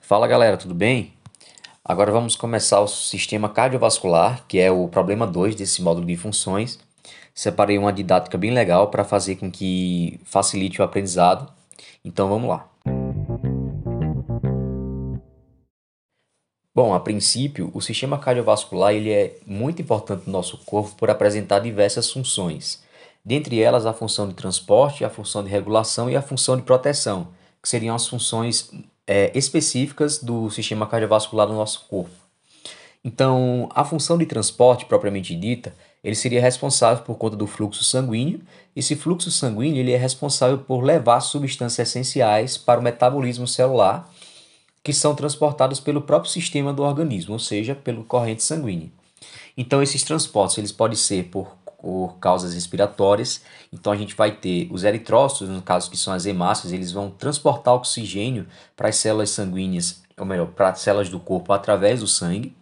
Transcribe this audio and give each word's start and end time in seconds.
Fala 0.00 0.26
galera, 0.26 0.56
tudo 0.56 0.74
bem? 0.74 1.12
Agora 1.84 2.10
vamos 2.10 2.34
começar 2.34 2.80
o 2.80 2.88
sistema 2.88 3.48
cardiovascular, 3.48 4.44
que 4.48 4.58
é 4.58 4.70
o 4.70 4.88
problema 4.88 5.26
2 5.26 5.54
desse 5.54 5.80
módulo 5.80 6.06
de 6.06 6.16
funções. 6.16 6.78
Separei 7.32 7.78
uma 7.78 7.92
didática 7.92 8.36
bem 8.36 8.50
legal 8.50 8.88
para 8.90 9.04
fazer 9.04 9.36
com 9.36 9.48
que 9.50 10.18
facilite 10.24 10.80
o 10.80 10.84
aprendizado. 10.84 11.52
Então 12.04 12.28
vamos 12.28 12.48
lá. 12.48 12.68
Bom, 16.80 16.94
a 16.94 17.00
princípio, 17.00 17.72
o 17.74 17.80
sistema 17.80 18.16
cardiovascular 18.18 18.94
ele 18.94 19.10
é 19.10 19.36
muito 19.44 19.82
importante 19.82 20.22
no 20.26 20.32
nosso 20.32 20.58
corpo 20.58 20.94
por 20.94 21.10
apresentar 21.10 21.58
diversas 21.58 22.08
funções. 22.08 22.80
Dentre 23.24 23.60
elas, 23.60 23.84
a 23.84 23.92
função 23.92 24.28
de 24.28 24.34
transporte, 24.34 25.04
a 25.04 25.10
função 25.10 25.42
de 25.42 25.50
regulação 25.50 26.08
e 26.08 26.14
a 26.14 26.22
função 26.22 26.56
de 26.56 26.62
proteção, 26.62 27.26
que 27.60 27.68
seriam 27.68 27.96
as 27.96 28.06
funções 28.06 28.70
é, 29.08 29.32
específicas 29.36 30.18
do 30.18 30.48
sistema 30.50 30.86
cardiovascular 30.86 31.48
no 31.48 31.56
nosso 31.56 31.84
corpo. 31.88 32.14
Então, 33.04 33.68
a 33.74 33.84
função 33.84 34.16
de 34.16 34.24
transporte 34.24 34.84
propriamente 34.84 35.34
dita, 35.34 35.74
ele 36.04 36.14
seria 36.14 36.40
responsável 36.40 37.02
por 37.02 37.16
conta 37.16 37.36
do 37.36 37.48
fluxo 37.48 37.82
sanguíneo. 37.82 38.40
Esse 38.76 38.94
fluxo 38.94 39.32
sanguíneo 39.32 39.80
ele 39.80 39.90
é 39.90 39.96
responsável 39.96 40.58
por 40.58 40.84
levar 40.84 41.22
substâncias 41.22 41.88
essenciais 41.88 42.56
para 42.56 42.78
o 42.78 42.84
metabolismo 42.84 43.48
celular 43.48 44.08
que 44.82 44.92
são 44.92 45.14
transportados 45.14 45.80
pelo 45.80 46.00
próprio 46.00 46.30
sistema 46.30 46.72
do 46.72 46.82
organismo, 46.82 47.34
ou 47.34 47.38
seja, 47.38 47.74
pelo 47.74 48.04
corrente 48.04 48.42
sanguínea. 48.42 48.90
Então, 49.56 49.82
esses 49.82 50.02
transportes 50.02 50.56
eles 50.58 50.72
podem 50.72 50.96
ser 50.96 51.24
por, 51.24 51.56
por 51.80 52.16
causas 52.20 52.54
respiratórias. 52.54 53.42
Então, 53.72 53.92
a 53.92 53.96
gente 53.96 54.14
vai 54.14 54.30
ter 54.30 54.68
os 54.70 54.84
eritrócitos, 54.84 55.48
no 55.48 55.60
caso 55.60 55.90
que 55.90 55.96
são 55.96 56.12
as 56.12 56.26
hemácias, 56.26 56.72
eles 56.72 56.92
vão 56.92 57.10
transportar 57.10 57.74
oxigênio 57.74 58.46
para 58.76 58.88
as 58.88 58.96
células 58.96 59.30
sanguíneas, 59.30 60.02
ou 60.16 60.24
melhor, 60.24 60.46
para 60.48 60.70
as 60.70 60.80
células 60.80 61.08
do 61.08 61.18
corpo 61.18 61.52
através 61.52 62.00
do 62.00 62.06
sangue. 62.06 62.54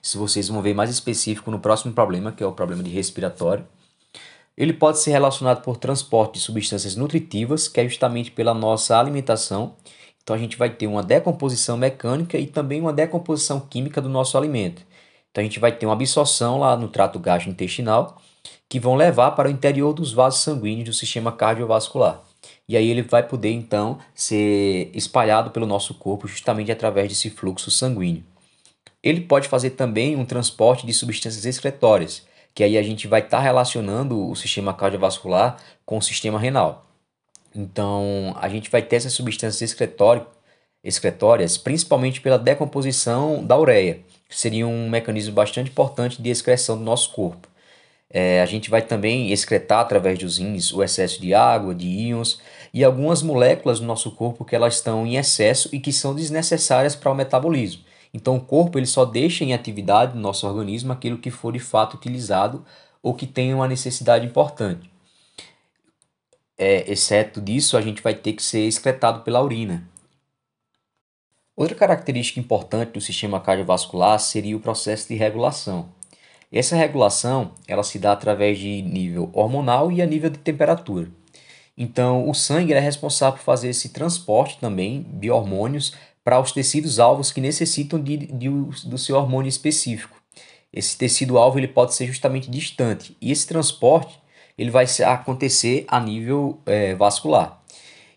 Se 0.00 0.16
vocês 0.16 0.48
vão 0.48 0.62
ver 0.62 0.74
mais 0.74 0.90
específico 0.90 1.50
no 1.50 1.60
próximo 1.60 1.92
problema, 1.92 2.32
que 2.32 2.42
é 2.42 2.46
o 2.46 2.52
problema 2.52 2.82
de 2.82 2.90
respiratório. 2.90 3.66
Ele 4.56 4.72
pode 4.72 4.98
ser 4.98 5.12
relacionado 5.12 5.62
por 5.62 5.76
transporte 5.76 6.34
de 6.34 6.40
substâncias 6.40 6.96
nutritivas, 6.96 7.68
que 7.68 7.80
é 7.80 7.88
justamente 7.88 8.30
pela 8.30 8.52
nossa 8.52 8.98
alimentação 8.98 9.74
então 10.22 10.36
a 10.36 10.38
gente 10.38 10.56
vai 10.56 10.70
ter 10.70 10.86
uma 10.86 11.02
decomposição 11.02 11.76
mecânica 11.76 12.38
e 12.38 12.46
também 12.46 12.80
uma 12.80 12.92
decomposição 12.92 13.60
química 13.60 14.00
do 14.00 14.08
nosso 14.08 14.36
alimento. 14.36 14.82
Então 15.30 15.42
a 15.42 15.44
gente 15.44 15.60
vai 15.60 15.72
ter 15.72 15.86
uma 15.86 15.94
absorção 15.94 16.58
lá 16.58 16.76
no 16.76 16.88
trato 16.88 17.18
gastrointestinal 17.18 18.20
que 18.68 18.80
vão 18.80 18.94
levar 18.94 19.32
para 19.32 19.48
o 19.48 19.50
interior 19.50 19.92
dos 19.92 20.12
vasos 20.12 20.40
sanguíneos 20.40 20.88
do 20.88 20.94
sistema 20.94 21.32
cardiovascular. 21.32 22.22
E 22.68 22.76
aí 22.76 22.88
ele 22.88 23.02
vai 23.02 23.22
poder 23.22 23.50
então 23.50 23.98
ser 24.14 24.90
espalhado 24.94 25.50
pelo 25.50 25.66
nosso 25.66 25.94
corpo 25.94 26.28
justamente 26.28 26.70
através 26.70 27.08
desse 27.08 27.30
fluxo 27.30 27.70
sanguíneo. 27.70 28.22
Ele 29.02 29.22
pode 29.22 29.48
fazer 29.48 29.70
também 29.70 30.14
um 30.14 30.24
transporte 30.24 30.86
de 30.86 30.92
substâncias 30.92 31.44
excretórias, 31.44 32.26
que 32.54 32.62
aí 32.62 32.76
a 32.76 32.82
gente 32.82 33.08
vai 33.08 33.20
estar 33.20 33.38
tá 33.38 33.42
relacionando 33.42 34.28
o 34.28 34.36
sistema 34.36 34.74
cardiovascular 34.74 35.56
com 35.84 35.98
o 35.98 36.02
sistema 36.02 36.38
renal. 36.38 36.89
Então, 37.54 38.34
a 38.38 38.48
gente 38.48 38.70
vai 38.70 38.82
ter 38.82 38.96
essas 38.96 39.12
substâncias 39.12 39.76
excretórias, 40.82 41.58
principalmente 41.58 42.20
pela 42.20 42.38
decomposição 42.38 43.44
da 43.44 43.58
ureia, 43.58 44.00
que 44.28 44.36
seria 44.38 44.66
um 44.66 44.88
mecanismo 44.88 45.34
bastante 45.34 45.70
importante 45.70 46.22
de 46.22 46.30
excreção 46.30 46.78
do 46.78 46.84
nosso 46.84 47.12
corpo. 47.12 47.48
É, 48.12 48.40
a 48.40 48.46
gente 48.46 48.70
vai 48.70 48.82
também 48.82 49.30
excretar 49.30 49.80
através 49.80 50.18
dos 50.18 50.38
rins 50.38 50.72
o 50.72 50.82
excesso 50.82 51.20
de 51.20 51.32
água, 51.32 51.74
de 51.74 51.86
íons 51.86 52.40
e 52.74 52.82
algumas 52.82 53.22
moléculas 53.22 53.78
do 53.78 53.86
nosso 53.86 54.10
corpo 54.12 54.44
que 54.44 54.56
elas 54.56 54.76
estão 54.76 55.06
em 55.06 55.16
excesso 55.16 55.68
e 55.72 55.78
que 55.78 55.92
são 55.92 56.14
desnecessárias 56.14 56.96
para 56.96 57.12
o 57.12 57.14
metabolismo. 57.14 57.84
Então 58.12 58.36
o 58.36 58.40
corpo 58.40 58.78
ele 58.78 58.86
só 58.86 59.04
deixa 59.04 59.44
em 59.44 59.54
atividade 59.54 60.16
no 60.16 60.20
nosso 60.20 60.44
organismo 60.46 60.92
aquilo 60.92 61.18
que 61.18 61.30
for 61.30 61.52
de 61.52 61.60
fato 61.60 61.94
utilizado 61.94 62.64
ou 63.00 63.14
que 63.14 63.26
tenha 63.26 63.54
uma 63.54 63.68
necessidade 63.68 64.26
importante 64.26 64.90
é, 66.60 66.84
exceto 66.92 67.40
disso, 67.40 67.74
a 67.74 67.80
gente 67.80 68.02
vai 68.02 68.14
ter 68.14 68.34
que 68.34 68.42
ser 68.42 68.66
excretado 68.66 69.22
pela 69.22 69.42
urina. 69.42 69.88
Outra 71.56 71.74
característica 71.74 72.38
importante 72.38 72.92
do 72.92 73.00
sistema 73.00 73.40
cardiovascular 73.40 74.18
seria 74.20 74.54
o 74.54 74.60
processo 74.60 75.08
de 75.08 75.14
regulação. 75.14 75.88
Essa 76.52 76.76
regulação 76.76 77.52
ela 77.66 77.82
se 77.82 77.98
dá 77.98 78.12
através 78.12 78.58
de 78.58 78.82
nível 78.82 79.30
hormonal 79.32 79.90
e 79.90 80.02
a 80.02 80.06
nível 80.06 80.28
de 80.28 80.38
temperatura. 80.38 81.08
Então, 81.78 82.28
o 82.28 82.34
sangue 82.34 82.74
é 82.74 82.78
responsável 82.78 83.38
por 83.38 83.44
fazer 83.44 83.70
esse 83.70 83.88
transporte 83.88 84.58
também 84.58 85.06
de 85.14 85.30
hormônios 85.30 85.94
para 86.22 86.38
os 86.38 86.52
tecidos 86.52 87.00
alvos 87.00 87.32
que 87.32 87.40
necessitam 87.40 87.98
de, 87.98 88.18
de, 88.18 88.50
do 88.84 88.98
seu 88.98 89.16
hormônio 89.16 89.48
específico. 89.48 90.20
Esse 90.70 90.98
tecido 90.98 91.38
alvo 91.38 91.58
ele 91.58 91.68
pode 91.68 91.94
ser 91.94 92.06
justamente 92.06 92.50
distante 92.50 93.16
e 93.18 93.32
esse 93.32 93.46
transporte 93.46 94.19
ele 94.60 94.70
vai 94.70 94.84
acontecer 95.06 95.86
a 95.88 95.98
nível 95.98 96.60
é, 96.66 96.94
vascular. 96.94 97.58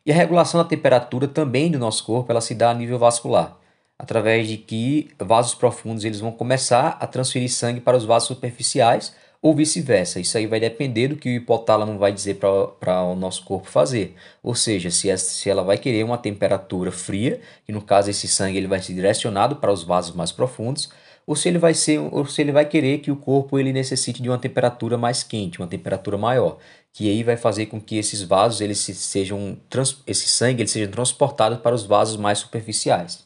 E 0.05 0.11
a 0.11 0.15
regulação 0.15 0.61
da 0.61 0.67
temperatura 0.67 1.25
também 1.25 1.71
do 1.71 1.79
nosso 1.79 2.03
corpo 2.03 2.29
ela 2.29 2.41
se 2.41 2.53
dá 2.53 2.69
a 2.69 2.73
nível 2.73 2.99
vascular, 2.99 3.57
através 3.97 4.45
de 4.49 4.57
que 4.57 5.09
vasos 5.17 5.55
profundos 5.55 6.03
eles 6.03 6.19
vão 6.19 6.33
começar 6.33 6.97
a 6.99 7.07
transferir 7.07 7.49
sangue 7.49 7.79
para 7.79 7.95
os 7.95 8.03
vasos 8.03 8.27
superficiais 8.27 9.15
ou 9.41 9.55
vice-versa. 9.55 10.19
Isso 10.19 10.37
aí 10.37 10.45
vai 10.45 10.59
depender 10.59 11.07
do 11.07 11.15
que 11.15 11.29
o 11.29 11.31
hipotálamo 11.31 11.97
vai 11.97 12.11
dizer 12.11 12.35
para 12.35 13.03
o 13.03 13.15
nosso 13.15 13.45
corpo 13.45 13.69
fazer. 13.69 14.13
Ou 14.43 14.53
seja, 14.53 14.91
se, 14.91 15.17
se 15.17 15.49
ela 15.49 15.63
vai 15.63 15.77
querer 15.77 16.03
uma 16.03 16.17
temperatura 16.17 16.91
fria, 16.91 17.39
que 17.65 17.71
no 17.71 17.81
caso 17.81 18.09
esse 18.09 18.27
sangue 18.27 18.57
ele 18.57 18.67
vai 18.67 18.81
ser 18.81 18.93
direcionado 18.93 19.55
para 19.55 19.71
os 19.71 19.83
vasos 19.83 20.13
mais 20.13 20.33
profundos, 20.33 20.89
ou 21.25 21.35
se 21.35 21.47
ele 21.47 21.57
vai 21.57 21.73
ser 21.73 21.99
ou 21.99 22.25
se 22.25 22.41
ele 22.41 22.51
vai 22.51 22.65
querer 22.65 22.99
que 22.99 23.11
o 23.11 23.15
corpo 23.15 23.57
ele 23.57 23.73
necessite 23.73 24.21
de 24.21 24.29
uma 24.29 24.37
temperatura 24.37 24.97
mais 24.97 25.23
quente, 25.23 25.59
uma 25.59 25.67
temperatura 25.67 26.17
maior, 26.17 26.57
que 26.91 27.09
aí 27.09 27.23
vai 27.23 27.37
fazer 27.37 27.67
com 27.67 27.79
que 27.79 27.97
esses 27.97 28.21
vasos 28.21 28.61
eles 28.61 28.79
sejam 28.79 29.57
esse 30.05 30.27
sangue 30.27 30.61
ele 30.61 30.69
seja 30.69 30.87
transportado 30.87 31.57
para 31.57 31.75
os 31.75 31.85
vasos 31.85 32.17
mais 32.17 32.39
superficiais. 32.39 33.25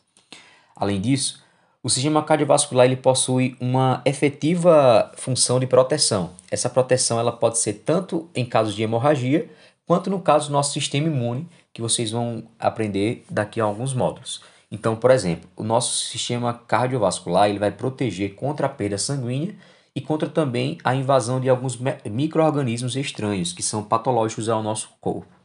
Além 0.76 1.02
disso, 1.02 1.44
o 1.82 1.90
sistema 1.90 2.24
cardiovascular 2.24 2.86
ele 2.86 2.98
possui 2.98 3.56
uma 3.60 4.02
efetiva 4.06 5.12
função 5.16 5.60
de 5.60 5.66
proteção. 5.66 6.32
Essa 6.52 6.70
proteção 6.70 7.20
ela 7.20 7.32
pode 7.32 7.58
ser 7.60 7.74
tanto 7.86 8.30
em 8.36 8.46
casos 8.46 8.76
de 8.76 8.84
hemorragia, 8.84 9.50
quanto 9.86 10.10
no 10.10 10.20
caso 10.20 10.48
do 10.50 10.54
nosso 10.54 10.74
sistema 10.74 11.08
imune, 11.08 11.48
que 11.74 11.82
vocês 11.82 12.12
vão 12.12 12.44
aprender 12.60 13.24
daqui 13.30 13.62
a 13.62 13.64
alguns 13.64 13.94
módulos. 13.94 14.42
Então, 14.72 14.96
por 14.96 15.12
exemplo, 15.12 15.50
o 15.56 15.64
nosso 15.64 16.06
sistema 16.06 16.54
cardiovascular 16.54 17.50
ele 17.50 17.60
vai 17.60 17.72
proteger 17.72 18.36
contra 18.36 18.68
a 18.68 18.70
perda 18.70 18.98
sanguínea 18.98 19.56
e 19.96 20.02
contra 20.02 20.30
também 20.30 20.78
a 20.84 20.94
invasão 20.94 21.40
de 21.40 21.50
alguns 21.50 21.80
micro-organismos 22.06 22.96
estranhos 22.96 23.54
que 23.54 23.64
são 23.64 23.84
patológicos 23.84 24.50
ao 24.50 24.62
nosso 24.62 24.90
corpo. 25.00 25.38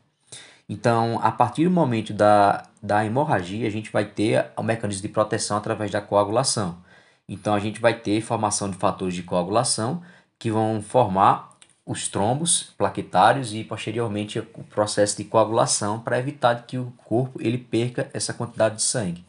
Então, 0.68 1.18
a 1.22 1.30
partir 1.30 1.64
do 1.64 1.70
momento 1.70 2.12
da, 2.12 2.66
da 2.82 3.04
hemorragia, 3.04 3.66
a 3.66 3.70
gente 3.70 3.90
vai 3.92 4.04
ter 4.04 4.50
o 4.56 4.62
mecanismo 4.62 5.02
de 5.02 5.08
proteção 5.08 5.56
através 5.56 5.90
da 5.90 6.00
coagulação. 6.00 6.78
Então, 7.28 7.54
a 7.54 7.58
gente 7.58 7.80
vai 7.80 7.94
ter 7.94 8.20
formação 8.20 8.68
de 8.70 8.76
fatores 8.76 9.14
de 9.14 9.22
coagulação 9.22 10.02
que 10.38 10.50
vão 10.50 10.82
formar 10.82 11.51
os 11.84 12.08
trombos 12.08 12.72
plaquetários 12.78 13.52
e 13.52 13.64
posteriormente 13.64 14.38
o 14.38 14.64
processo 14.64 15.16
de 15.16 15.24
coagulação 15.24 15.98
para 15.98 16.18
evitar 16.18 16.66
que 16.66 16.78
o 16.78 16.92
corpo 17.04 17.40
ele 17.42 17.58
perca 17.58 18.08
essa 18.12 18.32
quantidade 18.32 18.76
de 18.76 18.82
sangue. 18.82 19.24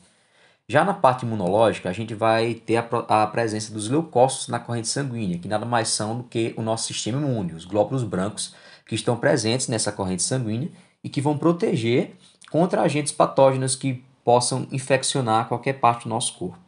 Já 0.68 0.86
na 0.86 0.94
parte 0.94 1.26
imunológica, 1.26 1.90
a 1.90 1.94
gente 1.94 2.14
vai 2.14 2.54
ter 2.54 2.78
a, 2.78 3.24
a 3.24 3.28
presença 3.28 3.74
dos 3.74 3.90
leucócitos 3.90 4.48
na 4.48 4.60
corrente 4.60 4.88
sanguínea, 4.88 5.38
que 5.38 5.48
nada 5.48 5.66
mais 5.66 5.90
são 5.90 6.18
do 6.18 6.24
que 6.24 6.54
o 6.56 6.62
nosso 6.62 6.88
sistema 6.88 7.20
imune, 7.20 7.54
os 7.54 7.66
glóbulos 7.66 8.04
brancos 8.04 8.56
que 8.86 8.96
estão 8.96 9.18
presentes 9.18 9.68
nessa 9.68 9.92
corrente 9.92 10.24
sanguínea 10.24 10.70
e 11.04 11.10
que 11.10 11.22
vão 11.22 11.38
proteger 11.38 12.16
contra 12.50 12.82
agentes 12.82 13.12
patógenos 13.12 13.76
que 13.76 14.04
possam 14.24 14.68
infeccionar 14.72 15.48
qualquer 15.48 15.74
parte 15.74 16.04
do 16.04 16.10
nosso 16.10 16.38
corpo. 16.38 16.60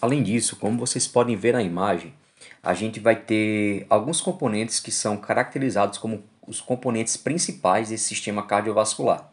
Além 0.00 0.22
disso, 0.22 0.56
como 0.56 0.78
vocês 0.78 1.08
podem 1.08 1.34
ver 1.34 1.52
na 1.52 1.62
imagem, 1.62 2.14
a 2.62 2.74
gente 2.74 3.00
vai 3.00 3.16
ter 3.16 3.86
alguns 3.88 4.20
componentes 4.20 4.80
que 4.80 4.90
são 4.90 5.16
caracterizados 5.16 5.98
como 5.98 6.22
os 6.46 6.60
componentes 6.60 7.16
principais 7.16 7.88
desse 7.88 8.04
sistema 8.04 8.42
cardiovascular. 8.42 9.30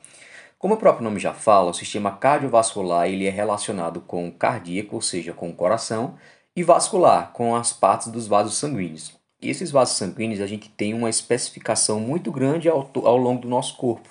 Como 0.60 0.74
o 0.74 0.78
próprio 0.78 1.04
nome 1.04 1.20
já 1.20 1.34
fala, 1.34 1.72
o 1.72 1.74
sistema 1.74 2.12
cardiovascular 2.12 3.08
ele 3.08 3.28
é 3.28 3.30
relacionado 3.30 4.02
com 4.02 4.28
o 4.28 4.32
cardíaco, 4.32 4.96
ou 4.96 5.02
seja, 5.02 5.34
com 5.34 5.50
o 5.50 5.54
coração, 5.54 6.16
e 6.56 6.64
vascular, 6.64 7.32
com 7.34 7.56
as 7.56 7.72
partes 7.72 8.08
dos 8.08 8.28
vasos 8.28 8.56
sanguíneos. 8.58 9.14
E 9.40 9.50
esses 9.50 9.70
vasos 9.70 9.98
sanguíneos 9.98 10.42
a 10.42 10.48
gente 10.48 10.70
tem 10.70 10.96
uma 10.96 11.10
especificação 11.10 12.00
muito 12.00 12.32
grande 12.32 12.68
ao, 12.68 12.90
ao 13.04 13.18
longo 13.18 13.42
do 13.42 13.48
nosso 13.48 13.78
corpo. 13.78 14.10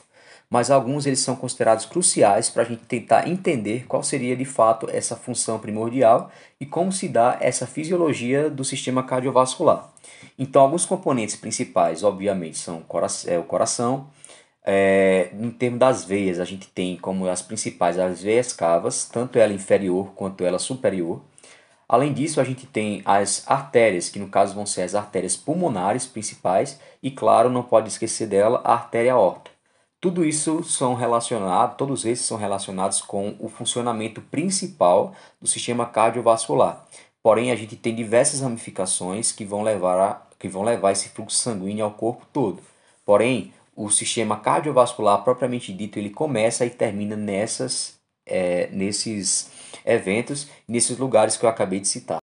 Mas 0.48 0.70
alguns 0.70 1.06
eles 1.06 1.20
são 1.20 1.34
considerados 1.34 1.86
cruciais 1.86 2.48
para 2.48 2.62
a 2.62 2.66
gente 2.66 2.84
tentar 2.84 3.28
entender 3.28 3.86
qual 3.86 4.02
seria 4.02 4.36
de 4.36 4.44
fato 4.44 4.88
essa 4.90 5.16
função 5.16 5.58
primordial 5.58 6.30
e 6.60 6.66
como 6.66 6.92
se 6.92 7.08
dá 7.08 7.36
essa 7.40 7.66
fisiologia 7.66 8.48
do 8.48 8.64
sistema 8.64 9.02
cardiovascular. 9.02 9.90
Então, 10.38 10.62
alguns 10.62 10.84
componentes 10.84 11.36
principais, 11.36 12.02
obviamente, 12.02 12.58
são 12.58 12.82
é, 13.26 13.38
o 13.38 13.42
coração. 13.42 14.08
É, 14.64 15.30
em 15.32 15.50
termos 15.50 15.78
das 15.78 16.04
veias, 16.04 16.40
a 16.40 16.44
gente 16.44 16.68
tem 16.68 16.96
como 16.96 17.28
as 17.28 17.40
principais 17.40 17.98
as 17.98 18.22
veias 18.22 18.52
cavas, 18.52 19.08
tanto 19.08 19.38
ela 19.38 19.52
inferior 19.52 20.12
quanto 20.14 20.44
ela 20.44 20.58
superior. 20.58 21.22
Além 21.88 22.12
disso, 22.12 22.40
a 22.40 22.44
gente 22.44 22.66
tem 22.66 23.00
as 23.04 23.44
artérias, 23.46 24.08
que 24.08 24.18
no 24.18 24.28
caso 24.28 24.54
vão 24.54 24.66
ser 24.66 24.82
as 24.82 24.94
artérias 24.94 25.36
pulmonares 25.36 26.04
principais, 26.04 26.80
e 27.00 27.10
claro, 27.10 27.48
não 27.48 27.62
pode 27.62 27.88
esquecer 27.88 28.26
dela, 28.26 28.60
a 28.64 28.72
artéria 28.72 29.12
aorta. 29.12 29.55
Tudo 30.06 30.24
isso 30.24 30.62
são 30.62 30.94
relacionados, 30.94 31.76
todos 31.76 32.04
esses 32.04 32.24
são 32.24 32.38
relacionados 32.38 33.02
com 33.02 33.34
o 33.40 33.48
funcionamento 33.48 34.20
principal 34.20 35.12
do 35.40 35.48
sistema 35.48 35.84
cardiovascular. 35.84 36.86
Porém, 37.20 37.50
a 37.50 37.56
gente 37.56 37.74
tem 37.74 37.92
diversas 37.92 38.40
ramificações 38.40 39.32
que 39.32 39.44
vão 39.44 39.64
levar, 39.64 39.98
a, 39.98 40.22
que 40.38 40.48
vão 40.48 40.62
levar 40.62 40.92
esse 40.92 41.08
fluxo 41.08 41.36
sanguíneo 41.36 41.84
ao 41.84 41.90
corpo 41.90 42.24
todo. 42.32 42.62
Porém, 43.04 43.52
o 43.74 43.90
sistema 43.90 44.36
cardiovascular 44.36 45.24
propriamente 45.24 45.72
dito 45.72 45.98
ele 45.98 46.10
começa 46.10 46.64
e 46.64 46.70
termina 46.70 47.16
nessas, 47.16 47.96
é, 48.24 48.68
nesses 48.68 49.50
eventos, 49.84 50.46
nesses 50.68 50.96
lugares 50.96 51.36
que 51.36 51.44
eu 51.44 51.50
acabei 51.50 51.80
de 51.80 51.88
citar. 51.88 52.18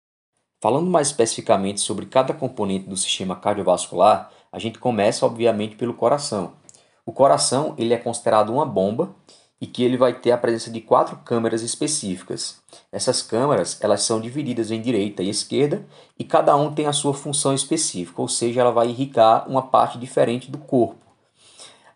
Falando 0.61 0.89
mais 0.89 1.07
especificamente 1.07 1.81
sobre 1.81 2.05
cada 2.05 2.33
componente 2.33 2.87
do 2.87 2.95
sistema 2.95 3.35
cardiovascular, 3.35 4.31
a 4.49 4.57
gente 4.57 4.79
começa 4.79 5.25
obviamente 5.25 5.75
pelo 5.75 5.93
coração. 5.93 6.62
O 7.05 7.11
coração 7.11 7.73
ele 7.77 7.93
é 7.93 7.97
considerado 7.97 8.51
uma 8.51 8.65
bomba 8.65 9.13
e 9.59 9.67
que 9.67 9.83
ele 9.83 9.95
vai 9.95 10.13
ter 10.13 10.31
a 10.31 10.37
presença 10.37 10.69
de 10.69 10.81
quatro 10.81 11.17
câmeras 11.23 11.61
específicas. 11.61 12.61
Essas 12.91 13.21
câmeras 13.21 13.77
elas 13.81 14.03
são 14.03 14.19
divididas 14.19 14.71
em 14.71 14.81
direita 14.81 15.23
e 15.23 15.29
esquerda 15.29 15.85
e 16.19 16.23
cada 16.23 16.55
um 16.55 16.73
tem 16.73 16.85
a 16.85 16.93
sua 16.93 17.13
função 17.13 17.53
específica, 17.53 18.21
ou 18.21 18.27
seja, 18.27 18.61
ela 18.61 18.71
vai 18.71 18.89
irrigar 18.89 19.49
uma 19.49 19.61
parte 19.61 19.97
diferente 19.97 20.51
do 20.51 20.57
corpo. 20.57 21.03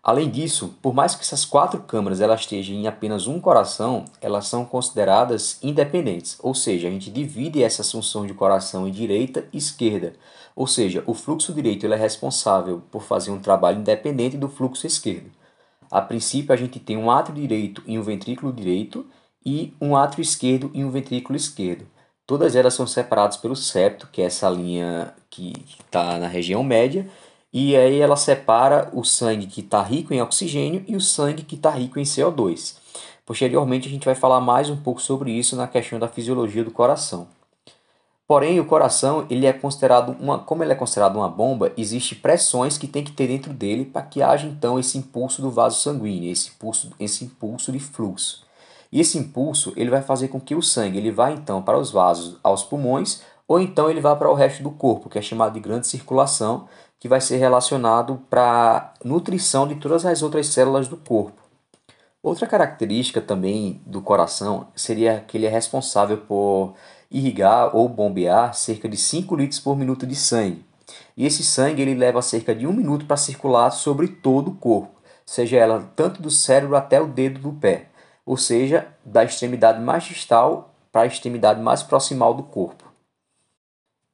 Além 0.02 0.30
disso, 0.30 0.74
por 0.80 0.94
mais 0.94 1.14
que 1.14 1.22
essas 1.22 1.44
quatro 1.44 1.82
câmaras 1.82 2.22
elas 2.22 2.40
estejam 2.40 2.74
em 2.74 2.86
apenas 2.86 3.26
um 3.26 3.38
coração, 3.38 4.06
elas 4.22 4.46
são 4.46 4.64
consideradas 4.64 5.58
independentes, 5.62 6.38
ou 6.42 6.54
seja, 6.54 6.88
a 6.88 6.90
gente 6.90 7.10
divide 7.10 7.62
essa 7.62 7.84
função 7.84 8.26
de 8.26 8.32
coração 8.32 8.88
em 8.88 8.90
direita 8.90 9.46
e 9.52 9.58
esquerda, 9.58 10.14
ou 10.58 10.66
seja, 10.66 11.04
o 11.06 11.14
fluxo 11.14 11.54
direito 11.54 11.86
ele 11.86 11.94
é 11.94 11.96
responsável 11.96 12.82
por 12.90 13.04
fazer 13.04 13.30
um 13.30 13.38
trabalho 13.38 13.78
independente 13.78 14.36
do 14.36 14.48
fluxo 14.48 14.88
esquerdo. 14.88 15.30
A 15.88 16.02
princípio, 16.02 16.52
a 16.52 16.56
gente 16.56 16.80
tem 16.80 16.96
um 16.96 17.12
átrio 17.12 17.36
direito 17.36 17.80
e 17.86 17.96
um 17.96 18.02
ventrículo 18.02 18.52
direito 18.52 19.06
e 19.46 19.72
um 19.80 19.94
átrio 19.94 20.20
esquerdo 20.20 20.68
e 20.74 20.84
um 20.84 20.90
ventrículo 20.90 21.36
esquerdo. 21.36 21.86
Todas 22.26 22.56
elas 22.56 22.74
são 22.74 22.88
separadas 22.88 23.36
pelo 23.36 23.54
septo, 23.54 24.08
que 24.10 24.20
é 24.20 24.24
essa 24.24 24.50
linha 24.50 25.14
que 25.30 25.52
está 25.78 26.18
na 26.18 26.26
região 26.26 26.64
média, 26.64 27.08
e 27.52 27.76
aí 27.76 28.00
ela 28.00 28.16
separa 28.16 28.90
o 28.92 29.04
sangue 29.04 29.46
que 29.46 29.60
está 29.60 29.80
rico 29.80 30.12
em 30.12 30.20
oxigênio 30.20 30.84
e 30.88 30.96
o 30.96 31.00
sangue 31.00 31.44
que 31.44 31.54
está 31.54 31.70
rico 31.70 32.00
em 32.00 32.02
CO2. 32.02 32.78
Posteriormente 33.24 33.86
a 33.86 33.90
gente 33.92 34.06
vai 34.06 34.16
falar 34.16 34.40
mais 34.40 34.68
um 34.68 34.76
pouco 34.76 35.00
sobre 35.00 35.30
isso 35.30 35.54
na 35.54 35.68
questão 35.68 36.00
da 36.00 36.08
fisiologia 36.08 36.64
do 36.64 36.72
coração. 36.72 37.28
Porém, 38.28 38.60
o 38.60 38.66
coração, 38.66 39.26
ele 39.30 39.46
é 39.46 39.54
considerado 39.54 40.14
uma, 40.20 40.38
como 40.38 40.62
ele 40.62 40.70
é 40.70 40.76
considerado 40.76 41.16
uma 41.16 41.30
bomba, 41.30 41.72
existe 41.78 42.14
pressões 42.14 42.76
que 42.76 42.86
tem 42.86 43.02
que 43.02 43.10
ter 43.10 43.26
dentro 43.26 43.54
dele 43.54 43.86
para 43.86 44.02
que 44.02 44.20
haja 44.20 44.46
então 44.46 44.78
esse 44.78 44.98
impulso 44.98 45.40
do 45.40 45.50
vaso 45.50 45.80
sanguíneo, 45.80 46.30
esse 46.30 46.50
impulso, 46.50 46.90
esse 47.00 47.24
impulso 47.24 47.72
de 47.72 47.80
fluxo. 47.80 48.46
E 48.92 49.00
esse 49.00 49.16
impulso, 49.16 49.72
ele 49.76 49.88
vai 49.88 50.02
fazer 50.02 50.28
com 50.28 50.38
que 50.38 50.54
o 50.54 50.60
sangue 50.60 50.98
ele 50.98 51.10
vá 51.10 51.32
então 51.32 51.62
para 51.62 51.78
os 51.78 51.90
vasos, 51.90 52.36
aos 52.42 52.62
pulmões, 52.62 53.22
ou 53.48 53.58
então 53.58 53.88
ele 53.88 54.00
vá 54.00 54.14
para 54.14 54.30
o 54.30 54.34
resto 54.34 54.62
do 54.62 54.72
corpo, 54.72 55.08
que 55.08 55.18
é 55.18 55.22
chamado 55.22 55.54
de 55.54 55.60
grande 55.60 55.86
circulação, 55.86 56.68
que 57.00 57.08
vai 57.08 57.22
ser 57.22 57.38
relacionado 57.38 58.20
para 58.28 58.92
a 59.02 59.08
nutrição 59.08 59.66
de 59.66 59.76
todas 59.76 60.04
as 60.04 60.22
outras 60.22 60.48
células 60.48 60.86
do 60.86 60.98
corpo. 60.98 61.40
Outra 62.22 62.46
característica 62.46 63.22
também 63.22 63.80
do 63.86 64.02
coração 64.02 64.68
seria 64.76 65.24
que 65.26 65.38
ele 65.38 65.46
é 65.46 65.48
responsável 65.48 66.18
por 66.18 66.74
irrigar 67.10 67.74
ou 67.74 67.88
bombear 67.88 68.54
cerca 68.54 68.88
de 68.88 68.96
5 68.96 69.34
litros 69.36 69.60
por 69.60 69.76
minuto 69.76 70.06
de 70.06 70.14
sangue. 70.14 70.64
E 71.16 71.26
esse 71.26 71.44
sangue 71.44 71.82
ele 71.82 71.94
leva 71.94 72.22
cerca 72.22 72.54
de 72.54 72.66
um 72.66 72.72
minuto 72.72 73.06
para 73.06 73.16
circular 73.16 73.70
sobre 73.70 74.08
todo 74.08 74.48
o 74.50 74.54
corpo, 74.54 75.00
seja 75.26 75.56
ela 75.56 75.90
tanto 75.94 76.22
do 76.22 76.30
cérebro 76.30 76.76
até 76.76 77.00
o 77.00 77.06
dedo 77.06 77.40
do 77.40 77.52
pé, 77.52 77.88
ou 78.24 78.36
seja, 78.36 78.86
da 79.04 79.24
extremidade 79.24 79.80
mais 79.80 80.04
distal 80.04 80.74
para 80.90 81.02
a 81.02 81.06
extremidade 81.06 81.60
mais 81.60 81.82
proximal 81.82 82.34
do 82.34 82.42
corpo. 82.42 82.84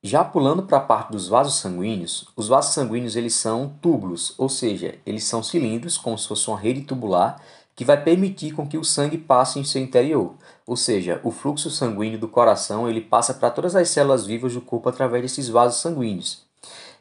Já 0.03 0.23
pulando 0.23 0.65
para 0.65 0.79
a 0.79 0.83
parte 0.83 1.13
dos 1.13 1.29
vasos 1.29 1.55
sanguíneos, 1.55 2.29
os 2.37 2.49
vasos 2.49 2.75
sanguíneos 2.75 3.17
eles 3.17 3.35
são 3.35 3.75
túbulos, 3.81 4.35
ou 4.37 4.51
seja, 4.51 4.99
eles 5.07 5.25
são 5.25 5.43
cilindros 5.43 5.97
como 5.97 6.19
se 6.19 6.29
fosse 6.29 6.47
uma 6.49 6.59
rede 6.59 6.83
tubular 6.83 7.41
que 7.75 7.85
vai 7.85 8.03
permitir 8.03 8.53
com 8.53 8.67
que 8.67 8.79
o 8.79 8.85
sangue 8.85 9.19
passe 9.19 9.59
em 9.59 9.65
seu 9.65 9.83
interior. 9.83 10.35
Ou 10.67 10.77
seja, 10.77 11.21
o 11.23 11.31
fluxo 11.31 11.71
sanguíneo 11.71 12.19
do 12.19 12.29
coração 12.29 12.89
ele 12.89 13.01
passa 13.01 13.35
para 13.35 13.51
todas 13.51 13.75
as 13.75 13.89
células 13.89 14.27
vivas 14.27 14.55
do 14.55 14.61
corpo 14.61 14.89
através 14.89 15.23
desses 15.23 15.49
vasos 15.49 15.81
sanguíneos. 15.81 16.45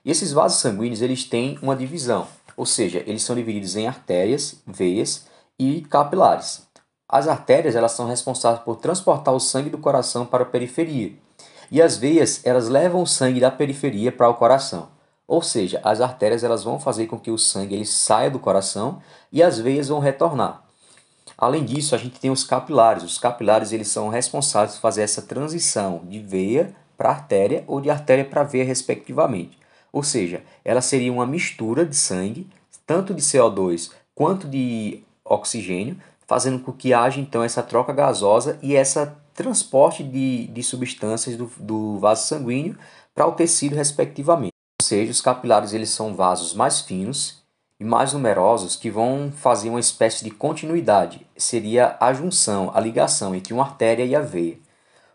E 0.04 0.12
esses 0.12 0.32
vasos 0.32 0.60
sanguíneos 0.60 1.02
eles 1.02 1.24
têm 1.24 1.58
uma 1.62 1.76
divisão, 1.76 2.28
ou 2.58 2.66
seja, 2.66 3.04
eles 3.06 3.24
são 3.24 3.36
divididos 3.36 3.76
em 3.76 3.88
artérias, 3.88 4.62
veias 4.68 5.26
e 5.58 5.82
capilares. 5.82 6.68
As 7.08 7.28
artérias 7.28 7.76
elas 7.76 7.92
são 7.92 8.08
responsáveis 8.08 8.64
por 8.64 8.78
transportar 8.78 9.34
o 9.34 9.40
sangue 9.40 9.70
do 9.70 9.78
coração 9.78 10.26
para 10.26 10.44
a 10.44 10.48
periferia 10.48 11.14
e 11.74 11.82
as 11.82 11.98
veias, 11.98 12.42
elas 12.46 12.70
levam 12.70 13.02
o 13.02 13.08
sangue 13.08 13.40
da 13.40 13.50
periferia 13.50 14.12
para 14.12 14.30
o 14.30 14.36
coração. 14.36 14.90
Ou 15.28 15.42
seja, 15.42 15.82
as 15.84 16.02
artérias 16.02 16.44
elas 16.44 16.64
vão 16.64 16.80
fazer 16.80 17.08
com 17.08 17.20
que 17.20 17.32
o 17.32 17.38
sangue 17.38 17.74
ele 17.74 17.86
saia 17.86 18.30
do 18.30 18.38
coração 18.38 19.02
e 19.32 19.42
as 19.42 19.58
veias 19.58 19.88
vão 19.88 19.98
retornar. 19.98 20.63
Além 21.38 21.66
disso, 21.66 21.96
a 21.96 21.98
gente 21.98 22.20
tem 22.20 22.32
os 22.32 22.44
capilares. 22.44 23.04
Os 23.04 23.18
capilares 23.18 23.72
eles 23.72 23.88
são 23.88 24.10
responsáveis 24.10 24.76
por 24.76 24.82
fazer 24.82 25.02
essa 25.02 25.22
transição 25.22 26.02
de 26.06 26.20
veia 26.20 26.76
para 26.98 27.10
artéria 27.10 27.64
ou 27.68 27.82
de 27.82 27.90
artéria 27.90 28.26
para 28.26 28.44
veia, 28.44 28.64
respectivamente. 28.64 29.58
Ou 29.92 30.04
seja, 30.04 30.44
ela 30.64 30.82
seria 30.82 31.12
uma 31.12 31.26
mistura 31.26 31.86
de 31.86 31.96
sangue, 31.96 32.48
tanto 32.86 33.14
de 33.14 33.22
CO2 33.22 33.92
quanto 34.16 34.48
de 34.48 35.04
oxigênio, 35.26 35.98
fazendo 36.28 36.60
com 36.60 36.72
que 36.72 36.94
haja 36.94 37.20
então 37.20 37.44
essa 37.44 37.62
troca 37.62 37.94
gasosa 37.94 38.58
e 38.62 38.76
essa 38.76 39.18
transporte 39.34 40.04
de, 40.04 40.48
de 40.48 40.64
substâncias 40.64 41.36
do, 41.36 41.52
do 41.58 42.00
vaso 42.00 42.28
sanguíneo 42.28 42.78
para 43.14 43.28
o 43.28 43.32
tecido, 43.32 43.76
respectivamente. 43.76 44.54
Ou 44.82 44.86
seja, 44.86 45.12
os 45.12 45.22
capilares 45.22 45.74
eles 45.74 45.90
são 45.90 46.16
vasos 46.16 46.54
mais 46.54 46.82
finos 46.82 47.43
e 47.80 47.84
mais 47.84 48.14
numerosos 48.14 48.76
que 48.76 48.90
vão 48.90 49.32
fazer 49.32 49.70
uma 49.70 49.80
espécie 49.80 50.24
de 50.24 50.32
continuidade. 50.32 51.26
Seria 51.38 51.98
a 52.00 52.14
junção, 52.14 52.72
a 52.74 52.80
ligação 52.80 53.36
entre 53.36 53.54
uma 53.54 53.64
artéria 53.64 54.04
e 54.04 54.16
a 54.16 54.22
veia. 54.22 54.58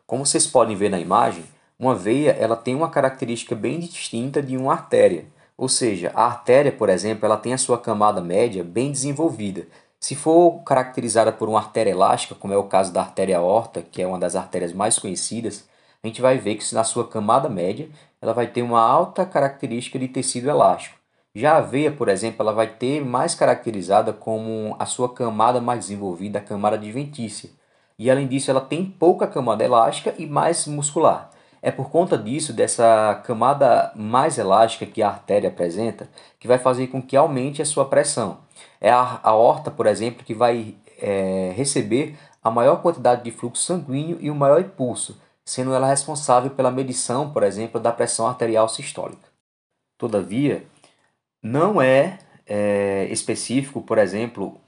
Como 0.07 0.25
vocês 0.25 0.47
podem 0.47 0.77
ver 0.77 0.91
na 0.91 0.99
imagem, 0.99 1.45
uma 1.79 1.95
veia 1.95 2.33
ela 2.33 2.57
tem 2.57 2.75
uma 2.75 2.91
característica 2.91 3.55
bem 3.55 3.81
distinta 3.81 4.43
de 4.43 4.57
uma 4.57 4.73
artéria. 4.73 5.27
Ou 5.57 5.69
seja, 5.69 6.13
a 6.15 6.25
artéria, 6.25 6.73
por 6.73 6.89
exemplo, 6.89 7.27
ela 7.27 7.37
tem 7.37 7.53
a 7.53 7.59
sua 7.59 7.79
camada 7.79 8.21
média 8.21 8.63
bem 8.63 8.93
desenvolvida, 8.93 9.67
se 10.01 10.15
for 10.15 10.63
caracterizada 10.63 11.33
por 11.33 11.49
uma 11.49 11.59
artéria 11.59 11.91
elástica, 11.91 12.35
como 12.35 12.55
é 12.55 12.57
o 12.57 12.65
caso 12.65 12.93
da 12.93 13.01
artéria 13.01 13.39
aorta, 13.39 13.83
que 13.83 14.01
é 14.01 14.07
uma 14.07 14.19
das 14.19 14.37
artérias 14.37 14.73
mais 14.73 14.99
conhecidas, 14.99 15.69
a 16.03 16.07
gente 16.07 16.23
vai 16.23 16.39
ver 16.39 16.55
que 16.55 16.75
na 16.75 16.85
sua 16.85 17.09
camada 17.09 17.49
média 17.49 17.89
ela 18.23 18.33
vai 18.33 18.47
ter 18.47 18.63
uma 18.63 18.81
alta 18.81 19.27
característica 19.27 19.99
de 19.99 20.07
tecido 20.07 20.49
elástico. 20.49 20.98
Já 21.35 21.57
a 21.57 21.61
veia, 21.61 21.93
por 21.93 22.09
exemplo, 22.09 22.43
ela 22.43 22.53
vai 22.53 22.67
ter 22.67 23.05
mais 23.05 23.35
caracterizada 23.35 24.13
como 24.13 24.75
a 24.79 24.87
sua 24.87 25.13
camada 25.13 25.61
mais 25.61 25.81
desenvolvida, 25.81 26.39
a 26.39 26.43
camada 26.43 26.77
adventícia. 26.77 27.51
E 27.99 28.11
além 28.11 28.27
disso, 28.27 28.51
ela 28.51 28.61
tem 28.61 28.85
pouca 28.85 29.27
camada 29.27 29.65
elástica 29.65 30.15
e 30.19 30.27
mais 30.27 30.67
muscular. 30.67 31.31
É 31.61 31.71
por 31.71 31.91
conta 31.91 32.17
disso, 32.17 32.53
dessa 32.53 33.21
camada 33.25 33.93
mais 33.97 34.39
elástica 34.39 34.87
que 34.87 35.03
a 35.03 35.09
artéria 35.09 35.49
apresenta, 35.49 36.09
que 36.39 36.47
vai 36.47 36.59
fazer 36.59 36.87
com 36.87 37.03
que 37.03 37.17
aumente 37.17 37.61
a 37.61 37.67
sua 37.67 37.85
pressão. 37.85 38.39
É 38.81 38.91
a 38.91 39.21
aorta, 39.23 39.71
por 39.71 39.87
exemplo, 39.87 40.25
que 40.25 40.35
vai 40.35 40.77
é, 41.01 41.53
receber 41.57 42.17
a 42.43 42.51
maior 42.51 42.81
quantidade 42.81 43.25
de 43.25 43.31
fluxo 43.31 43.63
sanguíneo 43.63 44.19
e 44.21 44.31
o 44.31 44.35
maior 44.35 44.61
impulso, 44.61 45.21
sendo 45.45 45.75
ela 45.75 45.89
responsável 45.89 46.51
pela 46.51 46.71
medição, 46.71 47.31
por 47.31 47.43
exemplo, 47.43 47.81
da 47.81 47.93
pressão 47.93 48.27
arterial 48.29 48.69
sistólica. 48.69 49.29
Todavia, 49.97 50.65
não 51.43 51.81
é, 51.81 52.19
é 52.47 53.09
específico, 53.11 53.83
por 53.83 53.99
exemplo, 53.99 54.61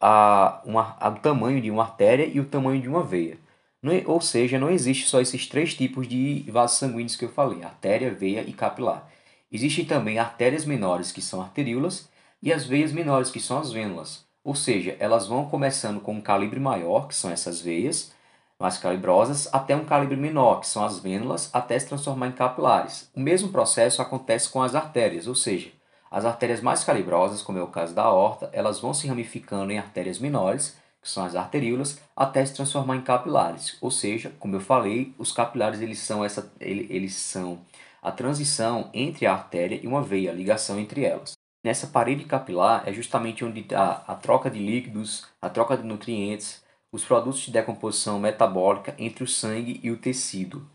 a, 0.00 0.62
uma, 0.64 0.96
a, 1.00 1.08
o 1.08 1.16
tamanho 1.16 1.60
de 1.60 1.70
uma 1.70 1.82
artéria 1.84 2.26
e 2.26 2.40
o 2.40 2.44
tamanho 2.44 2.80
de 2.80 2.88
uma 2.88 3.02
veia. 3.02 3.38
Não, 3.82 3.92
é, 3.92 4.02
ou 4.06 4.20
seja, 4.20 4.58
não 4.58 4.70
existe 4.70 5.06
só 5.06 5.20
esses 5.20 5.46
três 5.46 5.74
tipos 5.74 6.08
de 6.08 6.44
vasos 6.50 6.78
sanguíneos 6.78 7.16
que 7.16 7.24
eu 7.24 7.28
falei, 7.28 7.62
artéria, 7.62 8.12
veia 8.12 8.42
e 8.42 8.52
capilar. 8.52 9.08
Existem 9.50 9.84
também 9.84 10.18
artérias 10.18 10.64
menores, 10.64 11.12
que 11.12 11.22
são 11.22 11.40
arteríolas, 11.40 12.08
e 12.42 12.52
as 12.52 12.66
veias 12.66 12.92
menores, 12.92 13.30
que 13.30 13.40
são 13.40 13.58
as 13.58 13.72
vênulas. 13.72 14.26
Ou 14.44 14.54
seja, 14.54 14.96
elas 14.98 15.26
vão 15.26 15.48
começando 15.48 16.00
com 16.00 16.14
um 16.14 16.20
calibre 16.20 16.60
maior, 16.60 17.08
que 17.08 17.14
são 17.14 17.30
essas 17.30 17.60
veias 17.60 18.12
mais 18.58 18.76
calibrosas, 18.76 19.48
até 19.52 19.76
um 19.76 19.84
calibre 19.84 20.16
menor, 20.16 20.60
que 20.60 20.66
são 20.66 20.84
as 20.84 20.98
vênulas, 20.98 21.48
até 21.52 21.78
se 21.78 21.86
transformar 21.86 22.28
em 22.28 22.32
capilares. 22.32 23.08
O 23.14 23.20
mesmo 23.20 23.50
processo 23.50 24.02
acontece 24.02 24.48
com 24.50 24.60
as 24.60 24.74
artérias, 24.74 25.28
ou 25.28 25.34
seja, 25.34 25.70
as 26.10 26.24
artérias 26.24 26.60
mais 26.60 26.84
calibrosas, 26.84 27.42
como 27.42 27.58
é 27.58 27.62
o 27.62 27.68
caso 27.68 27.94
da 27.94 28.02
aorta, 28.04 28.48
elas 28.52 28.80
vão 28.80 28.94
se 28.94 29.06
ramificando 29.06 29.72
em 29.72 29.78
artérias 29.78 30.18
menores, 30.18 30.76
que 31.00 31.08
são 31.08 31.24
as 31.24 31.36
arteríolas, 31.36 32.00
até 32.16 32.44
se 32.44 32.54
transformar 32.54 32.96
em 32.96 33.02
capilares. 33.02 33.76
Ou 33.80 33.90
seja, 33.90 34.32
como 34.38 34.56
eu 34.56 34.60
falei, 34.60 35.14
os 35.18 35.32
capilares 35.32 35.80
eles 35.80 35.98
são, 35.98 36.24
essa, 36.24 36.52
eles 36.60 37.14
são 37.14 37.60
a 38.02 38.10
transição 38.10 38.90
entre 38.92 39.26
a 39.26 39.32
artéria 39.32 39.80
e 39.82 39.86
uma 39.86 40.02
veia, 40.02 40.30
a 40.30 40.34
ligação 40.34 40.78
entre 40.78 41.04
elas. 41.04 41.32
Nessa 41.62 41.88
parede 41.88 42.24
capilar 42.24 42.88
é 42.88 42.92
justamente 42.92 43.44
onde 43.44 43.66
a, 43.74 44.02
a 44.06 44.14
troca 44.14 44.50
de 44.50 44.58
líquidos, 44.58 45.26
a 45.42 45.50
troca 45.50 45.76
de 45.76 45.82
nutrientes, 45.82 46.62
os 46.90 47.04
produtos 47.04 47.40
de 47.40 47.50
decomposição 47.50 48.18
metabólica 48.18 48.94
entre 48.98 49.24
o 49.24 49.28
sangue 49.28 49.80
e 49.82 49.90
o 49.90 49.96
tecido. 49.96 50.66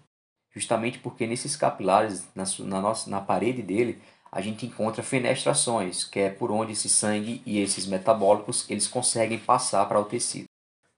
Justamente 0.53 0.99
porque 0.99 1.25
nesses 1.25 1.55
capilares, 1.55 2.27
na, 2.35 2.43
na, 2.59 2.81
nossa, 2.81 3.09
na 3.09 3.19
parede 3.19 3.63
dele, 3.63 3.99
a 4.33 4.41
gente 4.41 4.65
encontra 4.65 5.03
fenestrações, 5.03 6.03
que 6.03 6.19
é 6.19 6.29
por 6.29 6.51
onde 6.51 6.71
esse 6.71 6.89
sangue 6.89 7.41
e 7.45 7.59
esses 7.59 7.85
metabólicos 7.85 8.65
eles 8.67 8.87
conseguem 8.87 9.37
passar 9.37 9.87
para 9.87 9.99
o 9.99 10.05
tecido. 10.05 10.45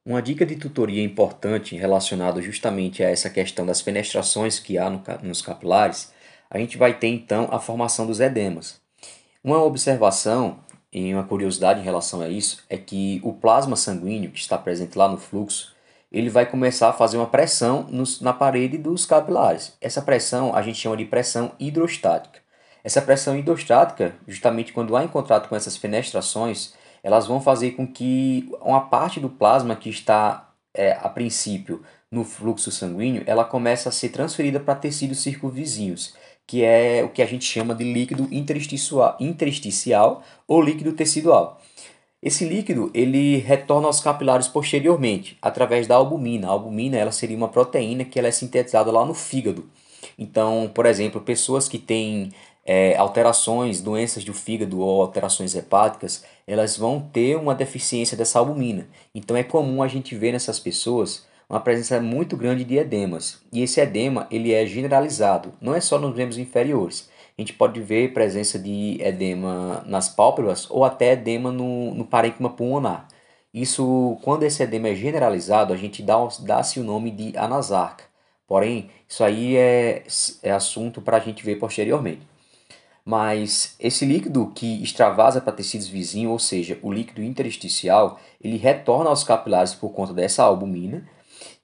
Uma 0.05 0.21
dica 0.21 0.45
de 0.45 0.55
tutoria 0.55 1.03
importante 1.03 1.75
relacionada 1.75 2.41
justamente 2.41 3.03
a 3.03 3.09
essa 3.09 3.29
questão 3.29 3.65
das 3.65 3.81
fenestrações 3.81 4.57
que 4.57 4.77
há 4.77 4.89
no, 4.89 5.03
nos 5.21 5.41
capilares, 5.41 6.13
a 6.49 6.57
gente 6.57 6.77
vai 6.77 6.97
ter 6.97 7.07
então 7.07 7.49
a 7.51 7.59
formação 7.59 8.07
dos 8.07 8.21
edemas. 8.21 8.79
Uma 9.43 9.61
observação 9.61 10.59
e 10.93 11.13
uma 11.13 11.25
curiosidade 11.25 11.81
em 11.81 11.83
relação 11.83 12.21
a 12.21 12.29
isso 12.29 12.63
é 12.69 12.77
que 12.77 13.19
o 13.21 13.33
plasma 13.33 13.75
sanguíneo 13.75 14.31
que 14.31 14.39
está 14.39 14.57
presente 14.57 14.97
lá 14.97 15.09
no 15.09 15.17
fluxo, 15.17 15.75
ele 16.09 16.29
vai 16.29 16.45
começar 16.45 16.87
a 16.87 16.93
fazer 16.93 17.17
uma 17.17 17.27
pressão 17.27 17.85
nos, 17.89 18.21
na 18.21 18.31
parede 18.31 18.77
dos 18.77 19.05
capilares. 19.05 19.73
Essa 19.81 20.01
pressão 20.01 20.55
a 20.55 20.61
gente 20.61 20.79
chama 20.79 20.95
de 20.95 21.03
pressão 21.03 21.51
hidrostática. 21.59 22.44
Essa 22.85 23.01
pressão 23.01 23.35
hidrostática, 23.35 24.13
justamente 24.27 24.71
quando 24.71 24.95
há 24.95 25.03
em 25.03 25.07
contato 25.07 25.49
com 25.49 25.55
essas 25.55 25.75
fenestrações, 25.75 26.75
elas 27.01 27.25
vão 27.25 27.41
fazer 27.41 27.71
com 27.71 27.87
que 27.87 28.47
uma 28.61 28.81
parte 28.81 29.19
do 29.19 29.27
plasma 29.27 29.75
que 29.75 29.89
está, 29.89 30.51
é, 30.71 30.91
a 30.91 31.09
princípio, 31.09 31.81
no 32.11 32.23
fluxo 32.23 32.71
sanguíneo, 32.71 33.23
ela 33.25 33.43
comece 33.43 33.89
a 33.89 33.91
ser 33.91 34.09
transferida 34.09 34.59
para 34.59 34.75
tecidos 34.75 35.17
circunvizinhos, 35.23 36.13
que 36.45 36.63
é 36.63 37.03
o 37.03 37.09
que 37.09 37.23
a 37.23 37.25
gente 37.25 37.43
chama 37.43 37.73
de 37.73 37.83
líquido 37.83 38.27
intersticial, 38.31 39.17
intersticial 39.19 40.21
ou 40.47 40.61
líquido 40.61 40.93
tecidual. 40.93 41.59
Esse 42.21 42.45
líquido 42.45 42.91
ele 42.93 43.37
retorna 43.37 43.87
aos 43.87 43.99
capilares 43.99 44.47
posteriormente, 44.47 45.39
através 45.41 45.87
da 45.87 45.95
albumina. 45.95 46.47
A 46.47 46.51
albumina 46.51 46.97
ela 46.97 47.11
seria 47.11 47.35
uma 47.35 47.49
proteína 47.49 48.05
que 48.05 48.19
ela 48.19 48.27
é 48.27 48.31
sintetizada 48.31 48.91
lá 48.91 49.03
no 49.03 49.15
fígado. 49.15 49.67
Então, 50.19 50.71
por 50.73 50.85
exemplo, 50.85 51.19
pessoas 51.19 51.67
que 51.67 51.79
têm 51.79 52.31
é, 52.65 52.97
alterações, 52.97 53.79
doenças 53.79 54.23
do 54.23 54.33
fígado 54.33 54.79
ou 54.79 55.01
alterações 55.01 55.55
hepáticas, 55.55 56.23
elas 56.47 56.75
vão 56.75 56.99
ter 56.99 57.37
uma 57.37 57.53
deficiência 57.53 58.17
dessa 58.17 58.39
albumina. 58.39 58.87
Então 59.13 59.37
é 59.37 59.43
comum 59.43 59.83
a 59.83 59.87
gente 59.87 60.15
ver 60.15 60.31
nessas 60.31 60.59
pessoas 60.59 61.27
uma 61.47 61.59
presença 61.59 62.01
muito 62.01 62.35
grande 62.35 62.63
de 62.63 62.77
edemas. 62.77 63.39
E 63.53 63.61
esse 63.61 63.79
edema 63.79 64.27
ele 64.31 64.51
é 64.51 64.65
generalizado, 64.65 65.53
não 65.61 65.75
é 65.75 65.79
só 65.79 65.99
nos 65.99 66.15
membros 66.15 66.39
inferiores. 66.39 67.09
A 67.37 67.41
gente 67.41 67.53
pode 67.53 67.79
ver 67.81 68.13
presença 68.13 68.57
de 68.57 68.97
edema 69.01 69.83
nas 69.85 70.09
pálpebras 70.09 70.67
ou 70.71 70.85
até 70.85 71.11
edema 71.11 71.51
no, 71.51 71.93
no 71.93 72.05
parênquima 72.05 72.49
pulmonar. 72.49 73.07
Isso, 73.53 74.17
quando 74.21 74.43
esse 74.43 74.63
edema 74.63 74.89
é 74.89 74.95
generalizado, 74.95 75.73
a 75.73 75.77
gente 75.77 76.01
dá-se 76.01 76.43
dá 76.43 76.61
o 76.77 76.83
nome 76.83 77.11
de 77.11 77.37
anasarca. 77.37 78.05
Porém, 78.47 78.89
isso 79.07 79.23
aí 79.23 79.55
é, 79.55 80.03
é 80.43 80.51
assunto 80.51 81.01
para 81.01 81.17
a 81.17 81.19
gente 81.19 81.43
ver 81.43 81.57
posteriormente. 81.57 82.21
Mas 83.07 83.75
esse 83.79 84.03
líquido 84.03 84.51
que 84.55 84.81
extravasa 84.81 85.39
para 85.39 85.53
tecidos 85.53 85.87
vizinhos, 85.87 86.31
ou 86.31 86.39
seja, 86.39 86.79
o 86.81 86.91
líquido 86.91 87.21
intersticial, 87.21 88.19
ele 88.41 88.57
retorna 88.57 89.11
aos 89.11 89.23
capilares 89.23 89.75
por 89.75 89.89
conta 89.89 90.11
dessa 90.11 90.43
albumina 90.43 91.07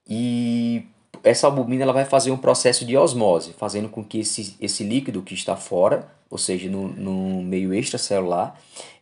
e 0.08 0.86
essa 1.24 1.48
albumina 1.48 1.84
ela 1.84 1.94
vai 1.94 2.06
fazer 2.06 2.30
um 2.30 2.38
processo 2.38 2.86
de 2.86 2.96
osmose, 2.96 3.54
fazendo 3.54 3.90
com 3.90 4.04
que 4.04 4.20
esse, 4.20 4.56
esse 4.62 4.84
líquido 4.84 5.24
que 5.24 5.34
está 5.34 5.56
fora, 5.56 6.08
ou 6.30 6.38
seja, 6.38 6.70
no, 6.70 6.88
no 6.90 7.42
meio 7.42 7.74
extracelular, 7.74 8.56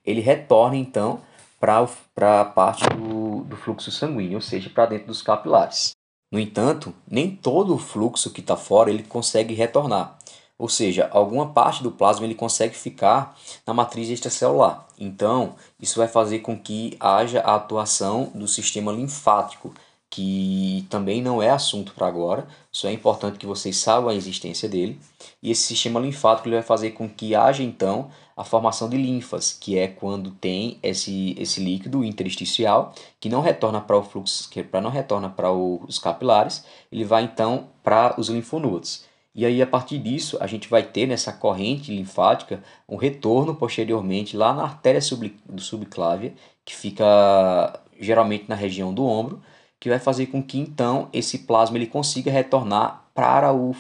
ele 0.06 0.22
retorne 0.22 0.80
então 0.80 1.22
para 1.60 2.42
a 2.42 2.46
parte 2.46 2.88
do, 2.90 3.44
do 3.44 3.58
fluxo 3.58 3.92
sanguíneo, 3.92 4.36
ou 4.36 4.42
seja, 4.42 4.70
para 4.70 4.86
dentro 4.86 5.08
dos 5.08 5.22
capilares. 5.22 5.92
No 6.32 6.40
entanto, 6.40 6.94
nem 7.10 7.36
todo 7.36 7.74
o 7.74 7.78
fluxo 7.78 8.32
que 8.32 8.40
está 8.40 8.56
fora 8.56 8.90
ele 8.90 9.04
consegue 9.04 9.54
retornar. 9.54 10.18
Ou 10.60 10.68
seja, 10.68 11.08
alguma 11.14 11.48
parte 11.54 11.82
do 11.82 11.90
plasma 11.90 12.26
ele 12.26 12.36
consegue 12.36 12.76
ficar 12.76 13.40
na 13.66 13.74
matriz 13.74 14.10
extracelular. 14.10 14.86
Então, 15.00 15.56
isso 15.80 15.98
vai 15.98 16.08
fazer 16.10 16.40
com 16.40 16.60
que 16.60 16.98
haja 17.00 17.40
a 17.40 17.56
atuação 17.56 18.30
do 18.36 18.46
sistema 18.46 18.92
linfático, 18.92 19.74
que 20.10 20.86
também 20.90 21.22
não 21.22 21.42
é 21.42 21.50
assunto 21.50 21.94
para 21.94 22.08
agora, 22.08 22.46
só 22.72 22.90
é 22.90 22.92
importante 22.92 23.38
que 23.38 23.46
vocês 23.46 23.78
saibam 23.78 24.10
a 24.10 24.16
existência 24.16 24.68
dele. 24.68 25.00
E 25.42 25.50
esse 25.50 25.62
sistema 25.62 25.98
linfático 25.98 26.50
ele 26.50 26.56
vai 26.56 26.64
fazer 26.64 26.92
com 26.92 27.08
que 27.08 27.34
haja 27.34 27.64
então 27.64 28.10
a 28.36 28.44
formação 28.44 28.90
de 28.90 28.98
linfas, 28.98 29.54
que 29.54 29.78
é 29.78 29.88
quando 29.88 30.32
tem 30.32 30.78
esse, 30.84 31.36
esse 31.40 31.62
líquido 31.62 32.04
intersticial 32.04 32.94
que 33.20 33.30
não 33.30 33.40
retorna 33.40 33.80
para 33.80 33.98
o 33.98 34.04
fluxo, 34.04 34.50
que 34.50 34.62
para 34.62 34.82
não 34.82 34.90
retorna 34.90 35.30
para 35.30 35.52
os 35.52 36.00
capilares, 36.00 36.66
ele 36.92 37.06
vai 37.06 37.24
então 37.24 37.68
para 37.82 38.20
os 38.20 38.28
linfonodos. 38.28 39.08
E 39.34 39.46
aí, 39.46 39.62
a 39.62 39.68
partir 39.68 40.00
disso, 40.00 40.38
a 40.42 40.48
gente 40.48 40.68
vai 40.68 40.84
ter 40.84 41.06
nessa 41.06 41.32
corrente 41.32 41.96
linfática 41.96 42.64
um 42.88 42.96
retorno 42.96 43.56
posteriormente 43.56 44.36
lá 44.36 44.54
na 44.54 44.64
artéria 44.64 45.00
do 45.46 45.62
subclávia, 45.62 46.34
que 46.66 46.76
fica 46.76 47.80
geralmente 48.00 48.46
na 48.48 48.56
região 48.56 48.94
do 48.94 49.06
ombro, 49.06 49.42
que 49.80 49.90
vai 49.90 50.00
fazer 50.00 50.28
com 50.28 50.42
que 50.44 50.60
então 50.60 51.08
esse 51.14 51.40
plasma 51.40 51.78
ele 51.78 51.88
consiga 51.88 52.32
retornar 52.32 53.06
para 53.14 53.54
o, 53.54 53.76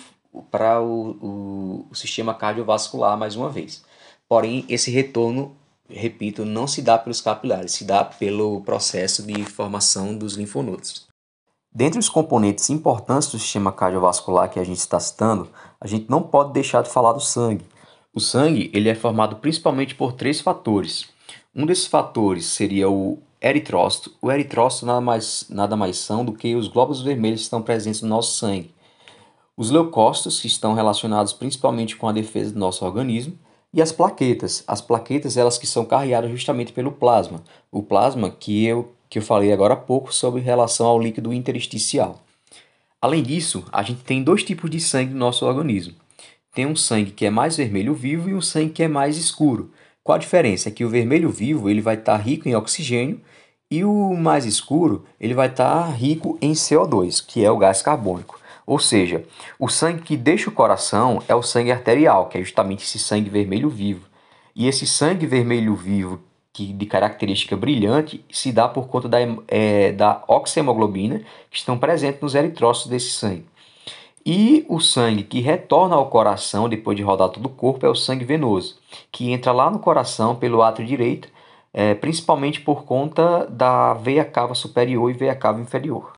para 0.51 0.81
o, 0.81 1.11
o, 1.21 1.87
o 1.89 1.95
sistema 1.95 2.33
cardiovascular 2.33 3.17
mais 3.17 3.35
uma 3.35 3.49
vez. 3.49 3.83
Porém, 4.27 4.63
esse 4.69 4.91
retorno, 4.91 5.57
repito, 5.89 6.45
não 6.45 6.67
se 6.67 6.81
dá 6.81 6.97
pelos 6.97 7.21
capilares, 7.21 7.71
se 7.71 7.83
dá 7.83 8.05
pelo 8.05 8.61
processo 8.61 9.25
de 9.25 9.43
formação 9.43 10.15
dos 10.15 10.35
linfonodos. 10.35 11.08
Dentre 11.71 11.99
os 11.99 12.09
componentes 12.09 12.69
importantes 12.71 13.31
do 13.31 13.37
sistema 13.37 13.71
cardiovascular 13.71 14.49
que 14.49 14.59
a 14.59 14.63
gente 14.63 14.79
está 14.79 14.99
citando, 14.99 15.47
a 15.79 15.85
gente 15.87 16.09
não 16.09 16.21
pode 16.21 16.51
deixar 16.51 16.81
de 16.81 16.89
falar 16.89 17.13
do 17.13 17.19
sangue. 17.19 17.65
O 18.13 18.19
sangue 18.19 18.71
ele 18.73 18.89
é 18.89 18.95
formado 18.95 19.35
principalmente 19.35 19.93
por 19.93 20.13
três 20.13 20.41
fatores. 20.41 21.07
Um 21.55 21.67
desses 21.67 21.85
fatores 21.85 22.45
seria 22.45 22.89
o 22.89 23.19
eritrócito. 23.39 24.11
O 24.19 24.31
eritrócito 24.31 24.87
nada 24.87 24.99
mais, 24.99 25.45
nada 25.47 25.75
mais 25.75 25.97
são 25.97 26.25
do 26.25 26.33
que 26.33 26.55
os 26.55 26.67
glóbulos 26.67 27.01
vermelhos 27.01 27.41
que 27.41 27.43
estão 27.45 27.61
presentes 27.61 28.01
no 28.01 28.09
nosso 28.09 28.37
sangue. 28.37 28.73
Os 29.55 29.69
leucócitos, 29.69 30.41
que 30.41 30.47
estão 30.47 30.73
relacionados 30.73 31.33
principalmente 31.33 31.95
com 31.95 32.07
a 32.07 32.11
defesa 32.11 32.51
do 32.51 32.59
nosso 32.59 32.83
organismo, 32.83 33.37
e 33.71 33.81
as 33.81 33.91
plaquetas. 33.91 34.63
As 34.65 34.81
plaquetas, 34.81 35.37
elas 35.37 35.57
que 35.57 35.67
são 35.67 35.85
carreadas 35.85 36.31
justamente 36.31 36.73
pelo 36.73 36.91
plasma. 36.91 37.43
O 37.71 37.83
plasma 37.83 38.31
que 38.31 38.65
eu 38.65 38.91
que 39.09 39.17
eu 39.17 39.23
falei 39.23 39.51
agora 39.51 39.73
há 39.73 39.77
pouco 39.77 40.13
sobre 40.13 40.41
relação 40.41 40.85
ao 40.85 40.99
líquido 40.99 41.33
intersticial. 41.33 42.23
Além 43.01 43.23
disso, 43.23 43.65
a 43.71 43.81
gente 43.81 44.03
tem 44.03 44.23
dois 44.23 44.43
tipos 44.43 44.69
de 44.69 44.79
sangue 44.79 45.13
no 45.13 45.19
nosso 45.19 45.45
organismo. 45.45 45.95
Tem 46.53 46.65
um 46.65 46.75
sangue 46.75 47.11
que 47.11 47.25
é 47.25 47.29
mais 47.29 47.57
vermelho 47.57 47.93
vivo 47.93 48.29
e 48.29 48.33
um 48.33 48.41
sangue 48.41 48.71
que 48.71 48.83
é 48.83 48.87
mais 48.87 49.17
escuro. 49.17 49.71
Qual 50.03 50.15
a 50.15 50.19
diferença? 50.19 50.69
É 50.69 50.71
que 50.71 50.83
o 50.83 50.89
vermelho 50.89 51.29
vivo 51.29 51.69
ele 51.69 51.81
vai 51.81 51.95
estar 51.95 52.17
tá 52.17 52.23
rico 52.23 52.47
em 52.47 52.55
oxigênio 52.55 53.21
e 53.71 53.83
o 53.83 54.15
mais 54.15 54.45
escuro 54.45 55.05
ele 55.19 55.33
vai 55.33 55.47
estar 55.47 55.85
tá 55.85 55.89
rico 55.89 56.37
em 56.41 56.51
CO2, 56.51 57.25
que 57.25 57.43
é 57.43 57.49
o 57.49 57.57
gás 57.57 57.81
carbônico. 57.81 58.39
Ou 58.65 58.77
seja, 58.77 59.23
o 59.57 59.67
sangue 59.67 60.01
que 60.01 60.17
deixa 60.17 60.49
o 60.49 60.53
coração 60.53 61.23
é 61.27 61.33
o 61.33 61.41
sangue 61.41 61.71
arterial, 61.71 62.27
que 62.27 62.37
é 62.37 62.41
justamente 62.41 62.83
esse 62.83 62.99
sangue 62.99 63.29
vermelho 63.29 63.69
vivo. 63.69 64.05
E 64.55 64.67
esse 64.67 64.85
sangue 64.85 65.25
vermelho 65.25 65.75
vivo 65.75 66.21
que 66.59 66.73
de 66.73 66.85
característica 66.85 67.55
brilhante 67.55 68.21
se 68.29 68.51
dá 68.51 68.67
por 68.67 68.89
conta 68.89 69.07
da, 69.07 69.17
é, 69.47 69.93
da 69.93 70.21
oxemoglobina 70.27 71.21
que 71.49 71.57
estão 71.57 71.77
presentes 71.77 72.19
nos 72.19 72.35
eritrócitos 72.35 72.91
desse 72.91 73.11
sangue. 73.11 73.45
E 74.25 74.65
o 74.67 74.81
sangue 74.81 75.23
que 75.23 75.39
retorna 75.39 75.95
ao 75.95 76.09
coração 76.09 76.67
depois 76.67 76.97
de 76.97 77.03
rodar 77.03 77.29
todo 77.29 77.45
o 77.45 77.49
corpo 77.49 77.85
é 77.85 77.89
o 77.89 77.95
sangue 77.95 78.25
venoso, 78.25 78.77
que 79.09 79.31
entra 79.31 79.53
lá 79.53 79.71
no 79.71 79.79
coração 79.79 80.35
pelo 80.35 80.61
átrio 80.61 80.85
direito, 80.85 81.29
é, 81.73 81.95
principalmente 81.95 82.59
por 82.59 82.83
conta 82.83 83.45
da 83.45 83.93
veia 83.93 84.25
cava 84.25 84.53
superior 84.53 85.09
e 85.09 85.13
veia 85.13 85.35
cava 85.35 85.61
inferior. 85.61 86.11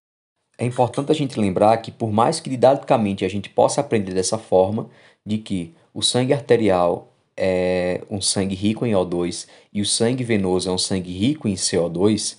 É 0.57 0.65
importante 0.65 1.11
a 1.11 1.15
gente 1.15 1.39
lembrar 1.39 1.77
que, 1.77 1.91
por 1.91 2.11
mais 2.11 2.39
que 2.39 2.49
didaticamente 2.49 3.23
a 3.23 3.29
gente 3.29 3.47
possa 3.47 3.81
aprender 3.81 4.15
dessa 4.15 4.39
forma, 4.39 4.89
de 5.23 5.37
que 5.37 5.75
o 5.93 6.01
sangue 6.01 6.33
arterial 6.33 7.10
é 7.35 8.01
um 8.09 8.21
sangue 8.21 8.55
rico 8.55 8.85
em 8.85 8.91
O2 8.91 9.47
e 9.73 9.81
o 9.81 9.85
sangue 9.85 10.23
venoso 10.23 10.69
é 10.69 10.71
um 10.71 10.77
sangue 10.77 11.11
rico 11.11 11.47
em 11.47 11.55
CO2, 11.55 12.37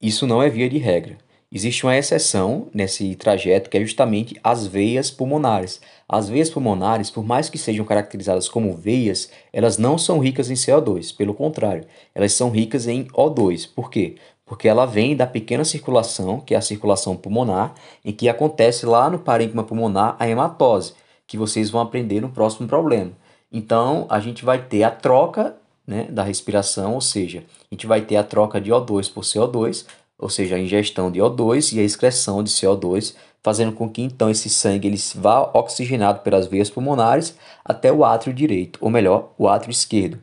isso 0.00 0.26
não 0.26 0.42
é 0.42 0.48
via 0.48 0.68
de 0.68 0.78
regra. 0.78 1.18
Existe 1.52 1.84
uma 1.84 1.96
exceção 1.96 2.68
nesse 2.72 3.16
trajeto 3.16 3.68
que 3.68 3.76
é 3.76 3.80
justamente 3.80 4.36
as 4.42 4.68
veias 4.68 5.10
pulmonares. 5.10 5.80
As 6.08 6.28
veias 6.28 6.48
pulmonares, 6.48 7.10
por 7.10 7.24
mais 7.24 7.48
que 7.48 7.58
sejam 7.58 7.84
caracterizadas 7.84 8.48
como 8.48 8.72
veias, 8.72 9.28
elas 9.52 9.76
não 9.76 9.98
são 9.98 10.20
ricas 10.20 10.48
em 10.48 10.54
CO2, 10.54 11.16
pelo 11.16 11.34
contrário, 11.34 11.84
elas 12.14 12.34
são 12.34 12.50
ricas 12.50 12.86
em 12.86 13.04
O2. 13.06 13.68
Por 13.74 13.90
quê? 13.90 14.14
Porque 14.46 14.68
ela 14.68 14.86
vem 14.86 15.16
da 15.16 15.26
pequena 15.26 15.64
circulação, 15.64 16.40
que 16.40 16.54
é 16.54 16.56
a 16.56 16.62
circulação 16.62 17.16
pulmonar, 17.16 17.74
em 18.04 18.12
que 18.12 18.28
acontece 18.28 18.86
lá 18.86 19.10
no 19.10 19.18
parênquima 19.18 19.64
pulmonar 19.64 20.14
a 20.20 20.28
hematose, 20.28 20.94
que 21.26 21.36
vocês 21.36 21.68
vão 21.68 21.80
aprender 21.80 22.20
no 22.20 22.30
próximo 22.30 22.68
problema. 22.68 23.10
Então, 23.52 24.06
a 24.08 24.20
gente 24.20 24.44
vai 24.44 24.62
ter 24.62 24.82
a 24.82 24.90
troca 24.90 25.56
né, 25.86 26.04
da 26.04 26.22
respiração, 26.22 26.94
ou 26.94 27.00
seja, 27.00 27.44
a 27.70 27.74
gente 27.74 27.86
vai 27.86 28.00
ter 28.00 28.16
a 28.16 28.22
troca 28.22 28.60
de 28.60 28.70
O2 28.70 29.12
por 29.12 29.24
CO2, 29.24 29.86
ou 30.18 30.28
seja, 30.28 30.54
a 30.54 30.60
ingestão 30.60 31.10
de 31.10 31.18
O2 31.18 31.74
e 31.74 31.80
a 31.80 31.82
excreção 31.82 32.42
de 32.44 32.50
CO2, 32.50 33.14
fazendo 33.42 33.72
com 33.72 33.88
que 33.88 34.02
então 34.02 34.30
esse 34.30 34.48
sangue 34.50 34.86
ele 34.86 34.98
vá 35.14 35.50
oxigenado 35.54 36.20
pelas 36.20 36.46
veias 36.46 36.70
pulmonares 36.70 37.34
até 37.64 37.90
o 37.90 38.04
átrio 38.04 38.32
direito, 38.32 38.78
ou 38.82 38.90
melhor, 38.90 39.32
o 39.38 39.48
átrio 39.48 39.70
esquerdo. 39.70 40.20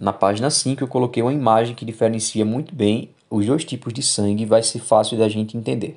Na 0.00 0.12
página 0.12 0.50
5 0.50 0.82
eu 0.82 0.88
coloquei 0.88 1.22
uma 1.22 1.32
imagem 1.32 1.74
que 1.74 1.84
diferencia 1.84 2.44
muito 2.44 2.74
bem 2.74 3.10
os 3.30 3.46
dois 3.46 3.64
tipos 3.64 3.92
de 3.92 4.02
sangue 4.02 4.42
e 4.42 4.46
vai 4.46 4.62
ser 4.62 4.80
fácil 4.80 5.16
da 5.18 5.28
gente 5.28 5.56
entender. 5.56 5.94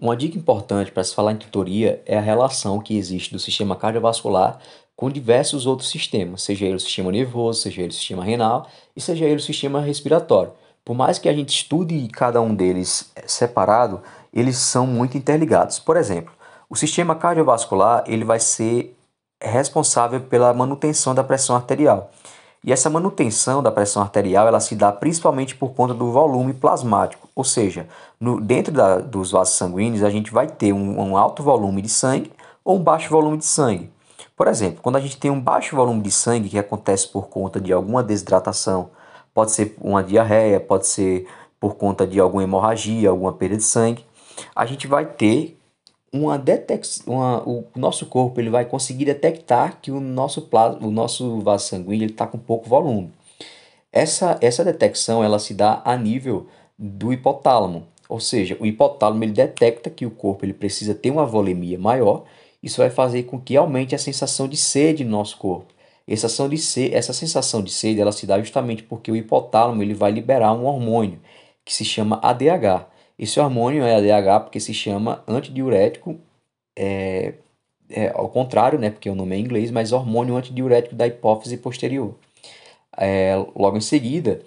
Uma 0.00 0.16
dica 0.16 0.38
importante 0.38 0.90
para 0.90 1.04
se 1.04 1.14
falar 1.14 1.32
em 1.32 1.36
tutoria 1.36 2.02
é 2.06 2.16
a 2.16 2.20
relação 2.20 2.80
que 2.80 2.96
existe 2.96 3.32
do 3.32 3.38
sistema 3.38 3.76
cardiovascular 3.76 4.58
com 4.96 5.10
diversos 5.10 5.66
outros 5.66 5.90
sistemas, 5.90 6.42
seja 6.42 6.66
ele 6.66 6.76
o 6.76 6.80
sistema 6.80 7.10
nervoso, 7.10 7.62
seja 7.62 7.82
ele 7.82 7.90
o 7.90 7.94
sistema 7.94 8.24
renal 8.24 8.68
e 8.96 9.00
seja 9.00 9.24
ele 9.24 9.36
o 9.36 9.40
sistema 9.40 9.80
respiratório. 9.80 10.52
Por 10.84 10.94
mais 10.94 11.18
que 11.18 11.28
a 11.28 11.32
gente 11.32 11.50
estude 11.50 12.08
cada 12.08 12.40
um 12.40 12.54
deles 12.54 13.10
eh, 13.14 13.24
separado, 13.26 14.02
eles 14.32 14.56
são 14.56 14.86
muito 14.86 15.16
interligados. 15.16 15.78
Por 15.78 15.96
exemplo, 15.96 16.32
o 16.68 16.76
sistema 16.76 17.14
cardiovascular 17.14 18.04
ele 18.06 18.24
vai 18.24 18.40
ser 18.40 18.96
responsável 19.40 20.20
pela 20.20 20.52
manutenção 20.54 21.14
da 21.14 21.24
pressão 21.24 21.56
arterial. 21.56 22.10
E 22.64 22.72
essa 22.72 22.88
manutenção 22.88 23.60
da 23.60 23.72
pressão 23.72 24.02
arterial 24.02 24.46
ela 24.46 24.60
se 24.60 24.76
dá 24.76 24.92
principalmente 24.92 25.56
por 25.56 25.72
conta 25.72 25.92
do 25.92 26.12
volume 26.12 26.52
plasmático, 26.52 27.28
ou 27.34 27.42
seja, 27.42 27.88
no, 28.20 28.40
dentro 28.40 28.72
da, 28.72 28.98
dos 28.98 29.32
vasos 29.32 29.54
sanguíneos 29.54 30.04
a 30.04 30.10
gente 30.10 30.32
vai 30.32 30.46
ter 30.46 30.72
um, 30.72 31.00
um 31.00 31.16
alto 31.16 31.42
volume 31.42 31.82
de 31.82 31.88
sangue 31.88 32.32
ou 32.64 32.76
um 32.76 32.82
baixo 32.82 33.10
volume 33.10 33.36
de 33.36 33.44
sangue. 33.44 33.90
Por 34.42 34.48
exemplo, 34.48 34.80
quando 34.82 34.96
a 34.96 35.00
gente 35.00 35.18
tem 35.18 35.30
um 35.30 35.40
baixo 35.40 35.76
volume 35.76 36.02
de 36.02 36.10
sangue 36.10 36.48
que 36.48 36.58
acontece 36.58 37.06
por 37.06 37.28
conta 37.28 37.60
de 37.60 37.72
alguma 37.72 38.02
desidratação 38.02 38.90
Pode 39.32 39.52
ser 39.52 39.76
uma 39.80 40.02
diarreia, 40.02 40.58
pode 40.58 40.88
ser 40.88 41.28
por 41.60 41.76
conta 41.76 42.04
de 42.04 42.18
alguma 42.18 42.42
hemorragia, 42.42 43.08
alguma 43.08 43.32
perda 43.32 43.58
de 43.58 43.62
sangue. 43.62 44.04
A 44.52 44.66
gente 44.66 44.88
vai 44.88 45.06
ter 45.06 45.56
uma 46.12 46.36
detecção, 46.36 47.14
o 47.46 47.78
nosso 47.78 48.04
corpo 48.06 48.40
ele 48.40 48.50
vai 48.50 48.64
conseguir 48.64 49.04
detectar 49.04 49.78
que 49.80 49.92
o 49.92 50.00
nosso 50.00 50.42
plasma, 50.42 50.84
o 50.84 50.90
nosso 50.90 51.38
vaso 51.38 51.68
sanguíneo 51.68 52.06
está 52.06 52.26
com 52.26 52.36
pouco 52.36 52.68
volume. 52.68 53.12
Essa, 53.92 54.38
essa 54.40 54.64
detecção 54.64 55.22
ela 55.22 55.38
se 55.38 55.54
dá 55.54 55.82
a 55.84 55.96
nível 55.96 56.48
do 56.76 57.12
hipotálamo, 57.12 57.86
ou 58.08 58.18
seja, 58.18 58.56
o 58.58 58.66
hipotálamo 58.66 59.22
ele 59.22 59.32
detecta 59.32 59.88
que 59.88 60.04
o 60.04 60.10
corpo 60.10 60.44
ele 60.44 60.52
precisa 60.52 60.96
ter 60.96 61.12
uma 61.12 61.24
volemia 61.24 61.78
maior. 61.78 62.24
Isso 62.62 62.78
vai 62.80 62.90
fazer 62.90 63.24
com 63.24 63.40
que 63.40 63.56
aumente 63.56 63.94
a 63.94 63.98
sensação 63.98 64.46
de 64.48 64.56
sede 64.56 65.04
no 65.04 65.10
nosso 65.10 65.36
corpo. 65.36 65.72
Essa, 66.06 66.26
ação 66.26 66.48
de 66.48 66.58
sede, 66.58 66.94
essa 66.94 67.12
sensação 67.12 67.62
de 67.62 67.70
sede 67.72 68.00
ela 68.00 68.12
se 68.12 68.26
dá 68.26 68.38
justamente 68.38 68.82
porque 68.82 69.10
o 69.10 69.16
hipotálamo 69.16 69.82
ele 69.82 69.94
vai 69.94 70.10
liberar 70.12 70.52
um 70.52 70.66
hormônio 70.66 71.20
que 71.64 71.74
se 71.74 71.84
chama 71.84 72.20
ADH. 72.22 72.86
Esse 73.18 73.38
hormônio 73.40 73.84
é 73.84 73.96
ADH 73.96 74.44
porque 74.44 74.60
se 74.60 74.74
chama 74.74 75.22
antidiurético, 75.28 76.18
é, 76.76 77.34
é, 77.90 78.10
ao 78.14 78.28
contrário, 78.28 78.78
né, 78.78 78.90
porque 78.90 79.08
o 79.10 79.14
nome 79.14 79.36
é 79.36 79.38
em 79.38 79.42
inglês, 79.42 79.70
mas 79.70 79.92
hormônio 79.92 80.36
antidiurético 80.36 80.94
da 80.94 81.06
hipófise 81.06 81.56
posterior. 81.56 82.14
É, 82.96 83.34
logo 83.56 83.76
em 83.76 83.80
seguida, 83.80 84.42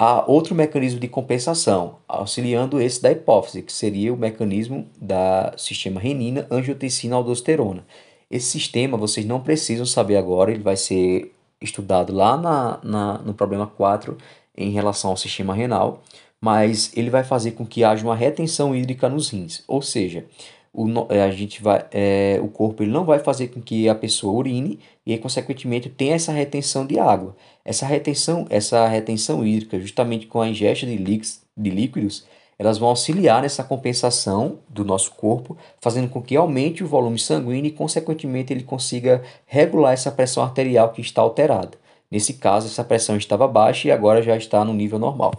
há 0.00 0.24
outro 0.26 0.54
mecanismo 0.54 0.98
de 0.98 1.06
compensação, 1.06 1.96
auxiliando 2.08 2.80
esse 2.80 3.02
da 3.02 3.12
hipófise, 3.12 3.60
que 3.62 3.70
seria 3.70 4.14
o 4.14 4.16
mecanismo 4.16 4.86
da 4.98 5.52
sistema 5.58 6.00
renina, 6.00 6.46
angiotensina, 6.50 7.16
aldosterona. 7.16 7.84
Esse 8.30 8.46
sistema 8.46 8.96
vocês 8.96 9.26
não 9.26 9.42
precisam 9.42 9.84
saber 9.84 10.16
agora, 10.16 10.50
ele 10.50 10.62
vai 10.62 10.74
ser 10.74 11.34
estudado 11.60 12.14
lá 12.14 12.38
na, 12.38 12.80
na, 12.82 13.18
no 13.18 13.34
problema 13.34 13.66
4 13.66 14.16
em 14.56 14.70
relação 14.70 15.10
ao 15.10 15.18
sistema 15.18 15.54
renal, 15.54 16.02
mas 16.40 16.90
ele 16.96 17.10
vai 17.10 17.22
fazer 17.22 17.50
com 17.50 17.66
que 17.66 17.84
haja 17.84 18.02
uma 18.02 18.16
retenção 18.16 18.74
hídrica 18.74 19.06
nos 19.06 19.28
rins, 19.28 19.62
ou 19.68 19.82
seja, 19.82 20.24
o, 20.72 20.86
é, 21.08 21.22
a 21.22 21.30
gente 21.30 21.62
vai, 21.62 21.84
é, 21.90 22.38
o 22.42 22.48
corpo 22.48 22.82
ele 22.82 22.92
não 22.92 23.04
vai 23.04 23.18
fazer 23.18 23.48
com 23.48 23.60
que 23.60 23.88
a 23.88 23.94
pessoa 23.94 24.32
urine 24.32 24.78
e, 25.04 25.16
consequentemente, 25.18 25.88
tenha 25.88 26.14
essa 26.14 26.32
retenção 26.32 26.86
de 26.86 26.98
água. 26.98 27.36
Essa 27.70 27.86
retenção, 27.86 28.48
essa 28.50 28.84
retenção 28.88 29.46
hídrica, 29.46 29.78
justamente 29.78 30.26
com 30.26 30.40
a 30.40 30.48
ingesta 30.48 30.84
de 30.84 30.96
de 30.96 31.70
líquidos 31.70 32.26
elas 32.58 32.78
vão 32.78 32.88
auxiliar 32.88 33.42
nessa 33.42 33.62
compensação 33.62 34.58
do 34.68 34.84
nosso 34.84 35.12
corpo, 35.12 35.56
fazendo 35.80 36.08
com 36.08 36.20
que 36.20 36.34
aumente 36.34 36.82
o 36.82 36.88
volume 36.88 37.16
sanguíneo 37.16 37.68
e, 37.68 37.70
consequentemente, 37.70 38.52
ele 38.52 38.64
consiga 38.64 39.22
regular 39.46 39.92
essa 39.92 40.10
pressão 40.10 40.42
arterial 40.42 40.90
que 40.90 41.00
está 41.00 41.22
alterada. 41.22 41.78
Nesse 42.10 42.34
caso, 42.34 42.66
essa 42.66 42.82
pressão 42.82 43.16
estava 43.16 43.46
baixa 43.46 43.86
e 43.86 43.92
agora 43.92 44.20
já 44.20 44.36
está 44.36 44.64
no 44.64 44.74
nível 44.74 44.98
normal. 44.98 45.32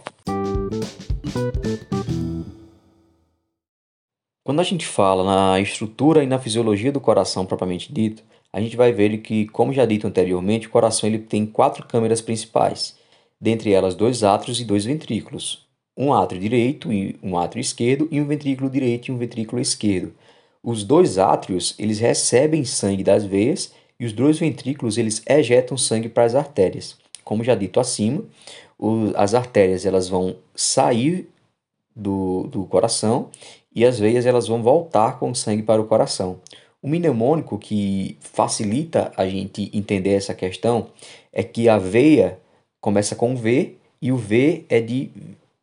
Quando 4.42 4.60
a 4.60 4.64
gente 4.64 4.86
fala 4.86 5.22
na 5.22 5.60
estrutura 5.60 6.24
e 6.24 6.26
na 6.26 6.38
fisiologia 6.38 6.90
do 6.90 6.98
coração 6.98 7.44
propriamente 7.44 7.92
dito, 7.92 8.24
a 8.52 8.60
gente 8.60 8.76
vai 8.76 8.92
ver 8.92 9.18
que, 9.18 9.46
como 9.46 9.72
já 9.72 9.86
dito 9.86 10.06
anteriormente, 10.06 10.66
o 10.66 10.70
coração 10.70 11.08
ele 11.08 11.18
tem 11.18 11.46
quatro 11.46 11.86
câmeras 11.86 12.20
principais, 12.20 12.96
dentre 13.40 13.72
elas 13.72 13.94
dois 13.94 14.22
átrios 14.22 14.60
e 14.60 14.64
dois 14.64 14.84
ventrículos 14.84 15.66
um 15.96 16.12
átrio 16.12 16.40
direito 16.40 16.92
e 16.92 17.16
um 17.22 17.36
átrio 17.36 17.60
esquerdo 17.60 18.08
e 18.10 18.20
um 18.20 18.26
ventrículo 18.26 18.70
direito 18.70 19.08
e 19.08 19.12
um 19.12 19.18
ventrículo 19.18 19.60
esquerdo. 19.60 20.14
Os 20.62 20.84
dois 20.84 21.18
átrios, 21.18 21.74
eles 21.78 21.98
recebem 21.98 22.64
sangue 22.64 23.04
das 23.04 23.24
veias 23.24 23.72
e 23.98 24.06
os 24.06 24.12
dois 24.12 24.38
ventrículos, 24.38 24.96
eles 24.96 25.22
ejetam 25.26 25.76
sangue 25.76 26.08
para 26.08 26.24
as 26.24 26.34
artérias. 26.34 26.96
Como 27.24 27.44
já 27.44 27.54
dito 27.54 27.78
acima, 27.78 28.24
o, 28.78 29.12
as 29.14 29.34
artérias 29.34 29.84
elas 29.84 30.08
vão 30.08 30.36
sair 30.54 31.28
do, 31.94 32.44
do 32.44 32.64
coração 32.64 33.28
e 33.74 33.84
as 33.84 33.98
veias 33.98 34.26
elas 34.26 34.48
vão 34.48 34.62
voltar 34.62 35.18
com 35.18 35.34
sangue 35.34 35.62
para 35.62 35.80
o 35.80 35.86
coração. 35.86 36.40
O 36.82 36.88
mnemônico 36.88 37.56
que 37.58 38.16
facilita 38.20 39.12
a 39.16 39.24
gente 39.28 39.70
entender 39.72 40.14
essa 40.14 40.34
questão 40.34 40.88
é 41.32 41.44
que 41.44 41.68
a 41.68 41.78
veia 41.78 42.40
começa 42.80 43.14
com 43.14 43.36
V 43.36 43.76
e 44.00 44.10
o 44.10 44.16
V 44.16 44.64
é 44.68 44.80
de 44.80 45.08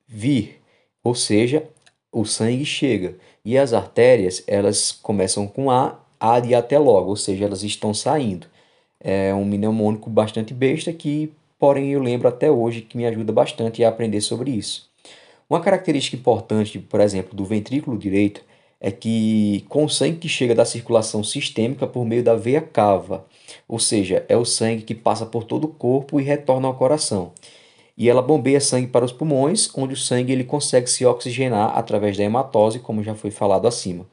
vir, 0.08 0.62
ou 1.04 1.14
seja, 1.14 1.68
o 2.10 2.24
sangue 2.24 2.64
chega. 2.64 3.18
E 3.44 3.58
as 3.58 3.74
artérias, 3.74 4.42
elas 4.48 4.94
começam 4.94 5.46
com 5.46 5.70
A, 5.70 6.00
A 6.18 6.40
de 6.40 6.56
até 6.56 6.80
logo, 6.80 7.10
ou 7.10 7.18
seja, 7.18 7.44
elas 7.44 7.64
estão 7.64 7.94
saindo. 7.94 8.48
É 8.98 9.34
um 9.34 9.44
mnemônico 9.44 10.10
bastante 10.10 10.54
besta 10.54 10.94
que, 10.94 11.34
porém, 11.60 11.92
eu 11.92 12.02
lembro 12.02 12.30
até 12.30 12.50
hoje 12.50 12.80
que 12.80 12.96
me 12.96 13.06
ajuda 13.06 13.34
bastante 13.34 13.84
a 13.84 13.90
aprender 13.90 14.22
sobre 14.22 14.52
isso. 14.52 14.90
Uma 15.50 15.60
característica 15.60 16.16
importante, 16.16 16.80
por 16.80 17.02
exemplo, 17.02 17.36
do 17.36 17.44
ventrículo 17.44 17.98
direito 17.98 18.42
é 18.80 18.92
que 18.92 19.66
com 19.70 19.86
o 19.86 19.90
sangue 19.90 20.18
que 20.18 20.30
chega 20.30 20.56
da 20.56 20.66
circulação 20.66 21.24
sistêmica 21.24 21.86
por 21.86 22.06
meio 22.06 22.24
da 22.24 22.36
veia 22.36 22.62
cava, 22.62 23.26
ou 23.68 23.80
seja, 23.80 24.26
é 24.30 24.38
o 24.38 24.46
sangue 24.46 24.84
que 24.84 24.96
passa 24.96 25.26
por 25.26 25.44
todo 25.44 25.66
o 25.66 25.70
corpo 25.70 26.20
e 26.20 26.24
retorna 26.24 26.68
ao 26.68 26.76
coração 26.76 27.32
e 28.00 28.08
ela 28.08 28.22
bombeia 28.22 28.62
sangue 28.62 28.88
para 28.88 29.04
os 29.04 29.12
pulmões, 29.12 29.70
onde 29.76 29.94
o 29.94 29.98
sangue 29.98 30.32
ele 30.32 30.46
consegue 30.46 30.90
se 30.90 31.06
oxigenar 31.06 31.78
através 31.78 32.16
da 32.16 32.24
hematose, 32.24 32.80
como 32.80 33.04
já 33.04 33.14
foi 33.14 33.30
falado 33.30 33.68
acima. 33.68 34.08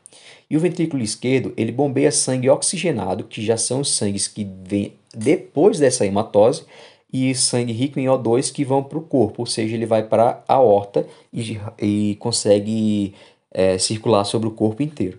E 0.50 0.57
o 0.57 0.61
ventrículo 0.61 1.05
esquerdo, 1.05 1.55
ele 1.57 1.70
bombeia 1.70 2.11
sangue 2.11 2.50
oxigenado, 2.50 3.22
que 3.22 3.40
já 3.40 3.57
são 3.57 3.81
os 3.81 3.94
sangues 3.94 4.26
que 4.26 4.44
vêm 4.64 4.94
depois 5.14 5.79
dessa 5.79 6.05
hematose, 6.05 6.64
e 7.12 7.33
sangue 7.37 7.72
rico 7.72 8.00
em 8.00 8.07
O2 8.07 8.52
que 8.52 8.64
vão 8.64 8.83
para 8.83 8.98
o 8.98 9.02
corpo, 9.02 9.42
ou 9.42 9.46
seja, 9.46 9.76
ele 9.76 9.87
vai 9.87 10.02
para 10.02 10.42
a 10.48 10.55
aorta 10.55 11.07
e, 11.33 11.57
e 11.81 12.16
consegue 12.16 13.14
é, 13.56 13.78
circular 13.78 14.24
sobre 14.24 14.46
o 14.46 14.50
corpo 14.52 14.82
inteiro. 14.82 15.18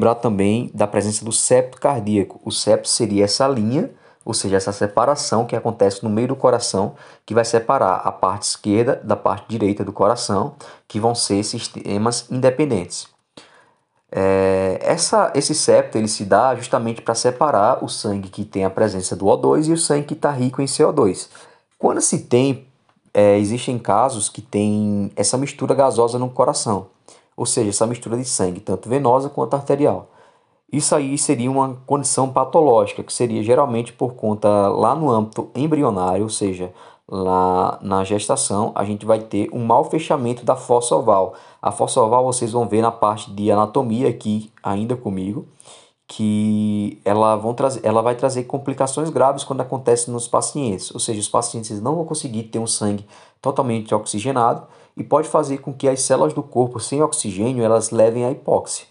Lembrar 0.00 0.14
também 0.16 0.70
da 0.72 0.86
presença 0.86 1.22
do 1.24 1.30
septo 1.30 1.78
cardíaco. 1.78 2.40
O 2.42 2.50
septo 2.50 2.88
seria 2.88 3.24
essa 3.24 3.46
linha 3.46 3.90
ou 4.24 4.32
seja, 4.32 4.56
essa 4.56 4.72
separação 4.72 5.44
que 5.44 5.56
acontece 5.56 6.02
no 6.04 6.10
meio 6.10 6.28
do 6.28 6.36
coração, 6.36 6.94
que 7.26 7.34
vai 7.34 7.44
separar 7.44 7.96
a 7.96 8.12
parte 8.12 8.42
esquerda 8.42 9.00
da 9.02 9.16
parte 9.16 9.46
direita 9.48 9.84
do 9.84 9.92
coração, 9.92 10.54
que 10.86 11.00
vão 11.00 11.14
ser 11.14 11.42
sistemas 11.42 12.30
independentes. 12.30 13.08
É, 14.14 14.78
essa, 14.82 15.32
esse 15.34 15.54
septo 15.54 15.96
ele 15.96 16.06
se 16.06 16.24
dá 16.24 16.54
justamente 16.54 17.00
para 17.00 17.14
separar 17.14 17.82
o 17.82 17.88
sangue 17.88 18.28
que 18.28 18.44
tem 18.44 18.64
a 18.64 18.70
presença 18.70 19.16
do 19.16 19.24
O2 19.24 19.68
e 19.68 19.72
o 19.72 19.78
sangue 19.78 20.06
que 20.06 20.14
está 20.14 20.30
rico 20.30 20.60
em 20.62 20.66
CO2. 20.66 21.28
Quando 21.78 22.00
se 22.00 22.20
tem, 22.20 22.66
é, 23.12 23.38
existem 23.38 23.78
casos 23.78 24.28
que 24.28 24.42
tem 24.42 25.10
essa 25.16 25.36
mistura 25.36 25.74
gasosa 25.74 26.18
no 26.18 26.28
coração, 26.28 26.86
ou 27.42 27.46
seja, 27.46 27.70
essa 27.70 27.88
mistura 27.88 28.16
de 28.16 28.24
sangue, 28.24 28.60
tanto 28.60 28.88
venosa 28.88 29.28
quanto 29.28 29.54
arterial. 29.54 30.06
Isso 30.72 30.94
aí 30.94 31.18
seria 31.18 31.50
uma 31.50 31.76
condição 31.84 32.32
patológica, 32.32 33.02
que 33.02 33.12
seria 33.12 33.42
geralmente 33.42 33.92
por 33.92 34.14
conta 34.14 34.48
lá 34.68 34.94
no 34.94 35.10
âmbito 35.10 35.50
embrionário, 35.52 36.22
ou 36.22 36.30
seja, 36.30 36.72
lá 37.08 37.80
na 37.82 38.04
gestação, 38.04 38.70
a 38.76 38.84
gente 38.84 39.04
vai 39.04 39.18
ter 39.18 39.50
um 39.52 39.64
mau 39.64 39.82
fechamento 39.82 40.44
da 40.44 40.54
fossa 40.54 40.94
oval. 40.94 41.34
A 41.60 41.72
fossa 41.72 42.00
oval 42.00 42.24
vocês 42.24 42.52
vão 42.52 42.68
ver 42.68 42.80
na 42.80 42.92
parte 42.92 43.28
de 43.32 43.50
anatomia 43.50 44.08
aqui 44.08 44.52
ainda 44.62 44.96
comigo, 44.96 45.44
que 46.06 47.00
ela, 47.04 47.34
vão 47.34 47.54
trazer, 47.54 47.80
ela 47.82 48.02
vai 48.02 48.14
trazer 48.14 48.44
complicações 48.44 49.10
graves 49.10 49.42
quando 49.42 49.62
acontece 49.62 50.12
nos 50.12 50.28
pacientes, 50.28 50.94
ou 50.94 51.00
seja, 51.00 51.18
os 51.18 51.28
pacientes 51.28 51.82
não 51.82 51.96
vão 51.96 52.04
conseguir 52.04 52.44
ter 52.44 52.60
um 52.60 52.68
sangue 52.68 53.04
totalmente 53.40 53.92
oxigenado 53.92 54.62
e 54.96 55.02
pode 55.02 55.28
fazer 55.28 55.58
com 55.58 55.72
que 55.72 55.88
as 55.88 56.00
células 56.00 56.32
do 56.32 56.42
corpo 56.42 56.78
sem 56.78 57.02
oxigênio 57.02 57.64
elas 57.64 57.90
levem 57.90 58.24
à 58.24 58.30
hipóxia. 58.30 58.86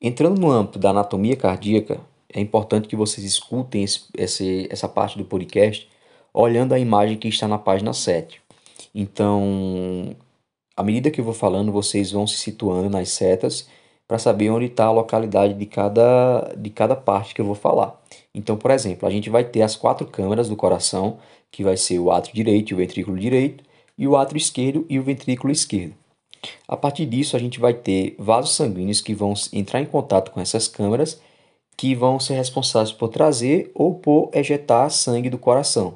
Entrando 0.00 0.40
no 0.40 0.50
âmbito 0.50 0.78
da 0.78 0.90
anatomia 0.90 1.36
cardíaca, 1.36 2.00
é 2.32 2.40
importante 2.40 2.88
que 2.88 2.96
vocês 2.96 3.24
escutem 3.24 3.84
esse, 3.84 4.04
esse, 4.16 4.68
essa 4.70 4.88
parte 4.88 5.16
do 5.16 5.24
podcast 5.24 5.88
olhando 6.32 6.74
a 6.74 6.78
imagem 6.78 7.16
que 7.16 7.28
está 7.28 7.46
na 7.46 7.58
página 7.58 7.92
7. 7.92 8.42
Então, 8.94 10.16
à 10.76 10.82
medida 10.82 11.10
que 11.10 11.20
eu 11.20 11.24
vou 11.24 11.32
falando, 11.32 11.70
vocês 11.70 12.10
vão 12.10 12.26
se 12.26 12.38
situando 12.38 12.90
nas 12.90 13.10
setas 13.10 13.68
para 14.06 14.18
saber 14.18 14.50
onde 14.50 14.66
está 14.66 14.86
a 14.86 14.92
localidade 14.92 15.54
de 15.54 15.66
cada, 15.66 16.52
de 16.56 16.70
cada 16.70 16.96
parte 16.96 17.34
que 17.34 17.40
eu 17.40 17.44
vou 17.44 17.54
falar. 17.54 17.98
Então, 18.34 18.56
por 18.56 18.70
exemplo, 18.70 19.08
a 19.08 19.10
gente 19.10 19.30
vai 19.30 19.44
ter 19.44 19.62
as 19.62 19.76
quatro 19.76 20.06
câmaras 20.06 20.48
do 20.48 20.56
coração, 20.56 21.18
que 21.50 21.62
vai 21.62 21.76
ser 21.76 21.98
o 22.00 22.10
átrio 22.10 22.34
direito 22.34 22.70
e 22.70 22.74
o 22.74 22.76
ventrículo 22.76 23.16
direito, 23.16 23.64
e 23.96 24.06
o 24.06 24.16
átrio 24.16 24.38
esquerdo 24.38 24.84
e 24.88 24.98
o 24.98 25.02
ventrículo 25.02 25.52
esquerdo. 25.52 25.94
A 26.68 26.76
partir 26.76 27.06
disso, 27.06 27.36
a 27.36 27.38
gente 27.38 27.58
vai 27.58 27.72
ter 27.72 28.14
vasos 28.18 28.54
sanguíneos 28.54 29.00
que 29.00 29.14
vão 29.14 29.34
entrar 29.52 29.80
em 29.80 29.86
contato 29.86 30.30
com 30.30 30.40
essas 30.40 30.68
câmaras, 30.68 31.20
que 31.76 31.94
vão 31.94 32.20
ser 32.20 32.34
responsáveis 32.34 32.92
por 32.92 33.08
trazer 33.08 33.70
ou 33.74 33.94
por 33.94 34.30
ejetar 34.32 34.90
sangue 34.90 35.30
do 35.30 35.38
coração. 35.38 35.94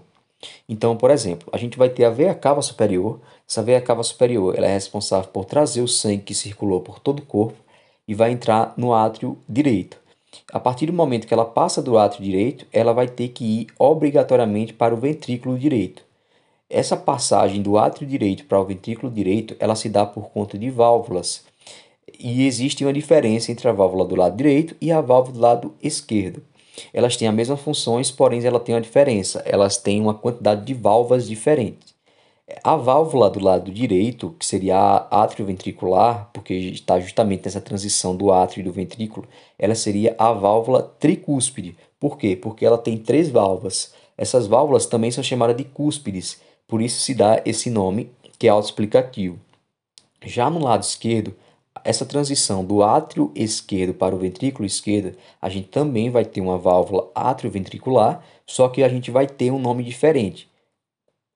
Então, 0.69 0.97
por 0.97 1.11
exemplo, 1.11 1.49
a 1.53 1.59
gente 1.59 1.77
vai 1.77 1.89
ter 1.89 2.05
a 2.05 2.11
veia 2.11 2.35
cava 2.35 2.63
superior. 2.63 3.21
Essa 3.49 3.63
veia 3.63 3.81
cava 3.81 4.03
superior 4.03 4.57
ela 4.57 4.67
é 4.67 4.73
responsável 4.73 5.31
por 5.31 5.45
trazer 5.45 5.81
o 5.81 5.89
sangue 5.89 6.23
que 6.23 6.35
circulou 6.35 6.81
por 6.81 6.99
todo 6.99 7.21
o 7.21 7.27
corpo 7.27 7.59
e 8.07 8.15
vai 8.15 8.31
entrar 8.31 8.73
no 8.77 8.93
átrio 8.95 9.37
direito. 9.49 9.99
A 10.53 10.61
partir 10.61 10.87
do 10.87 10.93
momento 10.93 11.27
que 11.27 11.35
ela 11.35 11.45
passa 11.45 11.83
do 11.83 11.99
átrio 11.99 12.23
direito, 12.23 12.67
ela 12.73 12.93
vai 12.93 13.09
ter 13.09 13.29
que 13.29 13.45
ir 13.45 13.67
obrigatoriamente 13.79 14.73
para 14.73 14.95
o 14.95 14.99
ventrículo 14.99 15.59
direito. 15.59 16.08
Essa 16.71 16.99
passagem 16.99 17.63
do 17.63 17.79
átrio 17.79 18.07
direito 18.07 18.45
para 18.45 18.61
o 18.61 18.65
ventrículo 18.65 19.11
direito, 19.11 19.57
ela 19.59 19.75
se 19.75 19.89
dá 19.89 20.05
por 20.05 20.29
conta 20.29 20.59
de 20.59 20.69
válvulas. 20.69 21.43
E 22.19 22.47
existe 22.47 22.85
uma 22.85 22.93
diferença 22.93 23.51
entre 23.51 23.67
a 23.69 23.73
válvula 23.73 24.05
do 24.05 24.15
lado 24.15 24.37
direito 24.37 24.77
e 24.79 24.93
a 24.93 25.01
válvula 25.01 25.35
do 25.35 25.41
lado 25.41 25.75
esquerdo. 25.83 26.43
Elas 26.93 27.17
têm 27.17 27.27
as 27.27 27.35
mesmas 27.35 27.61
funções, 27.61 28.11
porém 28.11 28.45
ela 28.45 28.61
tem 28.61 28.75
uma 28.75 28.83
diferença. 28.83 29.43
Elas 29.47 29.79
têm 29.79 29.99
uma 29.99 30.13
quantidade 30.13 30.67
de 30.67 30.75
válvulas 30.75 31.27
diferentes. 31.27 31.95
A 32.63 32.77
válvula 32.77 33.31
do 33.31 33.41
lado 33.41 33.71
direito, 33.71 34.35
que 34.39 34.45
seria 34.45 34.77
a 34.77 35.23
átrio 35.23 35.47
ventricular, 35.47 36.29
porque 36.35 36.53
está 36.53 37.01
justamente 37.01 37.47
nessa 37.47 37.63
transição 37.63 38.15
do 38.15 38.31
átrio 38.31 38.61
e 38.61 38.65
do 38.65 38.73
ventrículo, 38.73 39.27
ela 39.59 39.75
seria 39.75 40.15
a 40.19 40.33
válvula 40.33 40.83
tricúspide. 40.83 41.77
Por 41.99 42.19
quê? 42.19 42.37
Porque 42.37 42.65
ela 42.67 42.79
tem 42.79 42.99
três 42.99 43.31
válvulas. 43.31 43.95
Essas 44.17 44.47
válvulas 44.47 44.87
também 44.87 45.11
são 45.11 45.23
chamadas 45.23 45.57
de 45.57 45.65
cúspides, 45.65 46.41
por 46.69 46.83
isso 46.83 47.01
se 47.01 47.15
dá 47.15 47.43
esse 47.47 47.71
nome 47.71 48.11
que 48.39 48.47
é 48.47 48.51
autoexplicativo. 48.51 49.41
Já 50.25 50.51
no 50.51 50.63
lado 50.63 50.83
esquerdo, 50.83 51.35
essa 51.83 52.05
transição 52.05 52.65
do 52.65 52.83
átrio 52.83 53.33
esquerdo 53.35 53.95
para 53.95 54.15
o 54.15 54.19
ventrículo 54.19 54.67
esquerdo, 54.67 55.17
a 55.41 55.49
gente 55.49 55.69
também 55.69 56.11
vai 56.11 56.25
ter 56.25 56.41
uma 56.43 56.59
válvula 56.59 57.11
atrioventricular, 57.15 58.23
só 58.47 58.69
que 58.69 58.83
a 58.83 58.89
gente 58.89 59.11
vai 59.11 59.27
ter 59.27 59.51
um 59.51 59.59
nome 59.59 59.83
diferente. 59.83 60.49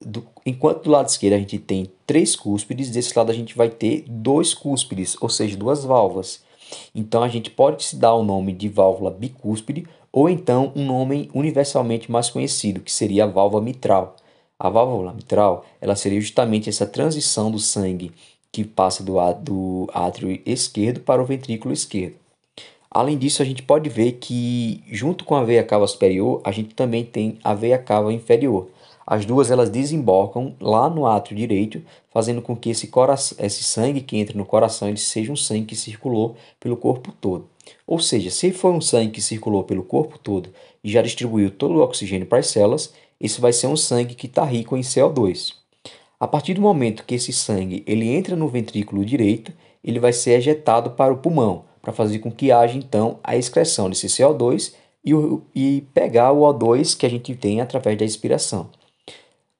Do, 0.04 0.26
enquanto 0.44 0.84
do 0.84 0.90
lado 0.90 1.08
esquerdo 1.08 1.34
a 1.34 1.38
gente 1.38 1.58
tem 1.58 1.90
três 2.06 2.36
cúspides, 2.36 2.90
desse 2.90 3.16
lado 3.16 3.30
a 3.30 3.34
gente 3.34 3.56
vai 3.56 3.70
ter 3.70 4.04
dois 4.06 4.52
cúspides, 4.52 5.16
ou 5.20 5.28
seja, 5.28 5.56
duas 5.56 5.84
válvulas. 5.84 6.42
Então 6.94 7.22
a 7.22 7.28
gente 7.28 7.50
pode 7.50 7.84
se 7.84 7.96
dar 7.96 8.14
o 8.14 8.24
nome 8.24 8.52
de 8.52 8.68
válvula 8.68 9.10
bicúspide 9.10 9.86
ou 10.12 10.28
então 10.28 10.72
um 10.76 10.84
nome 10.84 11.30
universalmente 11.32 12.10
mais 12.10 12.28
conhecido, 12.28 12.80
que 12.80 12.92
seria 12.92 13.24
a 13.24 13.28
válvula 13.28 13.62
mitral. 13.62 14.16
A 14.62 14.68
válvula 14.68 15.12
mitral, 15.12 15.64
ela 15.80 15.96
seria 15.96 16.20
justamente 16.20 16.68
essa 16.68 16.86
transição 16.86 17.50
do 17.50 17.58
sangue 17.58 18.12
que 18.52 18.62
passa 18.62 19.02
do, 19.02 19.16
do 19.40 19.90
átrio 19.92 20.40
esquerdo 20.46 21.00
para 21.00 21.20
o 21.20 21.24
ventrículo 21.26 21.74
esquerdo. 21.74 22.14
Além 22.88 23.18
disso, 23.18 23.42
a 23.42 23.44
gente 23.44 23.60
pode 23.60 23.88
ver 23.90 24.12
que 24.20 24.80
junto 24.86 25.24
com 25.24 25.34
a 25.34 25.42
veia 25.42 25.64
cava 25.64 25.84
superior, 25.88 26.40
a 26.44 26.52
gente 26.52 26.76
também 26.76 27.04
tem 27.04 27.40
a 27.42 27.54
veia 27.54 27.76
cava 27.76 28.12
inferior. 28.12 28.68
As 29.04 29.26
duas 29.26 29.50
elas 29.50 29.68
desembocam 29.68 30.54
lá 30.60 30.88
no 30.88 31.06
átrio 31.06 31.36
direito, 31.36 31.82
fazendo 32.12 32.40
com 32.40 32.54
que 32.54 32.70
esse, 32.70 32.86
coração, 32.86 33.36
esse 33.44 33.64
sangue 33.64 34.00
que 34.00 34.16
entra 34.16 34.38
no 34.38 34.46
coração 34.46 34.86
ele 34.86 34.96
seja 34.96 35.32
um 35.32 35.36
sangue 35.36 35.66
que 35.66 35.74
circulou 35.74 36.36
pelo 36.60 36.76
corpo 36.76 37.10
todo. 37.20 37.48
Ou 37.84 37.98
seja, 37.98 38.30
se 38.30 38.52
for 38.52 38.72
um 38.72 38.80
sangue 38.80 39.10
que 39.10 39.20
circulou 39.20 39.64
pelo 39.64 39.82
corpo 39.82 40.18
todo 40.18 40.50
e 40.84 40.90
já 40.90 41.02
distribuiu 41.02 41.50
todo 41.50 41.74
o 41.74 41.82
oxigênio 41.82 42.26
para 42.28 42.38
as 42.38 42.46
células, 42.46 42.92
esse 43.22 43.40
vai 43.40 43.52
ser 43.52 43.68
um 43.68 43.76
sangue 43.76 44.16
que 44.16 44.26
está 44.26 44.44
rico 44.44 44.76
em 44.76 44.80
CO2. 44.80 45.54
A 46.18 46.26
partir 46.26 46.54
do 46.54 46.60
momento 46.60 47.04
que 47.04 47.14
esse 47.14 47.32
sangue 47.32 47.84
ele 47.86 48.08
entra 48.08 48.34
no 48.34 48.48
ventrículo 48.48 49.04
direito, 49.04 49.52
ele 49.82 50.00
vai 50.00 50.12
ser 50.12 50.32
ejetado 50.32 50.90
para 50.90 51.12
o 51.12 51.18
pulmão, 51.18 51.64
para 51.80 51.92
fazer 51.92 52.18
com 52.18 52.30
que 52.30 52.50
haja 52.50 52.76
então 52.76 53.18
a 53.22 53.36
excreção 53.36 53.88
desse 53.88 54.08
CO2 54.08 54.74
e, 55.04 55.14
o, 55.14 55.42
e 55.54 55.84
pegar 55.94 56.32
o 56.32 56.40
O2 56.40 56.96
que 56.96 57.06
a 57.06 57.08
gente 57.08 57.34
tem 57.34 57.60
através 57.60 57.96
da 57.96 58.04
expiração. 58.04 58.70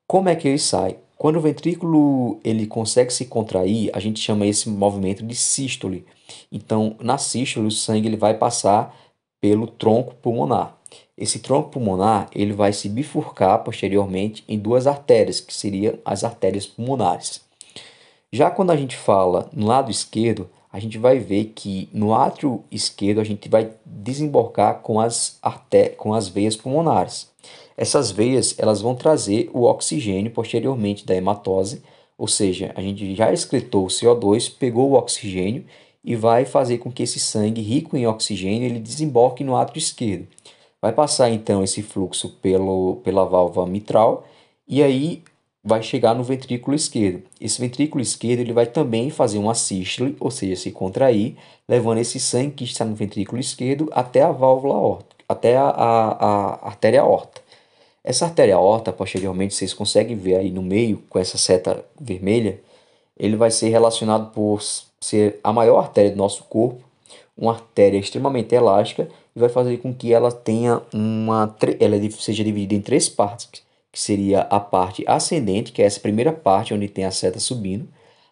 Como 0.06 0.28
é 0.28 0.36
que 0.36 0.48
ele 0.48 0.58
sai? 0.58 0.98
Quando 1.16 1.36
o 1.36 1.40
ventrículo 1.40 2.40
ele 2.42 2.66
consegue 2.66 3.12
se 3.12 3.26
contrair, 3.26 3.90
a 3.92 4.00
gente 4.00 4.18
chama 4.18 4.44
esse 4.44 4.68
movimento 4.68 5.24
de 5.24 5.36
sístole. 5.36 6.04
Então, 6.50 6.96
na 7.00 7.16
sístole, 7.16 7.68
o 7.68 7.70
sangue 7.70 8.08
ele 8.08 8.16
vai 8.16 8.34
passar 8.34 8.94
pelo 9.40 9.66
tronco 9.66 10.14
pulmonar. 10.16 10.76
Esse 11.22 11.38
tronco 11.38 11.68
pulmonar 11.68 12.28
ele 12.34 12.52
vai 12.52 12.72
se 12.72 12.88
bifurcar 12.88 13.62
posteriormente 13.62 14.42
em 14.48 14.58
duas 14.58 14.88
artérias, 14.88 15.40
que 15.40 15.54
seriam 15.54 15.94
as 16.04 16.24
artérias 16.24 16.66
pulmonares. 16.66 17.40
Já 18.32 18.50
quando 18.50 18.72
a 18.72 18.76
gente 18.76 18.96
fala 18.96 19.48
no 19.52 19.68
lado 19.68 19.88
esquerdo, 19.88 20.50
a 20.72 20.80
gente 20.80 20.98
vai 20.98 21.20
ver 21.20 21.52
que 21.54 21.88
no 21.92 22.12
átrio 22.12 22.64
esquerdo 22.72 23.20
a 23.20 23.24
gente 23.24 23.48
vai 23.48 23.70
desembocar 23.86 24.80
com 24.80 24.98
as, 24.98 25.38
arté 25.40 25.90
com 25.90 26.12
as 26.12 26.26
veias 26.26 26.56
pulmonares. 26.56 27.30
Essas 27.76 28.10
veias 28.10 28.56
elas 28.58 28.82
vão 28.82 28.96
trazer 28.96 29.48
o 29.54 29.62
oxigênio 29.62 30.32
posteriormente 30.32 31.06
da 31.06 31.14
hematose, 31.14 31.84
ou 32.18 32.26
seja, 32.26 32.72
a 32.74 32.82
gente 32.82 33.14
já 33.14 33.32
excretou 33.32 33.84
o 33.84 33.88
CO2, 33.88 34.52
pegou 34.58 34.90
o 34.90 34.94
oxigênio 34.94 35.64
e 36.02 36.16
vai 36.16 36.44
fazer 36.44 36.78
com 36.78 36.90
que 36.90 37.04
esse 37.04 37.20
sangue 37.20 37.62
rico 37.62 37.96
em 37.96 38.08
oxigênio 38.08 38.66
ele 38.66 38.80
desemboque 38.80 39.44
no 39.44 39.54
átrio 39.54 39.78
esquerdo. 39.78 40.26
Vai 40.82 40.92
passar 40.92 41.30
então 41.30 41.62
esse 41.62 41.80
fluxo 41.80 42.28
pelo, 42.42 42.96
pela 43.04 43.24
válvula 43.24 43.68
mitral 43.68 44.26
e 44.66 44.82
aí 44.82 45.22
vai 45.62 45.80
chegar 45.80 46.12
no 46.12 46.24
ventrículo 46.24 46.74
esquerdo. 46.74 47.22
Esse 47.40 47.60
ventrículo 47.60 48.02
esquerdo 48.02 48.40
ele 48.40 48.52
vai 48.52 48.66
também 48.66 49.08
fazer 49.08 49.38
uma 49.38 49.54
sístole, 49.54 50.16
ou 50.18 50.28
seja, 50.28 50.56
se 50.56 50.72
contrair, 50.72 51.36
levando 51.68 51.98
esse 51.98 52.18
sangue 52.18 52.50
que 52.50 52.64
está 52.64 52.84
no 52.84 52.96
ventrículo 52.96 53.40
esquerdo 53.40 53.88
até 53.92 54.22
a 54.22 54.32
válvula 54.32 54.74
aorta, 54.74 55.14
até 55.28 55.56
a, 55.56 55.68
a, 55.68 56.10
a 56.10 56.66
artéria 56.66 57.02
aorta. 57.02 57.40
Essa 58.02 58.24
artéria 58.24 58.56
aorta, 58.56 58.92
posteriormente, 58.92 59.54
vocês 59.54 59.72
conseguem 59.72 60.16
ver 60.16 60.34
aí 60.34 60.50
no 60.50 60.62
meio, 60.62 61.00
com 61.08 61.20
essa 61.20 61.38
seta 61.38 61.84
vermelha, 62.00 62.60
ele 63.16 63.36
vai 63.36 63.52
ser 63.52 63.68
relacionado 63.68 64.32
por 64.32 64.60
ser 65.00 65.38
a 65.44 65.52
maior 65.52 65.78
artéria 65.78 66.10
do 66.10 66.16
nosso 66.16 66.42
corpo, 66.44 66.82
uma 67.38 67.52
artéria 67.52 67.98
extremamente 67.98 68.52
elástica 68.52 69.08
e 69.34 69.40
vai 69.40 69.48
fazer 69.48 69.78
com 69.78 69.94
que 69.94 70.12
ela 70.12 70.30
tenha 70.30 70.82
uma 70.92 71.54
ela 71.80 71.96
seja 72.12 72.44
dividida 72.44 72.74
em 72.74 72.80
três 72.80 73.08
partes, 73.08 73.62
que 73.90 74.00
seria 74.00 74.42
a 74.42 74.60
parte 74.60 75.04
ascendente, 75.06 75.72
que 75.72 75.82
é 75.82 75.86
essa 75.86 76.00
primeira 76.00 76.32
parte 76.32 76.74
onde 76.74 76.88
tem 76.88 77.04
a 77.04 77.10
seta 77.10 77.38
subindo, 77.38 77.88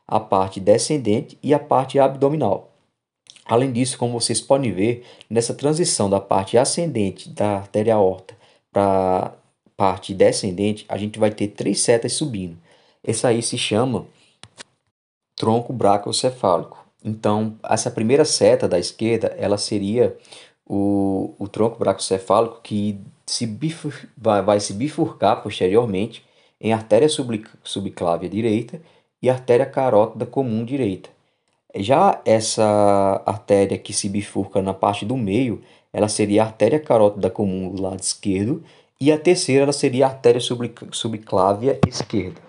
a 0.07 0.19
parte 0.19 0.59
descendente 0.61 1.39
e 1.43 1.55
a 1.55 1.59
parte 1.59 1.99
abdominal. 1.99 2.71
Além 3.47 3.73
disso, 3.73 3.99
como 3.99 4.19
vocês 4.19 4.41
podem 4.41 4.73
ver, 4.73 5.05
nessa 5.29 5.55
transição 5.55 6.09
da 6.09 6.21
parte 6.21 6.57
ascendente 6.57 7.29
da 7.29 7.57
artéria 7.57 7.95
aorta 7.95 8.35
para 8.73 9.35
parte 9.77 10.15
descendente, 10.15 10.85
a 10.89 10.97
gente 10.97 11.19
vai 11.19 11.31
ter 11.31 11.49
três 11.49 11.81
setas 11.81 12.13
subindo. 12.13 12.57
Essa 13.03 13.29
aí 13.29 13.43
se 13.43 13.57
chama 13.57 14.07
tronco 15.35 15.73
brachiocefálico. 15.73 16.79
Então, 17.03 17.57
essa 17.65 17.91
primeira 17.91 18.25
seta 18.25 18.69
da 18.69 18.79
esquerda, 18.79 19.35
ela 19.39 19.57
seria 19.57 20.17
o, 20.73 21.35
o 21.37 21.49
tronco 21.49 21.81
bracocefálico 21.81 22.61
que 22.63 23.01
se 23.27 23.45
bifur, 23.45 23.93
vai, 24.17 24.41
vai 24.41 24.61
se 24.61 24.73
bifurcar 24.73 25.43
posteriormente 25.43 26.25
em 26.61 26.73
artéria 26.73 27.09
subclávia 27.09 28.29
direita 28.29 28.81
e 29.21 29.29
artéria 29.29 29.67
carótida 29.67 30.25
comum 30.25 30.65
direita. 30.65 31.11
Já 31.75 32.21
essa 32.25 33.21
artéria 33.27 33.77
que 33.77 33.93
se 33.93 34.09
bifurca 34.09 34.63
na 34.63 34.73
parte 34.73 35.05
do 35.05 35.17
meio, 35.17 35.61
ela 35.93 36.09
seria 36.09 36.45
a 36.45 36.47
artéria 36.47 36.79
carótida 36.79 37.29
comum 37.29 37.75
do 37.75 37.83
lado 37.83 37.99
esquerdo 37.99 38.63
e 39.01 39.11
a 39.11 39.19
terceira 39.19 39.65
ela 39.65 39.73
seria 39.73 40.07
a 40.07 40.11
artéria 40.11 40.41
subclávia 40.41 41.81
esquerda. 41.89 42.41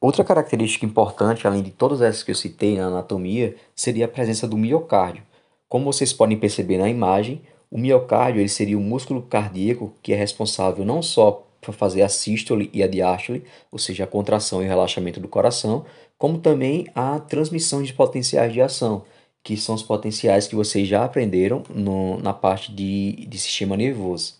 Outra 0.00 0.24
característica 0.24 0.86
importante, 0.86 1.46
além 1.46 1.62
de 1.62 1.70
todas 1.70 2.00
essas 2.00 2.22
que 2.22 2.30
eu 2.30 2.34
citei 2.34 2.78
na 2.78 2.86
anatomia, 2.86 3.56
seria 3.76 4.06
a 4.06 4.08
presença 4.08 4.48
do 4.48 4.56
miocárdio. 4.56 5.22
Como 5.68 5.92
vocês 5.92 6.14
podem 6.14 6.38
perceber 6.38 6.78
na 6.78 6.88
imagem, 6.88 7.42
o 7.70 7.78
miocárdio 7.78 8.40
ele 8.40 8.48
seria 8.48 8.78
o 8.78 8.80
músculo 8.80 9.22
cardíaco 9.22 9.92
que 10.02 10.12
é 10.12 10.16
responsável 10.16 10.84
não 10.84 11.02
só 11.02 11.44
para 11.60 11.72
fazer 11.72 12.02
a 12.02 12.08
sístole 12.08 12.70
e 12.72 12.82
a 12.82 12.86
diástole, 12.86 13.44
ou 13.70 13.78
seja, 13.78 14.04
a 14.04 14.06
contração 14.06 14.62
e 14.62 14.64
o 14.64 14.68
relaxamento 14.68 15.20
do 15.20 15.28
coração, 15.28 15.84
como 16.16 16.38
também 16.38 16.86
a 16.94 17.18
transmissão 17.18 17.82
de 17.82 17.92
potenciais 17.92 18.52
de 18.52 18.60
ação, 18.60 19.02
que 19.42 19.56
são 19.56 19.74
os 19.74 19.82
potenciais 19.82 20.46
que 20.46 20.54
vocês 20.54 20.88
já 20.88 21.04
aprenderam 21.04 21.62
no, 21.68 22.18
na 22.20 22.32
parte 22.32 22.72
de, 22.72 23.26
de 23.26 23.38
sistema 23.38 23.76
nervoso. 23.76 24.34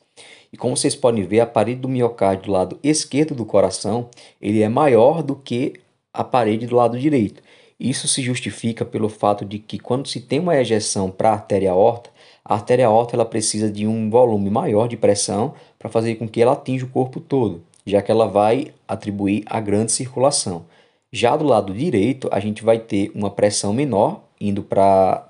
E 0.52 0.56
como 0.56 0.76
vocês 0.76 0.96
podem 0.96 1.24
ver, 1.24 1.40
a 1.40 1.46
parede 1.46 1.80
do 1.80 1.88
miocárdio 1.88 2.46
do 2.46 2.52
lado 2.52 2.78
esquerdo 2.82 3.34
do 3.34 3.44
coração 3.44 4.08
ele 4.40 4.62
é 4.62 4.68
maior 4.68 5.22
do 5.22 5.36
que 5.36 5.74
a 6.12 6.24
parede 6.24 6.66
do 6.66 6.76
lado 6.76 6.98
direito. 6.98 7.42
Isso 7.78 8.08
se 8.08 8.22
justifica 8.22 8.84
pelo 8.84 9.08
fato 9.08 9.44
de 9.44 9.58
que 9.58 9.78
quando 9.78 10.08
se 10.08 10.20
tem 10.20 10.40
uma 10.40 10.56
ejeção 10.56 11.10
para 11.10 11.30
a 11.30 11.32
artéria 11.34 11.70
aorta, 11.70 12.10
a 12.48 12.54
artéria 12.54 12.86
aorta 12.86 13.14
ela 13.14 13.26
precisa 13.26 13.70
de 13.70 13.86
um 13.86 14.08
volume 14.08 14.48
maior 14.48 14.88
de 14.88 14.96
pressão 14.96 15.52
para 15.78 15.90
fazer 15.90 16.14
com 16.14 16.26
que 16.26 16.40
ela 16.40 16.52
atinja 16.52 16.86
o 16.86 16.88
corpo 16.88 17.20
todo, 17.20 17.62
já 17.84 18.00
que 18.00 18.10
ela 18.10 18.26
vai 18.26 18.72
atribuir 18.88 19.44
a 19.44 19.60
grande 19.60 19.92
circulação. 19.92 20.64
Já 21.12 21.36
do 21.36 21.44
lado 21.44 21.74
direito, 21.74 22.26
a 22.32 22.40
gente 22.40 22.64
vai 22.64 22.78
ter 22.78 23.12
uma 23.14 23.30
pressão 23.30 23.74
menor 23.74 24.22
indo 24.40 24.62
para 24.62 25.24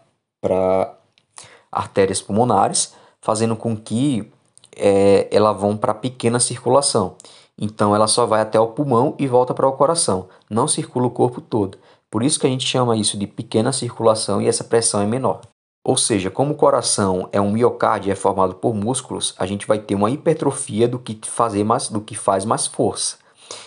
artérias 1.72 2.22
pulmonares, 2.22 2.94
fazendo 3.20 3.57
com 3.57 3.76
que 3.76 4.31
é, 4.76 5.26
ela 5.33 5.52
vão 5.52 5.76
para 5.76 5.92
pequena 5.92 6.38
circulação. 6.38 7.16
Então 7.61 7.96
ela 7.96 8.07
só 8.07 8.26
vai 8.26 8.40
até 8.40 8.61
o 8.61 8.68
pulmão 8.68 9.16
e 9.18 9.26
volta 9.26 9.52
para 9.52 9.66
o 9.66 9.72
coração, 9.72 10.28
não 10.48 10.68
circula 10.68 11.09
o 11.09 11.11
corpo 11.11 11.40
todo. 11.40 11.78
Por 12.09 12.22
isso 12.22 12.38
que 12.38 12.46
a 12.46 12.50
gente 12.50 12.64
chama 12.64 12.96
isso 12.96 13.18
de 13.18 13.26
pequena 13.26 13.72
circulação 13.72 14.40
e 14.40 14.46
essa 14.46 14.62
pressão 14.62 15.00
é 15.00 15.07
menor. 15.07 15.40
Ou 15.88 15.96
seja, 15.96 16.31
como 16.31 16.53
o 16.53 16.55
coração 16.55 17.31
é 17.33 17.40
um 17.40 17.51
miocárdio 17.51 18.12
é 18.12 18.14
formado 18.14 18.57
por 18.57 18.74
músculos, 18.74 19.35
a 19.38 19.46
gente 19.46 19.66
vai 19.66 19.79
ter 19.79 19.94
uma 19.94 20.11
hipertrofia 20.11 20.87
do 20.87 20.98
que 20.98 21.18
fazer 21.22 21.64
mais, 21.64 21.88
do 21.88 22.03
que 22.03 22.14
faz 22.14 22.44
mais 22.44 22.66
força. 22.66 23.16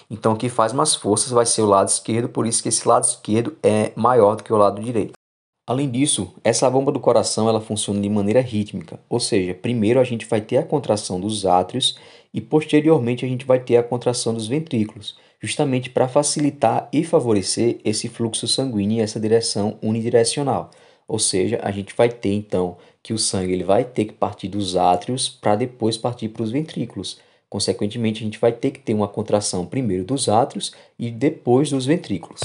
Então, 0.08 0.34
o 0.34 0.36
que 0.36 0.48
faz 0.48 0.72
mais 0.72 0.94
forças 0.94 1.32
vai 1.32 1.48
ser 1.48 1.64
o 1.64 1.66
lado 1.66 1.88
esquerdo, 1.88 2.30
por 2.30 2.46
isso 2.46 2.62
que 2.62 2.70
esse 2.70 2.88
lado 2.88 3.06
esquerdo 3.06 3.58
é 3.64 3.92
maior 3.96 4.36
do 4.36 4.44
que 4.44 4.54
o 4.54 4.56
lado 4.56 4.80
direito. 4.80 5.14
Além 5.68 5.90
disso, 5.90 6.32
essa 6.44 6.70
bomba 6.70 6.92
do 6.92 7.00
coração 7.00 7.50
ela 7.50 7.60
funciona 7.60 8.00
de 8.00 8.08
maneira 8.08 8.40
rítmica, 8.40 9.00
ou 9.10 9.20
seja, 9.20 9.56
primeiro 9.56 10.00
a 10.00 10.04
gente 10.04 10.28
vai 10.28 10.42
ter 10.42 10.58
a 10.58 10.64
contração 10.64 11.20
dos 11.20 11.48
átrios 11.48 11.98
e 12.32 12.40
posteriormente 12.40 13.26
a 13.26 13.28
gente 13.28 13.48
vai 13.48 13.60
ter 13.60 13.78
a 13.78 13.84
contração 13.84 14.32
dos 14.32 14.48
ventrículos, 14.48 15.18
justamente 15.42 15.90
para 15.90 16.08
facilitar 16.08 16.88
e 16.94 17.04
favorecer 17.04 17.80
esse 17.84 18.08
fluxo 18.08 18.48
sanguíneo 18.48 19.00
e 19.00 19.02
essa 19.02 19.20
direção 19.20 19.80
unidirecional. 19.82 20.70
Ou 21.12 21.20
seja, 21.20 21.60
a 21.62 21.72
gente 21.72 21.94
vai 21.94 22.08
ter 22.08 22.32
então 22.32 22.78
que 23.04 23.12
o 23.12 23.18
sangue 23.18 23.52
ele 23.52 23.66
vai 23.66 23.84
ter 23.84 24.06
que 24.06 24.14
partir 24.14 24.48
dos 24.48 24.78
átrios 24.78 25.28
para 25.28 25.58
depois 25.58 25.98
partir 25.98 26.30
para 26.30 26.42
os 26.42 26.52
ventrículos. 26.52 27.20
Consequentemente, 27.50 28.22
a 28.22 28.24
gente 28.24 28.40
vai 28.40 28.54
ter 28.54 28.72
que 28.72 28.80
ter 28.80 28.94
uma 28.94 29.10
contração 29.10 29.66
primeiro 29.66 30.06
dos 30.06 30.30
átrios 30.30 30.72
e 30.98 31.12
depois 31.12 31.70
dos 31.70 31.86
ventrículos. 31.86 32.40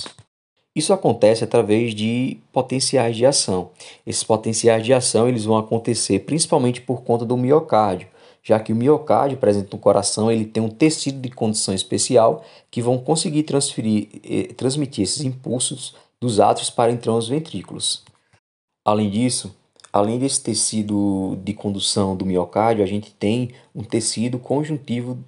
Isso 0.75 0.93
acontece 0.93 1.45
através 1.45 1.95
de 1.95 2.39
potenciais 2.53 3.17
de 3.17 3.25
ação. 3.25 3.71
Esses 4.05 4.25
potenciais 4.25 4.85
de 4.85 4.93
ação 4.93 5.29
eles 5.29 5.45
vão 5.45 5.57
acontecer 5.57 6.19
principalmente 6.25 6.81
por 6.81 7.03
conta 7.03 7.25
do 7.25 7.37
miocárdio, 7.37 8.09
já 8.43 8.59
que 8.59 8.73
o 8.73 8.77
miocárdio 8.77 9.39
presente 9.39 9.73
no 9.73 9.79
coração 9.79 10.29
ele 10.29 10.45
tem 10.45 10.61
um 10.61 10.69
tecido 10.69 11.21
de 11.21 11.31
condição 11.31 11.73
especial 11.73 12.45
que 12.69 12.83
vão 12.83 12.99
conseguir 12.99 13.45
transferir, 13.45 14.09
eh, 14.29 14.53
transmitir 14.55 15.05
esses 15.05 15.23
impulsos 15.23 15.95
dos 16.21 16.41
átrios 16.41 16.69
para 16.69 16.91
então 16.91 17.17
os 17.17 17.29
ventrículos. 17.29 18.05
Além 18.87 19.11
disso, 19.11 19.53
além 19.93 20.17
desse 20.17 20.41
tecido 20.41 21.37
de 21.43 21.53
condução 21.53 22.15
do 22.15 22.25
miocárdio, 22.25 22.85
a 22.85 22.87
gente 22.87 23.11
tem 23.11 23.51
um 23.75 23.83
tecido 23.83 24.39
conjuntivo 24.39 25.19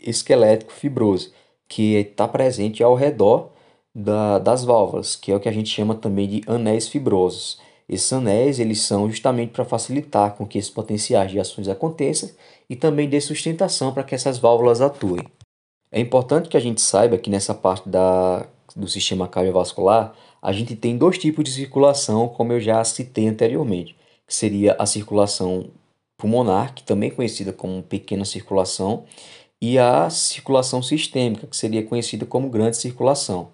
esquelético 0.00 0.72
fibroso 0.72 1.30
que 1.68 1.96
está 1.96 2.26
presente 2.26 2.82
ao 2.82 2.94
redor 2.94 3.50
da, 3.94 4.38
das 4.38 4.64
válvulas, 4.64 5.14
que 5.14 5.30
é 5.30 5.36
o 5.36 5.40
que 5.40 5.48
a 5.50 5.52
gente 5.52 5.68
chama 5.68 5.94
também 5.94 6.26
de 6.26 6.42
anéis 6.46 6.88
fibrosos. 6.88 7.60
Esses 7.86 8.10
anéis 8.14 8.58
eles 8.58 8.80
são 8.80 9.10
justamente 9.10 9.50
para 9.50 9.66
facilitar 9.66 10.34
com 10.34 10.46
que 10.46 10.56
esses 10.56 10.70
potenciais 10.70 11.30
de 11.30 11.38
ações 11.38 11.68
aconteçam 11.68 12.30
e 12.70 12.74
também 12.74 13.10
dê 13.10 13.20
sustentação 13.20 13.92
para 13.92 14.04
que 14.04 14.14
essas 14.14 14.38
válvulas 14.38 14.80
atuem. 14.80 15.22
É 15.90 16.00
importante 16.00 16.48
que 16.48 16.56
a 16.56 16.60
gente 16.60 16.80
saiba 16.80 17.18
que 17.18 17.28
nessa 17.28 17.54
parte 17.54 17.86
da, 17.86 18.46
do 18.74 18.88
sistema 18.88 19.28
cardiovascular 19.28 20.14
a 20.42 20.52
gente 20.52 20.74
tem 20.74 20.98
dois 20.98 21.18
tipos 21.18 21.44
de 21.44 21.52
circulação, 21.52 22.28
como 22.28 22.52
eu 22.52 22.60
já 22.60 22.82
citei 22.82 23.28
anteriormente, 23.28 23.94
que 24.26 24.34
seria 24.34 24.74
a 24.76 24.84
circulação 24.84 25.70
pulmonar, 26.18 26.74
que 26.74 26.82
também 26.82 27.10
é 27.10 27.12
conhecida 27.14 27.52
como 27.52 27.80
pequena 27.80 28.24
circulação, 28.24 29.04
e 29.60 29.78
a 29.78 30.10
circulação 30.10 30.82
sistêmica, 30.82 31.46
que 31.46 31.56
seria 31.56 31.84
conhecida 31.84 32.26
como 32.26 32.50
grande 32.50 32.76
circulação. 32.76 33.50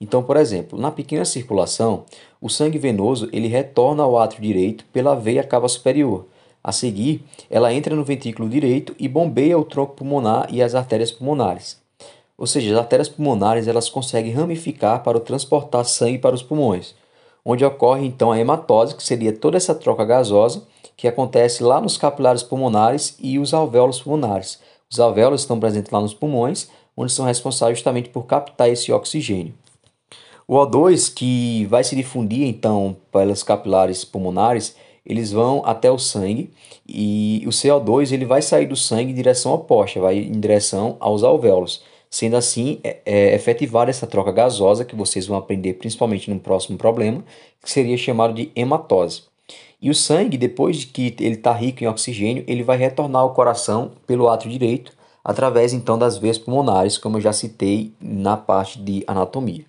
Então, 0.00 0.20
por 0.20 0.36
exemplo, 0.36 0.76
na 0.76 0.90
pequena 0.90 1.24
circulação, 1.24 2.04
o 2.40 2.48
sangue 2.48 2.76
venoso 2.76 3.28
ele 3.32 3.46
retorna 3.46 4.02
ao 4.02 4.18
átrio 4.18 4.42
direito 4.42 4.84
pela 4.92 5.14
veia 5.14 5.44
cava 5.44 5.68
superior. 5.68 6.26
A 6.64 6.72
seguir, 6.72 7.24
ela 7.48 7.72
entra 7.72 7.94
no 7.94 8.02
ventrículo 8.02 8.48
direito 8.48 8.96
e 8.98 9.06
bombeia 9.06 9.56
o 9.56 9.64
tronco 9.64 9.94
pulmonar 9.94 10.48
e 10.52 10.60
as 10.60 10.74
artérias 10.74 11.12
pulmonares. 11.12 11.81
Ou 12.42 12.46
seja, 12.48 12.72
as 12.72 12.78
artérias 12.80 13.08
pulmonares 13.08 13.68
elas 13.68 13.88
conseguem 13.88 14.32
ramificar 14.32 15.04
para 15.04 15.20
transportar 15.20 15.84
sangue 15.84 16.18
para 16.18 16.34
os 16.34 16.42
pulmões, 16.42 16.92
onde 17.44 17.64
ocorre 17.64 18.04
então 18.04 18.32
a 18.32 18.38
hematose, 18.40 18.96
que 18.96 19.02
seria 19.04 19.32
toda 19.32 19.56
essa 19.56 19.76
troca 19.76 20.04
gasosa 20.04 20.64
que 20.96 21.06
acontece 21.06 21.62
lá 21.62 21.80
nos 21.80 21.96
capilares 21.96 22.42
pulmonares 22.42 23.16
e 23.20 23.38
os 23.38 23.54
alvéolos 23.54 24.02
pulmonares. 24.02 24.58
Os 24.90 24.98
alvéolos 24.98 25.42
estão 25.42 25.60
presentes 25.60 25.92
lá 25.92 26.00
nos 26.00 26.14
pulmões, 26.14 26.68
onde 26.96 27.12
são 27.12 27.24
responsáveis 27.24 27.78
justamente 27.78 28.08
por 28.08 28.26
captar 28.26 28.68
esse 28.68 28.90
oxigênio. 28.90 29.54
O 30.48 30.56
O2, 30.56 31.14
que 31.14 31.64
vai 31.66 31.84
se 31.84 31.94
difundir 31.94 32.48
então 32.48 32.96
pelas 33.12 33.44
capilares 33.44 34.04
pulmonares, 34.04 34.74
eles 35.06 35.30
vão 35.30 35.62
até 35.64 35.88
o 35.92 35.98
sangue 35.98 36.50
e 36.88 37.44
o 37.46 37.50
CO2 37.50 38.10
ele 38.10 38.24
vai 38.24 38.42
sair 38.42 38.66
do 38.66 38.74
sangue 38.74 39.12
em 39.12 39.14
direção 39.14 39.54
oposta, 39.54 40.00
vai 40.00 40.18
em 40.18 40.40
direção 40.40 40.96
aos 40.98 41.22
alvéolos. 41.22 41.91
Sendo 42.12 42.36
assim, 42.36 42.78
é, 42.84 42.98
é 43.06 43.34
efetivar 43.34 43.88
essa 43.88 44.06
troca 44.06 44.30
gasosa 44.30 44.84
que 44.84 44.94
vocês 44.94 45.26
vão 45.26 45.38
aprender 45.38 45.72
principalmente 45.72 46.28
no 46.28 46.38
próximo 46.38 46.76
problema, 46.76 47.24
que 47.62 47.70
seria 47.70 47.96
chamado 47.96 48.34
de 48.34 48.52
hematose. 48.54 49.22
E 49.80 49.88
o 49.88 49.94
sangue, 49.94 50.36
depois 50.36 50.76
de 50.76 50.88
que 50.88 51.16
ele 51.18 51.36
está 51.36 51.52
rico 51.54 51.82
em 51.82 51.86
oxigênio, 51.86 52.44
ele 52.46 52.62
vai 52.62 52.76
retornar 52.76 53.22
ao 53.22 53.32
coração 53.32 53.92
pelo 54.06 54.28
átrio 54.28 54.52
direito, 54.52 54.92
através 55.24 55.72
então 55.72 55.98
das 55.98 56.18
veias 56.18 56.36
pulmonares, 56.36 56.98
como 56.98 57.16
eu 57.16 57.22
já 57.22 57.32
citei 57.32 57.94
na 57.98 58.36
parte 58.36 58.78
de 58.78 59.02
anatomia. 59.06 59.64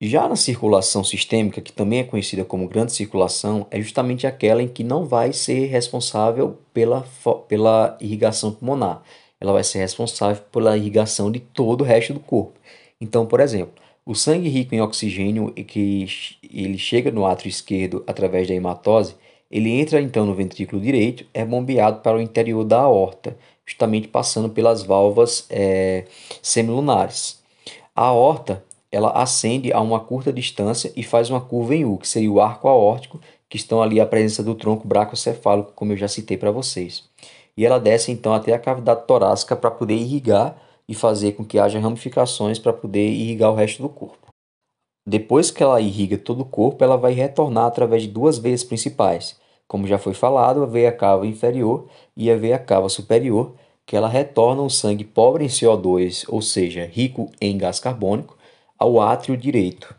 Já 0.00 0.28
na 0.28 0.36
circulação 0.36 1.02
sistêmica, 1.02 1.60
que 1.60 1.72
também 1.72 1.98
é 1.98 2.04
conhecida 2.04 2.44
como 2.44 2.68
grande 2.68 2.92
circulação, 2.92 3.66
é 3.68 3.80
justamente 3.80 4.28
aquela 4.28 4.62
em 4.62 4.68
que 4.68 4.84
não 4.84 5.04
vai 5.04 5.32
ser 5.32 5.66
responsável 5.66 6.56
pela, 6.72 7.04
pela 7.48 7.98
irrigação 8.00 8.52
pulmonar. 8.52 9.02
Ela 9.40 9.52
vai 9.52 9.64
ser 9.64 9.78
responsável 9.78 10.42
pela 10.52 10.76
irrigação 10.76 11.30
de 11.30 11.40
todo 11.40 11.80
o 11.80 11.84
resto 11.84 12.12
do 12.12 12.20
corpo. 12.20 12.58
Então, 13.00 13.24
por 13.24 13.40
exemplo, 13.40 13.74
o 14.04 14.14
sangue 14.14 14.48
rico 14.48 14.74
em 14.74 14.80
oxigênio 14.80 15.52
que 15.52 16.06
ele 16.52 16.76
chega 16.76 17.10
no 17.10 17.24
átrio 17.24 17.48
esquerdo 17.48 18.04
através 18.06 18.48
da 18.48 18.54
hematose, 18.54 19.14
ele 19.50 19.70
entra 19.70 20.00
então 20.00 20.24
no 20.26 20.34
ventrículo 20.34 20.80
direito, 20.80 21.24
é 21.34 21.44
bombeado 21.44 22.00
para 22.00 22.16
o 22.16 22.20
interior 22.20 22.64
da 22.64 22.80
aorta, 22.80 23.36
justamente 23.66 24.08
passando 24.08 24.48
pelas 24.48 24.82
válvulas 24.82 25.46
é, 25.50 26.04
semilunares. 26.42 27.40
A 27.94 28.04
aorta 28.04 28.64
ela 28.92 29.10
ascende 29.10 29.72
a 29.72 29.80
uma 29.80 30.00
curta 30.00 30.32
distância 30.32 30.92
e 30.96 31.02
faz 31.02 31.30
uma 31.30 31.40
curva 31.40 31.74
em 31.74 31.84
U, 31.84 31.96
que 31.98 32.08
seria 32.08 32.30
o 32.30 32.40
arco 32.40 32.68
aórtico, 32.68 33.20
que 33.48 33.56
estão 33.56 33.82
ali 33.82 34.00
à 34.00 34.06
presença 34.06 34.42
do 34.42 34.54
tronco 34.54 34.86
bracocefálico, 34.86 35.72
como 35.74 35.92
eu 35.92 35.96
já 35.96 36.08
citei 36.08 36.36
para 36.36 36.50
vocês. 36.50 37.09
E 37.60 37.66
ela 37.66 37.78
desce 37.78 38.10
então 38.10 38.32
até 38.32 38.54
a 38.54 38.58
cavidade 38.58 39.06
torácica 39.06 39.54
para 39.54 39.70
poder 39.70 39.94
irrigar 39.94 40.56
e 40.88 40.94
fazer 40.94 41.32
com 41.32 41.44
que 41.44 41.58
haja 41.58 41.78
ramificações 41.78 42.58
para 42.58 42.72
poder 42.72 43.10
irrigar 43.10 43.50
o 43.50 43.54
resto 43.54 43.82
do 43.82 43.88
corpo. 43.90 44.28
Depois 45.06 45.50
que 45.50 45.62
ela 45.62 45.78
irriga 45.78 46.16
todo 46.16 46.40
o 46.40 46.46
corpo, 46.46 46.82
ela 46.82 46.96
vai 46.96 47.12
retornar 47.12 47.66
através 47.66 48.04
de 48.04 48.08
duas 48.08 48.38
veias 48.38 48.64
principais. 48.64 49.38
Como 49.68 49.86
já 49.86 49.98
foi 49.98 50.14
falado, 50.14 50.62
a 50.62 50.66
veia 50.66 50.90
cava 50.90 51.26
inferior 51.26 51.86
e 52.16 52.30
a 52.30 52.36
veia 52.38 52.58
cava 52.58 52.88
superior, 52.88 53.52
que 53.84 53.94
ela 53.94 54.08
retorna 54.08 54.62
o 54.62 54.70
sangue 54.70 55.04
pobre 55.04 55.44
em 55.44 55.48
CO2, 55.48 56.24
ou 56.28 56.40
seja, 56.40 56.88
rico 56.90 57.30
em 57.42 57.58
gás 57.58 57.78
carbônico, 57.78 58.38
ao 58.78 59.02
átrio 59.02 59.36
direito. 59.36 59.94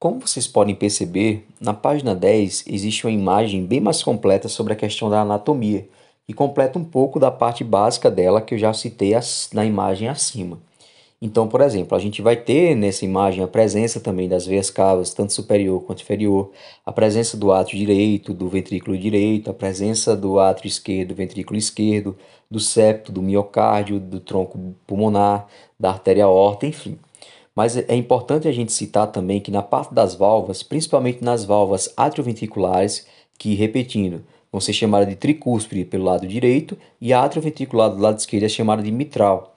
Como 0.00 0.26
vocês 0.26 0.46
podem 0.46 0.74
perceber, 0.74 1.46
na 1.60 1.74
página 1.74 2.14
10 2.14 2.64
existe 2.66 3.04
uma 3.06 3.12
imagem 3.12 3.66
bem 3.66 3.78
mais 3.78 4.02
completa 4.02 4.48
sobre 4.48 4.72
a 4.72 4.76
questão 4.76 5.10
da 5.10 5.20
anatomia, 5.20 5.86
e 6.28 6.34
completa 6.34 6.78
um 6.78 6.84
pouco 6.84 7.18
da 7.18 7.30
parte 7.30 7.64
básica 7.64 8.10
dela 8.10 8.42
que 8.42 8.54
eu 8.54 8.58
já 8.58 8.72
citei 8.74 9.12
na 9.52 9.64
imagem 9.64 10.08
acima. 10.08 10.58
Então, 11.20 11.48
por 11.48 11.60
exemplo, 11.60 11.96
a 11.96 12.00
gente 12.00 12.22
vai 12.22 12.36
ter 12.36 12.76
nessa 12.76 13.04
imagem 13.04 13.42
a 13.42 13.48
presença 13.48 13.98
também 13.98 14.28
das 14.28 14.46
veias 14.46 14.70
cavas, 14.70 15.12
tanto 15.12 15.32
superior 15.32 15.82
quanto 15.82 16.02
inferior, 16.02 16.52
a 16.86 16.92
presença 16.92 17.36
do 17.36 17.50
átrio 17.50 17.76
direito, 17.76 18.32
do 18.32 18.48
ventrículo 18.48 18.96
direito, 18.96 19.50
a 19.50 19.54
presença 19.54 20.14
do 20.14 20.38
átrio 20.38 20.68
esquerdo, 20.68 21.08
do 21.08 21.14
ventrículo 21.16 21.58
esquerdo, 21.58 22.16
do 22.48 22.60
septo, 22.60 23.10
do 23.10 23.20
miocárdio, 23.20 23.98
do 23.98 24.20
tronco 24.20 24.76
pulmonar, 24.86 25.48
da 25.78 25.90
artéria 25.90 26.24
aorta, 26.24 26.66
enfim. 26.66 26.96
Mas 27.52 27.76
é 27.76 27.96
importante 27.96 28.46
a 28.46 28.52
gente 28.52 28.72
citar 28.72 29.08
também 29.08 29.40
que 29.40 29.50
na 29.50 29.62
parte 29.62 29.92
das 29.92 30.14
válvulas, 30.14 30.62
principalmente 30.62 31.24
nas 31.24 31.44
válvulas 31.44 31.92
atrioventriculares, 31.96 33.04
que, 33.36 33.56
repetindo, 33.56 34.22
vão 34.50 34.60
ser 34.60 34.72
chamadas 34.72 35.08
de 35.08 35.16
tricúspide 35.16 35.84
pelo 35.84 36.04
lado 36.04 36.26
direito 36.26 36.76
e 37.00 37.12
a 37.12 37.22
atrioventricular 37.22 37.90
do 37.90 38.00
lado 38.00 38.18
esquerdo 38.18 38.44
é 38.44 38.48
chamada 38.48 38.82
de 38.82 38.90
mitral. 38.90 39.52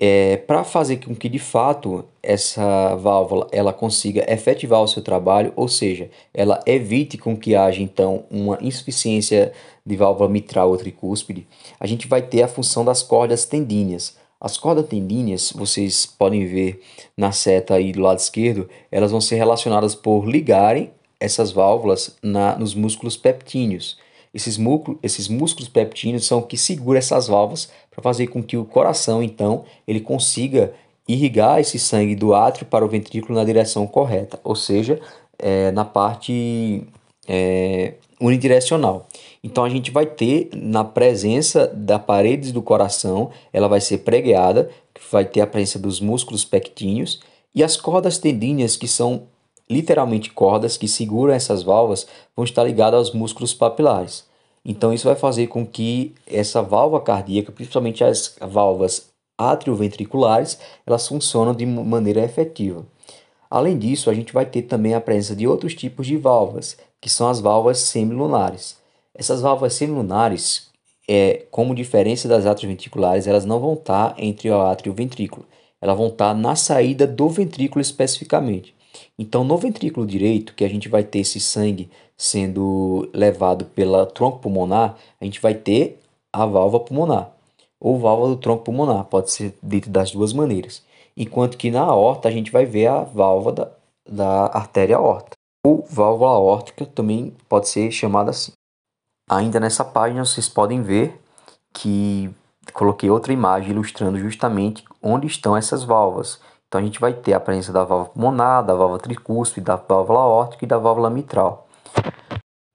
É, 0.00 0.36
Para 0.36 0.62
fazer 0.62 0.98
com 0.98 1.14
que 1.14 1.28
de 1.28 1.40
fato 1.40 2.04
essa 2.22 2.94
válvula 2.94 3.48
ela 3.50 3.72
consiga 3.72 4.24
efetivar 4.32 4.80
o 4.80 4.86
seu 4.86 5.02
trabalho, 5.02 5.52
ou 5.56 5.66
seja, 5.66 6.08
ela 6.32 6.60
evite 6.66 7.18
com 7.18 7.36
que 7.36 7.56
haja 7.56 7.82
então 7.82 8.24
uma 8.30 8.58
insuficiência 8.60 9.52
de 9.84 9.96
válvula 9.96 10.28
mitral 10.28 10.70
ou 10.70 10.76
tricúspide, 10.76 11.48
a 11.80 11.86
gente 11.86 12.06
vai 12.06 12.22
ter 12.22 12.42
a 12.42 12.48
função 12.48 12.84
das 12.84 13.02
cordas 13.02 13.44
tendíneas. 13.44 14.16
As 14.40 14.56
cordas 14.56 14.86
tendíneas, 14.86 15.52
vocês 15.52 16.06
podem 16.06 16.46
ver 16.46 16.80
na 17.16 17.32
seta 17.32 17.74
aí 17.74 17.90
do 17.90 18.00
lado 18.00 18.20
esquerdo, 18.20 18.68
elas 18.92 19.10
vão 19.10 19.20
ser 19.20 19.34
relacionadas 19.34 19.96
por 19.96 20.28
ligarem 20.28 20.92
essas 21.18 21.50
válvulas 21.50 22.16
na, 22.22 22.56
nos 22.56 22.72
músculos 22.72 23.16
peptíneos. 23.16 23.98
Esses, 24.32 24.56
músculos, 24.58 24.98
esses 25.02 25.28
músculos 25.28 25.68
peptíneos 25.68 26.26
são 26.26 26.42
que 26.42 26.56
seguram 26.56 26.98
essas 26.98 27.28
válvulas 27.28 27.70
para 27.90 28.02
fazer 28.02 28.28
com 28.28 28.42
que 28.42 28.56
o 28.56 28.64
coração, 28.64 29.22
então, 29.22 29.64
ele 29.86 30.00
consiga 30.00 30.72
irrigar 31.06 31.58
esse 31.58 31.78
sangue 31.78 32.14
do 32.14 32.34
átrio 32.34 32.66
para 32.66 32.84
o 32.84 32.88
ventrículo 32.88 33.38
na 33.38 33.44
direção 33.44 33.86
correta, 33.86 34.38
ou 34.44 34.54
seja, 34.54 35.00
é, 35.38 35.70
na 35.72 35.84
parte 35.84 36.82
é, 37.26 37.94
unidirecional. 38.20 39.06
Então 39.42 39.64
a 39.64 39.68
gente 39.68 39.90
vai 39.90 40.04
ter 40.04 40.50
na 40.52 40.84
presença 40.84 41.66
da 41.66 41.98
paredes 41.98 42.52
do 42.52 42.60
coração, 42.60 43.30
ela 43.52 43.68
vai 43.68 43.80
ser 43.80 43.98
pregueada, 43.98 44.68
vai 45.10 45.24
ter 45.24 45.40
a 45.40 45.46
presença 45.46 45.78
dos 45.78 46.00
músculos 46.00 46.44
pectíneos 46.44 47.20
e 47.54 47.62
as 47.62 47.76
cordas 47.76 48.18
tendíneas, 48.18 48.76
que 48.76 48.88
são 48.88 49.22
literalmente 49.70 50.30
cordas 50.30 50.76
que 50.76 50.88
seguram 50.88 51.32
essas 51.32 51.62
válvulas, 51.62 52.06
vão 52.34 52.44
estar 52.44 52.64
ligadas 52.64 52.98
aos 52.98 53.12
músculos 53.12 53.52
papilares. 53.52 54.26
Então 54.64 54.92
isso 54.92 55.06
vai 55.06 55.16
fazer 55.16 55.46
com 55.46 55.66
que 55.66 56.14
essa 56.26 56.62
válvula 56.62 57.00
cardíaca, 57.00 57.52
principalmente 57.52 58.04
as 58.04 58.36
válvulas 58.40 59.08
atrioventriculares, 59.36 60.58
elas 60.86 61.06
funcionem 61.06 61.54
de 61.54 61.64
maneira 61.64 62.24
efetiva. 62.24 62.84
Além 63.50 63.78
disso, 63.78 64.10
a 64.10 64.14
gente 64.14 64.32
vai 64.32 64.44
ter 64.44 64.62
também 64.62 64.94
a 64.94 65.00
presença 65.00 65.34
de 65.34 65.46
outros 65.46 65.74
tipos 65.74 66.06
de 66.06 66.16
válvulas, 66.16 66.76
que 67.00 67.08
são 67.08 67.28
as 67.28 67.40
válvulas 67.40 67.78
semilunares. 67.78 68.76
Essas 69.14 69.40
válvulas 69.40 69.74
semilunares, 69.74 70.68
é, 71.08 71.46
como 71.50 71.74
diferença 71.74 72.28
das 72.28 72.44
atrioventriculares, 72.44 73.26
elas 73.26 73.44
não 73.44 73.58
vão 73.58 73.72
estar 73.74 74.14
entre 74.18 74.50
o 74.50 74.60
átrio 74.60 74.90
e 74.90 74.92
o 74.92 74.94
ventrículo. 74.94 75.46
Elas 75.80 75.96
vão 75.96 76.08
estar 76.08 76.34
na 76.34 76.54
saída 76.56 77.06
do 77.06 77.28
ventrículo 77.28 77.80
especificamente. 77.80 78.74
Então, 79.18 79.44
no 79.44 79.56
ventrículo 79.56 80.06
direito, 80.06 80.54
que 80.54 80.64
a 80.64 80.68
gente 80.68 80.88
vai 80.88 81.02
ter 81.02 81.20
esse 81.20 81.40
sangue 81.40 81.90
sendo 82.16 83.08
levado 83.12 83.64
pela 83.66 84.06
tronco 84.06 84.38
pulmonar, 84.38 84.96
a 85.20 85.24
gente 85.24 85.40
vai 85.40 85.54
ter 85.54 86.00
a 86.32 86.44
válvula 86.44 86.84
pulmonar 86.84 87.32
ou 87.80 87.98
válvula 87.98 88.34
do 88.34 88.40
tronco 88.40 88.64
pulmonar, 88.64 89.04
pode 89.04 89.30
ser 89.30 89.56
dito 89.62 89.88
das 89.88 90.10
duas 90.10 90.32
maneiras. 90.32 90.82
Enquanto 91.16 91.56
que 91.56 91.70
na 91.70 91.82
aorta 91.82 92.28
a 92.28 92.32
gente 92.32 92.50
vai 92.50 92.64
ver 92.64 92.86
a 92.86 93.02
válvula 93.02 93.52
da, 93.52 93.70
da 94.08 94.46
artéria 94.46 94.96
aorta 94.96 95.36
ou 95.64 95.84
válvula 95.88 96.30
aórtica 96.30 96.86
também 96.86 97.34
pode 97.48 97.68
ser 97.68 97.90
chamada 97.90 98.30
assim. 98.30 98.52
Ainda 99.28 99.60
nessa 99.60 99.84
página 99.84 100.24
vocês 100.24 100.48
podem 100.48 100.82
ver 100.82 101.20
que 101.72 102.30
coloquei 102.72 103.10
outra 103.10 103.32
imagem 103.32 103.70
ilustrando 103.70 104.18
justamente 104.18 104.84
onde 105.02 105.26
estão 105.26 105.56
essas 105.56 105.84
válvulas. 105.84 106.40
Então 106.68 106.82
a 106.82 106.84
gente 106.84 107.00
vai 107.00 107.14
ter 107.14 107.32
a 107.32 107.40
presença 107.40 107.72
da 107.72 107.82
válvula 107.82 108.10
pulmonar, 108.10 108.62
da 108.62 108.74
válvula 108.74 109.00
tricúspide, 109.00 109.64
da 109.64 109.76
válvula 109.76 110.20
aórtica 110.20 110.66
e 110.66 110.68
da 110.68 110.76
válvula 110.76 111.08
mitral. 111.08 111.66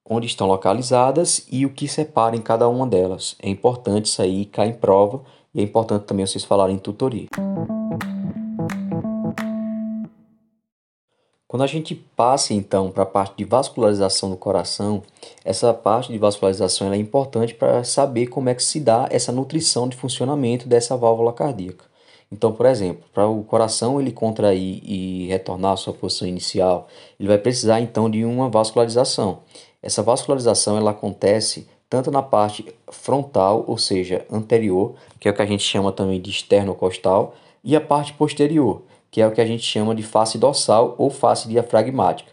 Onde 0.04 0.26
estão 0.26 0.48
localizadas 0.48 1.46
e 1.52 1.64
o 1.64 1.70
que 1.70 1.88
separa 1.88 2.36
em 2.36 2.42
cada 2.42 2.68
uma 2.68 2.88
delas. 2.88 3.36
É 3.40 3.48
importante 3.48 4.08
isso 4.08 4.20
aí 4.20 4.46
cair 4.46 4.72
em 4.72 4.74
prova 4.74 5.22
e 5.54 5.62
é 5.62 5.64
importante 5.64 6.06
também 6.06 6.26
vocês 6.26 6.44
falarem 6.44 6.76
em 6.76 6.80
tutoria. 6.80 7.28
Quando 11.48 11.62
a 11.62 11.68
gente 11.68 11.94
passa 11.94 12.52
então 12.56 12.90
para 12.90 13.04
a 13.04 13.06
parte 13.06 13.38
de 13.38 13.46
vascularização 13.46 14.32
do 14.32 14.38
coração, 14.38 15.04
essa 15.46 15.72
parte 15.72 16.12
de 16.12 16.18
vascularização 16.18 16.92
é 16.92 16.98
importante 16.98 17.54
para 17.54 17.84
saber 17.84 18.26
como 18.26 18.50
é 18.50 18.56
que 18.56 18.64
se 18.64 18.80
dá 18.80 19.08
essa 19.12 19.32
nutrição 19.32 19.88
de 19.88 19.96
funcionamento 19.96 20.68
dessa 20.68 20.98
válvula 20.98 21.32
cardíaca. 21.32 21.93
Então, 22.34 22.52
por 22.52 22.66
exemplo, 22.66 23.04
para 23.14 23.28
o 23.28 23.44
coração 23.44 24.02
ele 24.02 24.12
contrair 24.12 24.82
e 24.84 25.28
retornar 25.28 25.74
à 25.74 25.78
sua 25.78 25.94
posição 25.94 26.28
inicial, 26.28 26.88
ele 27.20 27.30
vai 27.30 27.38
precisar 27.38 27.80
então 27.80 28.10
de 28.10 28.26
uma 28.26 28.50
vascularização. 28.50 29.42
Essa 29.84 30.02
vascularização 30.02 30.76
ela 30.76 30.90
acontece 30.90 31.68
tanto 31.88 32.10
na 32.10 32.24
parte 32.24 32.66
frontal, 32.88 33.64
ou 33.68 33.78
seja, 33.78 34.26
anterior, 34.32 34.96
que 35.20 35.28
é 35.28 35.32
o 35.32 35.36
que 35.36 35.44
a 35.44 35.46
gente 35.46 35.62
chama 35.62 35.92
também 35.92 36.20
de 36.20 36.32
esternocostal, 36.32 37.36
e 37.64 37.76
a 37.76 37.82
parte 37.82 38.14
posterior, 38.14 38.82
que 39.12 39.22
é 39.22 39.28
o 39.28 39.32
que 39.32 39.40
a 39.40 39.46
gente 39.46 39.64
chama 39.64 39.94
de 39.94 40.02
face 40.02 40.40
dorsal 40.40 40.96
ou 40.98 41.12
face 41.12 41.48
diafragmática. 41.48 42.32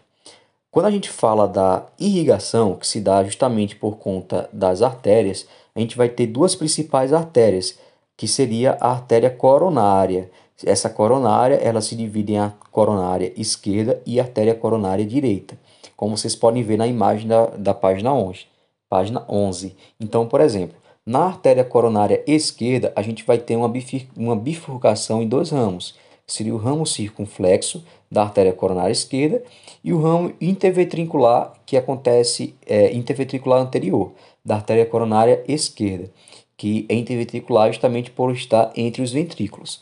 Quando 0.71 0.87
a 0.87 0.91
gente 0.91 1.11
fala 1.11 1.47
da 1.47 1.85
irrigação, 1.99 2.75
que 2.75 2.87
se 2.87 2.99
dá 2.99 3.23
justamente 3.23 3.75
por 3.75 3.97
conta 3.97 4.49
das 4.51 4.81
artérias, 4.81 5.45
a 5.75 5.79
gente 5.79 5.95
vai 5.95 6.09
ter 6.09 6.25
duas 6.25 6.55
principais 6.55 7.13
artérias, 7.13 7.77
que 8.15 8.27
seria 8.27 8.77
a 8.79 8.91
artéria 8.91 9.29
coronária. 9.29 10.29
Essa 10.65 10.89
coronária, 10.89 11.55
ela 11.55 11.81
se 11.81 11.95
divide 11.95 12.33
em 12.33 12.39
a 12.39 12.53
coronária 12.71 13.33
esquerda 13.35 14.01
e 14.05 14.19
artéria 14.19 14.53
coronária 14.53 15.05
direita, 15.05 15.57
como 15.97 16.15
vocês 16.15 16.35
podem 16.35 16.61
ver 16.61 16.77
na 16.77 16.85
imagem 16.85 17.27
da, 17.27 17.47
da 17.47 17.73
página 17.73 18.13
11. 18.13 18.45
Página 18.87 19.25
11. 19.27 19.75
Então, 19.99 20.27
por 20.27 20.41
exemplo, 20.41 20.75
na 21.05 21.25
artéria 21.25 21.63
coronária 21.63 22.23
esquerda, 22.27 22.93
a 22.95 23.01
gente 23.01 23.23
vai 23.23 23.39
ter 23.39 23.55
uma, 23.55 23.71
uma 24.15 24.35
bifurcação 24.35 25.23
em 25.23 25.27
dois 25.27 25.49
ramos, 25.49 25.95
seria 26.27 26.53
o 26.53 26.57
ramo 26.57 26.85
circunflexo 26.85 27.83
da 28.09 28.21
artéria 28.23 28.53
coronária 28.53 28.91
esquerda 28.91 29.41
e 29.83 29.91
o 29.91 30.01
ramo 30.01 30.33
interventricular, 30.39 31.53
que 31.65 31.75
acontece 31.75 32.55
é, 32.65 32.93
interventricular 32.93 33.61
anterior, 33.61 34.11
da 34.43 34.55
artéria 34.55 34.85
coronária 34.85 35.43
esquerda, 35.47 36.11
que 36.61 36.85
é 36.87 36.93
interventricular 36.93 37.69
justamente 37.69 38.11
por 38.11 38.31
estar 38.31 38.71
entre 38.75 39.01
os 39.01 39.11
ventrículos. 39.11 39.81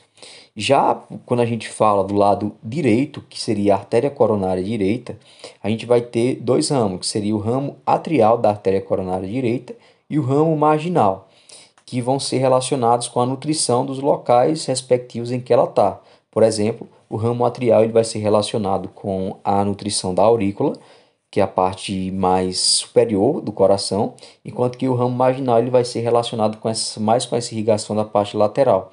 Já 0.55 0.95
quando 1.25 1.41
a 1.41 1.45
gente 1.45 1.67
fala 1.67 2.05
do 2.05 2.15
lado 2.15 2.55
direito, 2.63 3.21
que 3.29 3.37
seria 3.37 3.73
a 3.73 3.77
artéria 3.79 4.09
coronária 4.09 4.63
direita, 4.63 5.19
a 5.61 5.69
gente 5.69 5.85
vai 5.85 5.99
ter 5.99 6.35
dois 6.35 6.69
ramos, 6.69 7.01
que 7.01 7.05
seria 7.05 7.35
o 7.35 7.37
ramo 7.37 7.75
atrial 7.85 8.37
da 8.37 8.51
artéria 8.51 8.79
coronária 8.79 9.27
direita 9.27 9.75
e 10.09 10.17
o 10.17 10.23
ramo 10.23 10.55
marginal, 10.55 11.27
que 11.85 11.99
vão 11.99 12.17
ser 12.17 12.37
relacionados 12.37 13.09
com 13.09 13.19
a 13.19 13.25
nutrição 13.25 13.85
dos 13.85 13.99
locais 13.99 14.65
respectivos 14.65 15.33
em 15.33 15.41
que 15.41 15.51
ela 15.51 15.65
está. 15.65 15.99
Por 16.31 16.43
exemplo, 16.43 16.87
o 17.09 17.17
ramo 17.17 17.43
atrial 17.43 17.83
ele 17.83 17.91
vai 17.91 18.05
ser 18.05 18.19
relacionado 18.19 18.87
com 18.87 19.35
a 19.43 19.65
nutrição 19.65 20.15
da 20.15 20.23
aurícula, 20.23 20.77
que 21.31 21.39
é 21.39 21.43
a 21.43 21.47
parte 21.47 22.11
mais 22.11 22.59
superior 22.59 23.41
do 23.41 23.51
coração, 23.51 24.13
enquanto 24.43 24.77
que 24.77 24.87
o 24.87 24.95
ramo 24.95 25.15
marginal 25.15 25.59
ele 25.59 25.69
vai 25.69 25.85
ser 25.85 25.99
relacionado 25.99 26.57
com 26.57 26.67
essa, 26.67 26.99
mais 26.99 27.25
com 27.25 27.35
essa 27.35 27.53
irrigação 27.53 27.95
da 27.95 28.03
parte 28.03 28.35
lateral. 28.35 28.91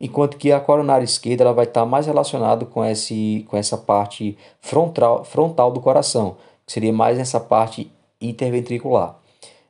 Enquanto 0.00 0.36
que 0.36 0.52
a 0.52 0.60
coronária 0.60 1.04
esquerda 1.04 1.44
ela 1.44 1.52
vai 1.52 1.64
estar 1.64 1.84
mais 1.84 2.06
relacionado 2.06 2.66
com, 2.66 2.84
esse, 2.84 3.44
com 3.48 3.56
essa 3.56 3.76
parte 3.76 4.36
frontal, 4.60 5.24
frontal 5.24 5.72
do 5.72 5.80
coração, 5.80 6.36
que 6.64 6.72
seria 6.72 6.92
mais 6.92 7.18
nessa 7.18 7.40
parte 7.40 7.90
interventricular. 8.20 9.16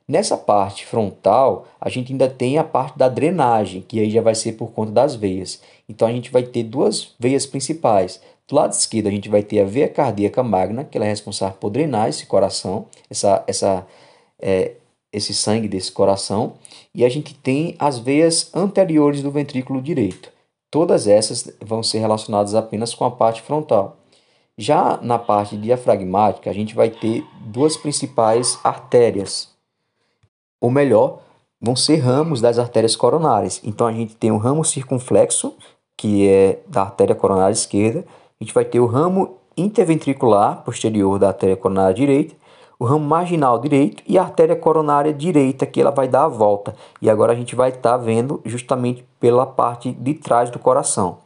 Nessa 0.07 0.35
parte 0.35 0.85
frontal, 0.85 1.67
a 1.79 1.87
gente 1.87 2.11
ainda 2.11 2.27
tem 2.27 2.57
a 2.57 2.63
parte 2.63 2.97
da 2.97 3.07
drenagem, 3.07 3.81
que 3.81 3.99
aí 3.99 4.09
já 4.09 4.21
vai 4.21 4.35
ser 4.35 4.53
por 4.53 4.71
conta 4.71 4.91
das 4.91 5.15
veias. 5.15 5.61
Então 5.87 6.07
a 6.07 6.11
gente 6.11 6.31
vai 6.31 6.43
ter 6.43 6.63
duas 6.63 7.13
veias 7.19 7.45
principais, 7.45 8.19
Do 8.49 8.55
lado 8.55 8.71
esquerdo, 8.71 9.05
a 9.05 9.11
gente 9.11 9.29
vai 9.29 9.43
ter 9.43 9.59
a 9.59 9.63
veia 9.63 9.87
cardíaca 9.87 10.41
magna, 10.41 10.83
que 10.83 10.97
ela 10.97 11.05
é 11.05 11.09
responsável 11.09 11.55
por 11.59 11.69
drenar 11.69 12.09
esse 12.09 12.25
coração, 12.25 12.87
essa, 13.07 13.43
essa, 13.45 13.85
é, 14.41 14.71
esse 15.13 15.35
sangue 15.35 15.67
desse 15.67 15.91
coração. 15.91 16.53
E 16.93 17.05
a 17.05 17.09
gente 17.09 17.35
tem 17.35 17.75
as 17.77 17.99
veias 17.99 18.49
anteriores 18.55 19.21
do 19.21 19.29
ventrículo 19.29 19.79
direito. 19.79 20.31
Todas 20.71 21.05
essas 21.05 21.55
vão 21.61 21.83
ser 21.83 21.99
relacionadas 21.99 22.55
apenas 22.55 22.95
com 22.95 23.05
a 23.05 23.11
parte 23.11 23.43
frontal. 23.43 23.97
Já 24.57 24.97
na 24.99 25.19
parte 25.19 25.55
diafragmática, 25.55 26.49
a 26.49 26.53
gente 26.53 26.73
vai 26.73 26.89
ter 26.89 27.23
duas 27.41 27.77
principais 27.77 28.57
artérias. 28.63 29.49
Ou 30.59 30.71
melhor, 30.71 31.19
vão 31.61 31.75
ser 31.75 31.97
ramos 31.97 32.41
das 32.41 32.57
artérias 32.57 32.95
coronárias. 32.95 33.61
Então 33.63 33.85
a 33.85 33.93
gente 33.93 34.15
tem 34.15 34.31
o 34.31 34.37
ramo 34.37 34.65
circunflexo, 34.65 35.55
que 35.95 36.27
é 36.27 36.59
da 36.67 36.81
artéria 36.81 37.13
coronária 37.13 37.53
esquerda, 37.53 38.03
a 38.39 38.45
gente 38.45 38.53
vai 38.53 38.63
ter 38.63 38.79
o 38.79 38.85
ramo 38.85 39.37
interventricular 39.57 40.63
posterior 40.63 41.19
da 41.19 41.27
artéria 41.27 41.57
coronária 41.57 41.93
direita, 41.93 42.35
o 42.79 42.85
ramo 42.85 43.05
marginal 43.05 43.59
direito 43.59 44.01
e 44.07 44.17
a 44.17 44.21
artéria 44.21 44.55
coronária 44.55 45.13
direita, 45.13 45.65
que 45.65 45.81
ela 45.81 45.91
vai 45.91 46.07
dar 46.07 46.23
a 46.23 46.29
volta. 46.29 46.73
E 47.01 47.09
agora 47.09 47.33
a 47.33 47.35
gente 47.35 47.53
vai 47.53 47.67
estar 47.67 47.91
tá 47.91 47.97
vendo 47.97 48.41
justamente 48.45 49.03
pela 49.19 49.45
parte 49.45 49.91
de 49.91 50.13
trás 50.13 50.49
do 50.49 50.57
coração. 50.57 51.17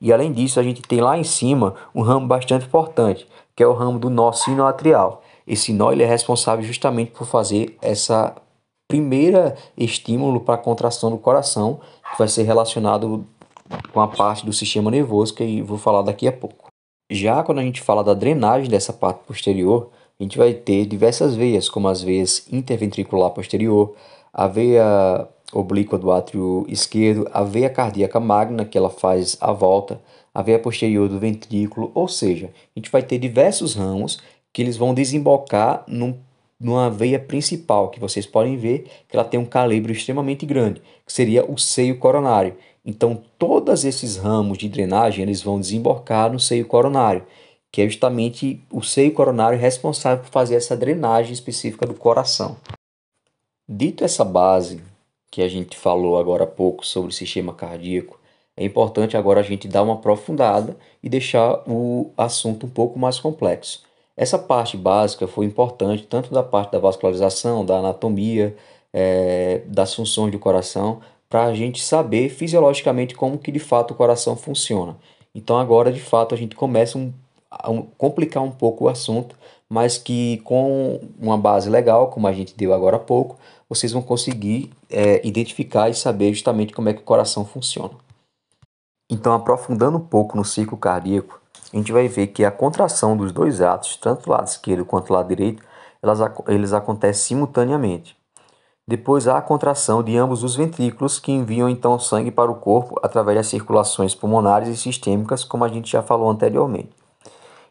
E 0.00 0.12
além 0.12 0.32
disso, 0.32 0.60
a 0.60 0.62
gente 0.62 0.80
tem 0.82 1.00
lá 1.00 1.18
em 1.18 1.24
cima 1.24 1.74
um 1.92 2.02
ramo 2.02 2.28
bastante 2.28 2.66
importante, 2.66 3.26
que 3.56 3.64
é 3.64 3.66
o 3.66 3.72
ramo 3.72 3.98
do 3.98 4.08
nó 4.08 4.30
sinoatrial. 4.30 5.22
Esse 5.44 5.72
nó 5.72 5.90
ele 5.90 6.04
é 6.04 6.06
responsável 6.06 6.64
justamente 6.64 7.10
por 7.10 7.26
fazer 7.26 7.76
essa 7.82 8.36
primeira 8.86 9.56
estímulo 9.76 10.40
para 10.40 10.54
a 10.54 10.58
contração 10.58 11.10
do 11.10 11.18
coração, 11.18 11.80
que 12.12 12.18
vai 12.18 12.28
ser 12.28 12.44
relacionado 12.44 13.26
com 13.92 14.00
a 14.00 14.08
parte 14.08 14.44
do 14.44 14.52
sistema 14.52 14.90
nervoso 14.90 15.34
que 15.34 15.62
vou 15.62 15.78
falar 15.78 16.02
daqui 16.02 16.26
a 16.26 16.32
pouco. 16.32 16.68
Já 17.10 17.42
quando 17.42 17.58
a 17.58 17.62
gente 17.62 17.80
fala 17.80 18.04
da 18.04 18.14
drenagem 18.14 18.68
dessa 18.68 18.92
parte 18.92 19.24
posterior, 19.26 19.90
a 20.18 20.22
gente 20.22 20.38
vai 20.38 20.52
ter 20.52 20.86
diversas 20.86 21.34
veias, 21.34 21.68
como 21.68 21.88
as 21.88 22.02
veias 22.02 22.46
interventricular 22.52 23.30
posterior, 23.30 23.94
a 24.32 24.46
veia 24.46 25.26
oblíqua 25.52 25.98
do 25.98 26.12
átrio 26.12 26.64
esquerdo, 26.68 27.28
a 27.32 27.42
veia 27.42 27.68
cardíaca 27.68 28.20
magna, 28.20 28.64
que 28.64 28.78
ela 28.78 28.90
faz 28.90 29.36
a 29.40 29.52
volta, 29.52 30.00
a 30.32 30.42
veia 30.42 30.58
posterior 30.58 31.08
do 31.08 31.18
ventrículo, 31.18 31.90
ou 31.94 32.06
seja, 32.06 32.46
a 32.46 32.78
gente 32.78 32.90
vai 32.90 33.02
ter 33.02 33.18
diversos 33.18 33.74
ramos 33.74 34.20
que 34.52 34.62
eles 34.62 34.76
vão 34.76 34.94
desembocar 34.94 35.84
num, 35.86 36.16
numa 36.58 36.90
veia 36.90 37.18
principal, 37.18 37.88
que 37.88 37.98
vocês 37.98 38.26
podem 38.26 38.56
ver 38.56 38.86
que 39.08 39.16
ela 39.16 39.24
tem 39.24 39.40
um 39.40 39.44
calibre 39.44 39.92
extremamente 39.92 40.46
grande, 40.46 40.82
que 41.04 41.12
seria 41.12 41.44
o 41.50 41.58
seio 41.58 41.98
coronário. 41.98 42.54
Então, 42.84 43.22
todos 43.38 43.84
esses 43.84 44.16
ramos 44.16 44.58
de 44.58 44.68
drenagem 44.68 45.22
eles 45.22 45.42
vão 45.42 45.60
desembocar 45.60 46.32
no 46.32 46.40
seio 46.40 46.66
coronário, 46.66 47.26
que 47.70 47.82
é 47.82 47.86
justamente 47.86 48.60
o 48.70 48.82
seio 48.82 49.12
coronário 49.12 49.58
responsável 49.58 50.24
por 50.24 50.30
fazer 50.30 50.56
essa 50.56 50.76
drenagem 50.76 51.32
específica 51.32 51.86
do 51.86 51.94
coração. 51.94 52.56
Dito 53.68 54.04
essa 54.04 54.24
base 54.24 54.82
que 55.30 55.42
a 55.42 55.48
gente 55.48 55.76
falou 55.76 56.18
agora 56.18 56.44
há 56.44 56.46
pouco 56.46 56.84
sobre 56.84 57.10
o 57.10 57.14
sistema 57.14 57.54
cardíaco, 57.54 58.18
é 58.56 58.64
importante 58.64 59.16
agora 59.16 59.40
a 59.40 59.42
gente 59.44 59.68
dar 59.68 59.82
uma 59.82 59.94
aprofundada 59.94 60.76
e 61.02 61.08
deixar 61.08 61.62
o 61.66 62.10
assunto 62.16 62.66
um 62.66 62.68
pouco 62.68 62.98
mais 62.98 63.18
complexo. 63.18 63.82
Essa 64.16 64.38
parte 64.38 64.76
básica 64.76 65.26
foi 65.26 65.46
importante 65.46 66.02
tanto 66.06 66.34
da 66.34 66.42
parte 66.42 66.72
da 66.72 66.78
vascularização, 66.78 67.64
da 67.64 67.78
anatomia, 67.78 68.54
é, 68.92 69.62
das 69.66 69.94
funções 69.94 70.32
do 70.32 70.38
coração, 70.38 71.00
para 71.30 71.44
a 71.44 71.54
gente 71.54 71.82
saber 71.82 72.28
fisiologicamente 72.28 73.14
como 73.14 73.38
que 73.38 73.52
de 73.52 73.60
fato 73.60 73.92
o 73.92 73.94
coração 73.94 74.36
funciona. 74.36 74.96
Então 75.32 75.56
agora 75.56 75.92
de 75.92 76.00
fato 76.00 76.34
a 76.34 76.38
gente 76.38 76.56
começa 76.56 76.98
um, 76.98 77.12
a 77.48 77.70
um, 77.70 77.82
complicar 77.96 78.42
um 78.42 78.50
pouco 78.50 78.84
o 78.84 78.88
assunto, 78.88 79.36
mas 79.68 79.96
que 79.96 80.38
com 80.38 81.00
uma 81.18 81.38
base 81.38 81.70
legal, 81.70 82.08
como 82.08 82.26
a 82.26 82.32
gente 82.32 82.56
deu 82.56 82.74
agora 82.74 82.96
há 82.96 83.00
pouco, 83.00 83.38
vocês 83.68 83.92
vão 83.92 84.02
conseguir 84.02 84.72
é, 84.90 85.24
identificar 85.24 85.88
e 85.88 85.94
saber 85.94 86.34
justamente 86.34 86.72
como 86.72 86.88
é 86.88 86.92
que 86.92 87.00
o 87.00 87.04
coração 87.04 87.44
funciona. 87.44 87.94
Então, 89.08 89.32
aprofundando 89.32 89.96
um 89.96 90.04
pouco 90.04 90.36
no 90.36 90.44
ciclo 90.44 90.76
cardíaco, 90.76 91.40
a 91.72 91.76
gente 91.76 91.92
vai 91.92 92.08
ver 92.08 92.28
que 92.28 92.44
a 92.44 92.50
contração 92.50 93.16
dos 93.16 93.30
dois 93.30 93.60
atos, 93.60 93.96
tanto 93.96 94.24
do 94.24 94.30
lado 94.30 94.48
esquerdo 94.48 94.84
quanto 94.84 95.06
do 95.06 95.12
lado 95.12 95.28
direito, 95.28 95.62
elas, 96.02 96.18
eles 96.48 96.72
acontecem 96.72 97.36
simultaneamente. 97.36 98.16
Depois 98.90 99.28
há 99.28 99.38
a 99.38 99.40
contração 99.40 100.02
de 100.02 100.16
ambos 100.16 100.42
os 100.42 100.56
ventrículos, 100.56 101.20
que 101.20 101.30
enviam 101.30 101.68
então 101.68 101.96
sangue 101.96 102.32
para 102.32 102.50
o 102.50 102.56
corpo 102.56 102.98
através 103.04 103.38
das 103.38 103.46
circulações 103.46 104.16
pulmonares 104.16 104.68
e 104.68 104.76
sistêmicas, 104.76 105.44
como 105.44 105.64
a 105.64 105.68
gente 105.68 105.92
já 105.92 106.02
falou 106.02 106.28
anteriormente. 106.28 106.90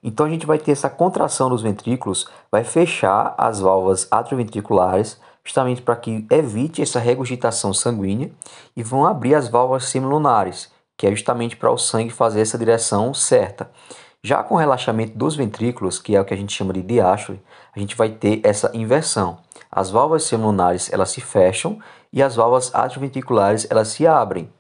Então 0.02 0.26
a 0.26 0.30
gente 0.30 0.46
vai 0.46 0.58
ter 0.58 0.72
essa 0.72 0.90
contração 0.90 1.50
dos 1.50 1.62
ventrículos, 1.62 2.26
vai 2.50 2.64
fechar 2.64 3.36
as 3.38 3.60
válvulas 3.60 4.08
atrioventriculares, 4.10 5.20
justamente 5.44 5.82
para 5.82 5.98
que 5.98 6.26
evite 6.32 6.82
essa 6.82 7.00
regurgitação 7.00 7.74
sanguínea, 7.74 8.32
e 8.74 8.82
vão 8.82 9.06
abrir 9.06 9.36
as 9.36 9.50
válvulas 9.50 9.90
semilunares, 9.90 10.72
que 10.96 11.06
é 11.06 11.12
justamente 11.12 11.58
para 11.58 11.70
o 11.70 11.78
sangue 11.78 12.12
fazer 12.12 12.40
essa 12.40 12.58
direção 12.58 13.14
certa. 13.14 13.70
Já 14.24 14.42
com 14.42 14.56
o 14.56 14.58
relaxamento 14.58 15.18
dos 15.18 15.36
ventrículos, 15.36 16.00
que 16.00 16.16
é 16.16 16.22
o 16.22 16.24
que 16.24 16.34
a 16.34 16.38
gente 16.38 16.54
chama 16.54 16.72
de 16.72 16.82
diástole, 16.82 17.42
a 17.76 17.80
gente 17.80 17.98
vai 17.98 18.08
ter 18.08 18.40
essa 18.42 18.72
inversão 18.74 19.40
as 19.72 19.90
válvulas 19.90 20.24
semilunares 20.24 20.92
elas 20.92 21.10
se 21.10 21.22
fecham 21.22 21.80
e 22.12 22.24
as 22.24 22.36
válvulas 22.36 22.74
atrioventriculares 22.74 23.68
elas 23.70 23.90
se 23.90 24.08
abrem. 24.08 24.52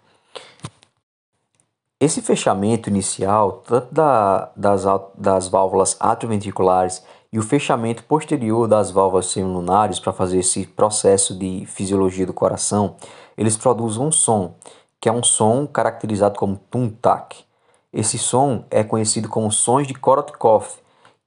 Esse 1.99 2.22
fechamento 2.22 2.89
inicial, 2.89 3.64
tanto 3.68 3.93
da, 3.93 4.51
das, 4.55 4.84
das 5.18 5.47
válvulas 5.49 5.97
atrioventriculares 5.99 7.03
e 7.32 7.38
o 7.38 7.43
fechamento 7.43 8.03
posterior 8.05 8.68
das 8.68 8.89
válvulas 8.89 9.26
semilunares 9.26 9.99
para 9.99 10.14
fazer 10.14 10.39
esse 10.39 10.66
processo 10.66 11.38
de 11.38 11.66
fisiologia 11.66 12.26
do 12.26 12.34
coração, 12.34 12.95
eles 13.38 13.57
produzem 13.57 14.01
um 14.01 14.12
som, 14.12 14.55
que 14.99 15.10
é 15.10 15.12
um 15.12 15.22
som 15.22 15.68
caracterizado 15.68 16.39
como 16.39 16.60
tum-tac. 16.72 17.43
Esse 17.91 18.18
som 18.18 18.64
é 18.72 18.84
conhecido 18.84 19.28
como 19.28 19.51
sons 19.51 19.86
de 19.86 19.93
Korotkov, 19.93 20.68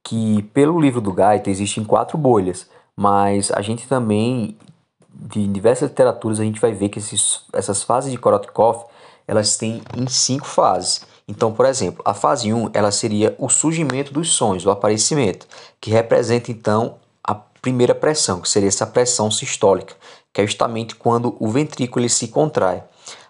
que 0.03 0.43
pelo 0.55 0.80
livro 0.80 1.01
do 1.01 1.12
Gaita 1.12 1.51
existem 1.51 1.85
quatro 1.85 2.16
bolhas, 2.16 2.68
mas 2.97 3.51
a 3.51 3.62
gente 3.62 3.86
também, 3.86 4.57
de 5.12 5.47
diversas 5.47 5.88
literaturas, 5.88 6.40
a 6.40 6.45
gente 6.45 6.61
vai 6.61 6.72
ver 6.72 6.88
que 6.88 6.99
esses, 6.99 7.40
essas 7.53 7.82
fases 7.82 8.11
de 8.11 8.18
Korotkov, 8.18 8.84
elas 9.26 9.57
têm 9.57 9.82
em 9.97 10.07
cinco 10.07 10.47
fases. 10.47 11.03
Então, 11.26 11.53
por 11.53 11.66
exemplo, 11.66 12.03
a 12.05 12.12
fase 12.12 12.53
1, 12.53 12.70
ela 12.74 12.90
seria 12.90 13.34
o 13.38 13.49
surgimento 13.49 14.12
dos 14.12 14.32
sons, 14.32 14.66
o 14.66 14.70
aparecimento, 14.70 15.47
que 15.80 15.90
representa 15.90 16.51
então 16.51 16.97
a 17.22 17.34
primeira 17.34 17.95
pressão, 17.95 18.40
que 18.40 18.49
seria 18.49 18.68
essa 18.68 18.86
pressão 18.86 19.30
sistólica, 19.30 19.95
que 20.32 20.40
é 20.40 20.47
justamente 20.47 20.95
quando 20.95 21.36
o 21.38 21.49
ventrículo 21.49 22.09
se 22.09 22.28
contrai. 22.28 22.82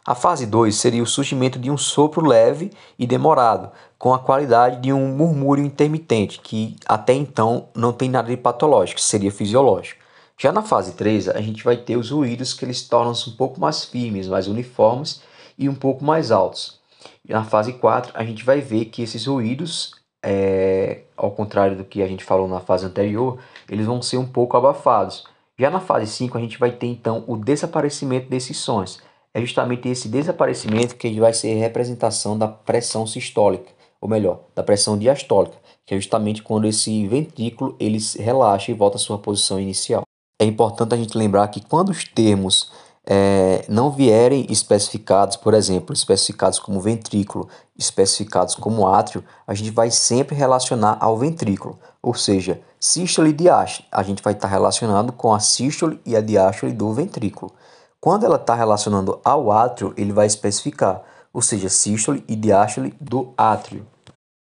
A 0.04 0.16
fase 0.16 0.46
2 0.46 0.74
seria 0.74 1.02
o 1.02 1.06
surgimento 1.06 1.60
de 1.60 1.70
um 1.70 1.76
sopro 1.76 2.26
leve 2.26 2.72
e 2.98 3.06
demorado, 3.06 3.70
com 4.02 4.12
a 4.12 4.18
qualidade 4.18 4.80
de 4.80 4.92
um 4.92 5.14
murmúrio 5.14 5.64
intermitente, 5.64 6.40
que 6.40 6.74
até 6.86 7.14
então 7.14 7.68
não 7.72 7.92
tem 7.92 8.10
nada 8.10 8.28
de 8.28 8.36
patológico, 8.36 9.00
seria 9.00 9.30
fisiológico. 9.30 10.02
Já 10.36 10.50
na 10.50 10.60
fase 10.60 10.94
3, 10.94 11.28
a 11.28 11.40
gente 11.40 11.62
vai 11.62 11.76
ter 11.76 11.96
os 11.96 12.10
ruídos 12.10 12.52
que 12.52 12.64
eles 12.64 12.82
tornam-se 12.82 13.30
um 13.30 13.36
pouco 13.36 13.60
mais 13.60 13.84
firmes, 13.84 14.26
mais 14.26 14.48
uniformes 14.48 15.22
e 15.56 15.68
um 15.68 15.74
pouco 15.76 16.04
mais 16.04 16.32
altos. 16.32 16.80
E 17.24 17.32
na 17.32 17.44
fase 17.44 17.74
4, 17.74 18.10
a 18.16 18.24
gente 18.24 18.44
vai 18.44 18.60
ver 18.60 18.86
que 18.86 19.02
esses 19.02 19.24
ruídos, 19.24 19.94
é, 20.20 21.02
ao 21.16 21.30
contrário 21.30 21.76
do 21.76 21.84
que 21.84 22.02
a 22.02 22.08
gente 22.08 22.24
falou 22.24 22.48
na 22.48 22.58
fase 22.58 22.84
anterior, 22.84 23.38
eles 23.70 23.86
vão 23.86 24.02
ser 24.02 24.16
um 24.16 24.26
pouco 24.26 24.56
abafados. 24.56 25.22
Já 25.56 25.70
na 25.70 25.78
fase 25.78 26.08
5, 26.08 26.36
a 26.36 26.40
gente 26.40 26.58
vai 26.58 26.72
ter 26.72 26.88
então 26.88 27.22
o 27.28 27.36
desaparecimento 27.36 28.28
desses 28.28 28.56
sons 28.56 29.00
é 29.34 29.40
justamente 29.40 29.88
esse 29.88 30.08
desaparecimento 30.08 30.96
que 30.96 31.18
vai 31.18 31.32
ser 31.32 31.54
representação 31.54 32.36
da 32.36 32.46
pressão 32.48 33.06
sistólica, 33.06 33.70
ou 34.02 34.08
melhor, 34.08 34.40
da 34.52 34.64
pressão 34.64 34.98
diastólica, 34.98 35.56
que 35.86 35.94
é 35.94 35.96
justamente 35.96 36.42
quando 36.42 36.66
esse 36.66 37.06
ventrículo 37.06 37.76
ele 37.78 37.98
relaxa 38.18 38.72
e 38.72 38.74
volta 38.74 38.96
à 38.96 39.00
sua 39.00 39.16
posição 39.16 39.60
inicial. 39.60 40.02
É 40.40 40.44
importante 40.44 40.92
a 40.92 40.98
gente 40.98 41.16
lembrar 41.16 41.46
que 41.46 41.64
quando 41.64 41.90
os 41.90 42.02
termos 42.02 42.72
é, 43.06 43.64
não 43.68 43.92
vierem 43.92 44.44
especificados, 44.50 45.36
por 45.36 45.54
exemplo, 45.54 45.92
especificados 45.92 46.58
como 46.58 46.80
ventrículo, 46.80 47.48
especificados 47.78 48.56
como 48.56 48.88
átrio, 48.88 49.22
a 49.46 49.54
gente 49.54 49.70
vai 49.70 49.88
sempre 49.88 50.34
relacionar 50.34 50.98
ao 51.00 51.16
ventrículo, 51.16 51.78
ou 52.02 52.12
seja, 52.12 52.60
sístole 52.80 53.30
e 53.30 53.32
diástole. 53.32 53.86
A 53.92 54.02
gente 54.02 54.20
vai 54.20 54.32
estar 54.32 54.48
relacionando 54.48 55.12
com 55.12 55.32
a 55.32 55.38
sístole 55.38 56.00
e 56.04 56.16
a 56.16 56.20
diástole 56.20 56.72
do 56.72 56.92
ventrículo. 56.92 57.52
Quando 58.00 58.26
ela 58.26 58.34
está 58.34 58.56
relacionando 58.56 59.20
ao 59.24 59.52
átrio, 59.52 59.94
ele 59.96 60.12
vai 60.12 60.26
especificar, 60.26 61.02
ou 61.32 61.40
seja, 61.40 61.68
sístole 61.68 62.24
e 62.26 62.34
diástole 62.34 62.92
do 63.00 63.32
átrio. 63.36 63.86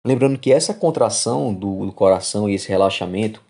Lembrando 0.04 0.38
que 0.38 0.52
essa 0.52 0.74
contração 0.74 1.54
do, 1.54 1.86
do 1.86 1.92
coração 1.92 2.48
e 2.48 2.54
esse 2.54 2.68
relaxamento, 2.68 3.40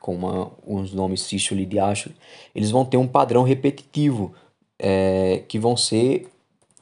com 0.00 0.14
uma, 0.14 0.50
os 0.66 0.92
nomes 0.92 1.20
sístole 1.20 1.62
e 1.62 1.66
diástole, 1.66 2.16
eles 2.54 2.70
vão 2.70 2.84
ter 2.84 2.96
um 2.96 3.06
padrão 3.06 3.42
repetitivo, 3.42 4.32
é, 4.78 5.42
que 5.46 5.58
vão 5.58 5.76
ser 5.76 6.28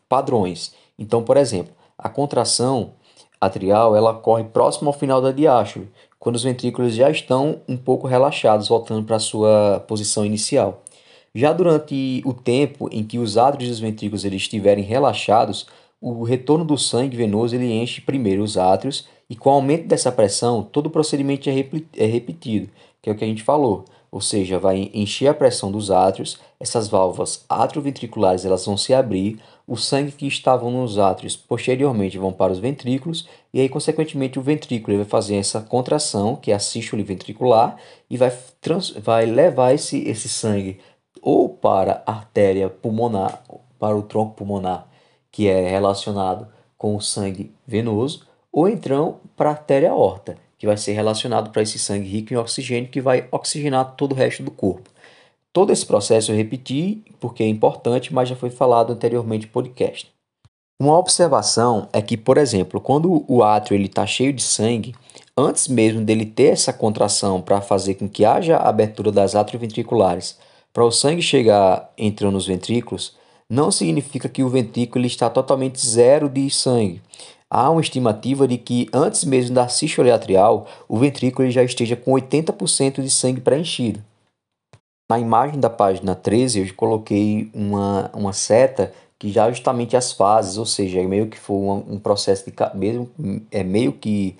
padrões. 0.08 0.74
Então, 0.96 1.24
por 1.24 1.36
exemplo, 1.36 1.72
a 1.98 2.08
contração 2.08 2.92
atrial 3.40 3.96
ela 3.96 4.12
ocorre 4.12 4.44
próximo 4.44 4.88
ao 4.88 4.98
final 4.98 5.20
da 5.20 5.32
diástole, 5.32 5.90
quando 6.20 6.36
os 6.36 6.44
ventrículos 6.44 6.94
já 6.94 7.10
estão 7.10 7.60
um 7.68 7.76
pouco 7.76 8.06
relaxados, 8.06 8.68
voltando 8.68 9.04
para 9.04 9.16
a 9.16 9.20
sua 9.20 9.84
posição 9.88 10.24
inicial. 10.24 10.82
Já 11.34 11.52
durante 11.52 12.22
o 12.24 12.32
tempo 12.32 12.88
em 12.92 13.04
que 13.04 13.18
os 13.18 13.36
átrios 13.36 13.68
dos 13.70 13.80
ventrículos 13.80 14.24
eles 14.24 14.42
estiverem 14.42 14.84
relaxados, 14.84 15.66
o 16.00 16.22
retorno 16.22 16.64
do 16.64 16.78
sangue 16.78 17.16
venoso 17.16 17.54
ele 17.54 17.72
enche 17.72 18.00
primeiro 18.00 18.42
os 18.42 18.56
átrios 18.56 19.06
e 19.28 19.36
com 19.36 19.50
o 19.50 19.54
aumento 19.54 19.86
dessa 19.86 20.12
pressão, 20.12 20.62
todo 20.62 20.86
o 20.86 20.90
procedimento 20.90 21.48
é, 21.48 21.52
é 21.96 22.06
repetido, 22.06 22.68
que 23.02 23.10
é 23.10 23.12
o 23.12 23.16
que 23.16 23.24
a 23.24 23.28
gente 23.28 23.42
falou. 23.42 23.84
Ou 24.10 24.20
seja, 24.20 24.58
vai 24.58 24.90
encher 24.94 25.28
a 25.28 25.34
pressão 25.34 25.70
dos 25.70 25.90
átrios, 25.90 26.38
essas 26.60 26.88
válvulas 26.88 27.44
atrioventriculares 27.48 28.44
elas 28.44 28.64
vão 28.64 28.76
se 28.76 28.94
abrir, 28.94 29.40
o 29.66 29.76
sangue 29.76 30.12
que 30.12 30.26
estavam 30.26 30.70
nos 30.70 30.96
átrios 30.96 31.36
posteriormente 31.36 32.16
vão 32.16 32.32
para 32.32 32.52
os 32.52 32.58
ventrículos 32.58 33.28
e 33.52 33.60
aí 33.60 33.68
consequentemente 33.68 34.38
o 34.38 34.42
ventrículo 34.42 34.96
vai 34.96 35.04
fazer 35.04 35.36
essa 35.36 35.60
contração, 35.60 36.36
que 36.36 36.52
é 36.52 36.54
a 36.54 36.58
sístole 36.60 37.02
ventricular, 37.02 37.76
e 38.08 38.16
vai, 38.16 38.32
trans, 38.60 38.90
vai 38.90 39.26
levar 39.26 39.74
esse, 39.74 40.08
esse 40.08 40.28
sangue 40.28 40.78
ou 41.20 41.48
para 41.48 42.02
a 42.06 42.12
artéria 42.12 42.70
pulmonar, 42.70 43.42
para 43.78 43.96
o 43.96 44.02
tronco 44.02 44.36
pulmonar, 44.36 44.86
que 45.32 45.48
é 45.48 45.68
relacionado 45.68 46.46
com 46.78 46.94
o 46.94 47.00
sangue 47.00 47.52
venoso, 47.66 48.25
ou 48.56 48.66
então 48.66 49.20
para 49.36 49.50
a 49.50 49.52
artéria 49.52 49.90
aorta, 49.90 50.38
que 50.56 50.66
vai 50.66 50.78
ser 50.78 50.92
relacionado 50.92 51.50
para 51.50 51.60
esse 51.60 51.78
sangue 51.78 52.08
rico 52.08 52.32
em 52.32 52.38
oxigênio 52.38 52.88
que 52.88 53.02
vai 53.02 53.28
oxigenar 53.30 53.94
todo 53.96 54.12
o 54.12 54.14
resto 54.14 54.42
do 54.42 54.50
corpo. 54.50 54.88
Todo 55.52 55.74
esse 55.74 55.84
processo 55.84 56.32
eu 56.32 56.36
repeti 56.36 57.02
porque 57.20 57.42
é 57.42 57.46
importante, 57.46 58.14
mas 58.14 58.30
já 58.30 58.34
foi 58.34 58.48
falado 58.48 58.94
anteriormente 58.94 59.44
no 59.44 59.52
podcast. 59.52 60.10
Uma 60.80 60.98
observação 60.98 61.86
é 61.92 62.00
que, 62.00 62.16
por 62.16 62.38
exemplo, 62.38 62.80
quando 62.80 63.26
o 63.28 63.42
átrio 63.42 63.78
está 63.82 64.06
cheio 64.06 64.32
de 64.32 64.42
sangue, 64.42 64.94
antes 65.36 65.68
mesmo 65.68 66.02
dele 66.02 66.24
ter 66.24 66.52
essa 66.52 66.72
contração 66.72 67.42
para 67.42 67.60
fazer 67.60 67.96
com 67.96 68.08
que 68.08 68.24
haja 68.24 68.56
abertura 68.56 69.12
das 69.12 69.34
atrioventriculares, 69.34 70.38
para 70.72 70.84
o 70.84 70.90
sangue 70.90 71.20
chegar 71.20 71.92
entrando 71.96 72.34
nos 72.34 72.46
ventrículos, 72.46 73.16
não 73.48 73.70
significa 73.70 74.28
que 74.28 74.42
o 74.42 74.48
ventrículo 74.48 75.04
está 75.06 75.30
totalmente 75.30 75.78
zero 75.86 76.28
de 76.28 76.50
sangue. 76.50 77.02
Há 77.56 77.70
uma 77.70 77.80
estimativa 77.80 78.46
de 78.46 78.58
que 78.58 78.86
antes 78.92 79.24
mesmo 79.24 79.54
da 79.54 79.66
sístole 79.66 80.10
atrial, 80.10 80.66
o 80.86 80.98
ventrículo 80.98 81.50
já 81.50 81.64
esteja 81.64 81.96
com 81.96 82.12
80% 82.12 83.00
de 83.00 83.08
sangue 83.08 83.40
preenchido. 83.40 84.04
Na 85.10 85.18
imagem 85.18 85.58
da 85.58 85.70
página 85.70 86.14
13, 86.14 86.60
eu 86.60 86.74
coloquei 86.74 87.50
uma, 87.54 88.10
uma 88.12 88.34
seta 88.34 88.92
que 89.18 89.32
já 89.32 89.50
justamente 89.50 89.96
as 89.96 90.12
fases, 90.12 90.58
ou 90.58 90.66
seja, 90.66 91.00
é 91.00 91.06
meio 91.06 91.28
que 91.28 91.38
foi 91.38 91.56
um, 91.56 91.94
um 91.94 91.98
processo 91.98 92.44
de 92.44 92.52
mesmo 92.74 93.10
é 93.50 93.64
meio 93.64 93.94
que 93.94 94.36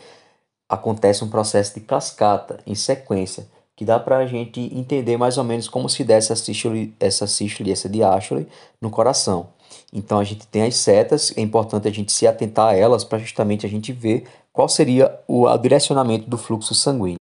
acontece 0.69 1.25
um 1.25 1.31
processo 1.31 1.73
de 1.73 1.81
cascata 1.81 2.61
em 2.67 2.75
sequência, 2.75 3.47
que 3.75 3.87
dá 3.87 3.99
para 3.99 4.19
a 4.19 4.27
gente 4.27 4.61
entender 4.77 5.17
mais 5.17 5.39
ou 5.39 5.45
menos 5.45 5.69
como 5.69 5.89
se 5.89 6.05
desse 6.05 6.33
essa 6.33 6.45
sístole, 6.45 6.95
essa 7.01 7.27
sístole, 7.27 7.73
essa 7.73 7.89
diástole 7.89 8.47
no 8.79 8.91
coração. 8.91 9.56
Então 9.97 10.19
a 10.19 10.25
gente 10.25 10.47
tem 10.47 10.63
as 10.63 10.77
setas, 10.77 11.33
é 11.39 11.41
importante 11.41 11.89
a 11.89 11.91
gente 11.91 12.13
se 12.13 12.27
atentar 12.27 12.69
a 12.69 12.77
elas 12.77 13.03
para 13.03 13.19
justamente 13.19 13.65
a 13.65 13.69
gente 13.69 13.95
ver 13.95 14.25
qual 14.53 14.69
seria 14.69 15.19
o 15.27 15.49
direcionamento 15.57 16.29
do 16.29 16.37
fluxo 16.37 16.75
sanguíneo. 16.75 17.17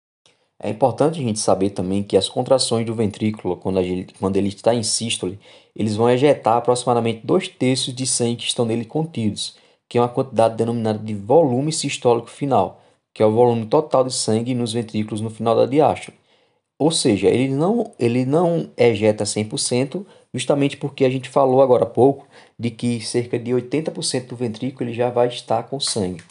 É 0.60 0.72
importante 0.72 1.20
a 1.20 1.24
gente 1.24 1.40
saber 1.40 1.70
também 1.70 2.02
que 2.02 2.18
as 2.18 2.28
contrações 2.28 2.84
do 2.84 2.96
ventrículo, 2.96 3.58
quando, 3.58 3.84
gente, 3.84 4.16
quando 4.16 4.38
ele 4.38 4.48
está 4.48 4.74
em 4.74 4.82
sístole, 4.82 5.40
eles 5.76 5.96
vão 5.96 6.10
ejetar 6.10 6.58
aproximadamente 6.58 7.24
dois 7.24 7.48
terços 7.48 7.94
de 7.94 8.08
sangue 8.08 8.38
que 8.38 8.44
estão 8.46 8.66
nele 8.66 8.86
contidos, 8.86 9.56
que 9.88 10.00
é 10.00 10.02
uma 10.02 10.10
quantidade 10.10 10.56
denominada 10.56 10.98
de 10.98 11.14
volume 11.14 11.72
sistólico 11.72 12.30
final, 12.30 12.82
que 13.14 13.22
é 13.22 13.26
o 13.26 13.32
volume 13.32 13.68
total 13.68 14.04
de 14.04 14.14
sangue 14.14 14.56
nos 14.56 14.74
ventrículos 14.74 15.22
no 15.22 15.30
final 15.30 15.56
da 15.56 15.68
diástole. 15.68 16.18
Ou 16.80 16.92
seja, 16.92 17.28
ele 17.28 17.54
não, 17.54 17.92
ele 18.00 18.26
não 18.26 18.70
ejeta 18.76 19.26
100%, 19.26 20.06
justamente 20.34 20.76
porque 20.76 21.06
a 21.06 21.10
gente 21.10 21.30
falou 21.30 21.62
agora 21.62 21.84
há 21.84 21.88
pouco 21.88 22.28
de 22.64 22.72
que 22.72 23.02
cerca 23.02 23.38
de 23.38 23.52
80% 23.52 24.28
do 24.28 24.36
ventrículo 24.36 24.90
ele 24.90 24.96
já 24.96 25.10
vai 25.10 25.28
estar 25.28 25.64
com 25.64 25.80
sangue 25.80 26.24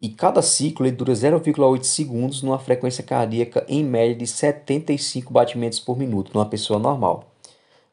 e 0.00 0.08
cada 0.08 0.40
ciclo 0.40 0.86
ele 0.86 0.96
dura 0.96 1.12
0,8 1.12 1.84
segundos 1.84 2.42
numa 2.42 2.58
frequência 2.58 3.04
cardíaca 3.04 3.64
em 3.68 3.84
média 3.84 4.14
de 4.14 4.26
75 4.26 5.32
batimentos 5.32 5.78
por 5.78 5.98
minuto 5.98 6.30
numa 6.32 6.46
pessoa 6.46 6.78
normal. 6.78 7.24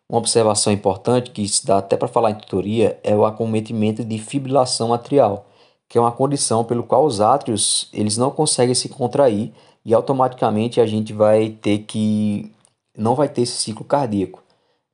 Uma 0.07 0.19
observação 0.19 0.71
importante 0.71 1.31
que 1.31 1.45
se 1.47 1.65
dá 1.65 1.79
até 1.79 1.97
para 1.97 2.07
falar 2.07 2.31
em 2.31 2.35
tutoria 2.35 2.97
é 3.03 3.13
o 3.13 3.25
acometimento 3.25 4.05
de 4.05 4.17
fibrilação 4.19 4.93
atrial, 4.93 5.49
que 5.89 5.97
é 5.97 6.01
uma 6.01 6.11
condição 6.11 6.63
pelo 6.63 6.83
qual 6.83 7.05
os 7.05 7.19
átrios 7.19 7.89
eles 7.91 8.15
não 8.15 8.31
conseguem 8.31 8.73
se 8.73 8.87
contrair 8.87 9.51
e 9.83 9.93
automaticamente 9.93 10.79
a 10.79 10.85
gente 10.85 11.11
vai 11.11 11.49
ter 11.49 11.79
que 11.79 12.53
não 12.97 13.15
vai 13.15 13.27
ter 13.27 13.41
esse 13.41 13.57
ciclo 13.57 13.83
cardíaco. 13.83 14.41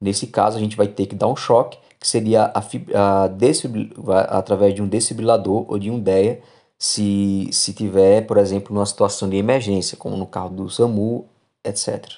Nesse 0.02 0.28
caso 0.28 0.58
a 0.58 0.60
gente 0.60 0.76
vai 0.76 0.88
ter 0.88 1.06
que 1.06 1.16
dar 1.16 1.28
um 1.28 1.36
choque, 1.36 1.78
que 2.04 2.08
seria 2.10 2.52
a, 2.54 2.60
a 2.60 4.38
através 4.38 4.76
de 4.76 4.82
um 4.82 4.88
desfibrilador 4.90 5.66
ou 5.70 5.80
de 5.80 5.90
um 5.90 5.98
DEA 5.98 6.42
se, 6.78 7.48
se 7.50 7.72
tiver, 7.72 8.28
por 8.28 8.38
exemplo, 8.38 8.74
numa 8.74 8.86
situação 8.86 9.30
de 9.30 9.38
emergência, 9.38 9.96
como 9.96 10.18
no 10.18 10.28
carro 10.28 10.50
do 10.50 10.70
SAMU, 10.70 11.26
etc. 11.64 12.16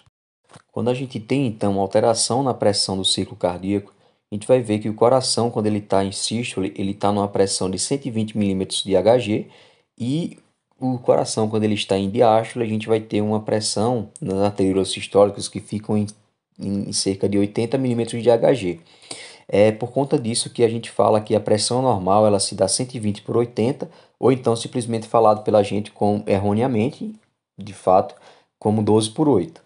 Quando 0.71 0.89
a 0.89 0.93
gente 0.95 1.19
tem, 1.19 1.45
então, 1.45 1.79
alteração 1.79 2.41
na 2.41 2.51
pressão 2.51 2.97
do 2.97 3.05
ciclo 3.05 3.35
cardíaco, 3.35 3.93
a 4.31 4.33
gente 4.33 4.47
vai 4.47 4.59
ver 4.59 4.79
que 4.79 4.89
o 4.89 4.95
coração, 4.95 5.51
quando 5.51 5.67
ele 5.67 5.77
está 5.77 6.03
em 6.03 6.11
sístole, 6.11 6.73
ele 6.75 6.91
está 6.91 7.11
numa 7.11 7.27
pressão 7.27 7.69
de 7.69 7.77
120 7.77 8.35
mm 8.35 8.65
de 8.83 8.95
Hg 8.95 9.47
e 9.99 10.39
o 10.79 10.97
coração, 10.97 11.47
quando 11.47 11.63
ele 11.63 11.75
está 11.75 11.95
em 11.95 12.09
diástole, 12.09 12.65
a 12.65 12.67
gente 12.67 12.87
vai 12.87 12.99
ter 12.99 13.21
uma 13.21 13.39
pressão 13.39 14.09
nas 14.19 14.39
arteriolas 14.39 14.89
sistólicas 14.89 15.47
que 15.47 15.59
ficam 15.59 15.95
em, 15.95 16.07
em 16.59 16.91
cerca 16.91 17.29
de 17.29 17.37
80 17.37 17.77
mm 17.77 18.05
de 18.19 18.31
Hg. 18.31 18.79
É 19.47 19.71
por 19.71 19.91
conta 19.91 20.17
disso 20.17 20.49
que 20.49 20.63
a 20.63 20.67
gente 20.67 20.89
fala 20.89 21.21
que 21.21 21.35
a 21.35 21.39
pressão 21.39 21.81
normal 21.81 22.25
ela 22.25 22.39
se 22.39 22.55
dá 22.55 22.67
120 22.67 23.21
por 23.21 23.37
80, 23.37 23.89
ou 24.19 24.31
então 24.31 24.55
simplesmente 24.55 25.07
falado 25.07 25.43
pela 25.43 25.63
gente 25.63 25.91
com, 25.91 26.23
erroneamente, 26.25 27.13
de 27.57 27.73
fato, 27.73 28.15
como 28.57 28.81
12 28.83 29.11
por 29.11 29.27
8. 29.27 29.61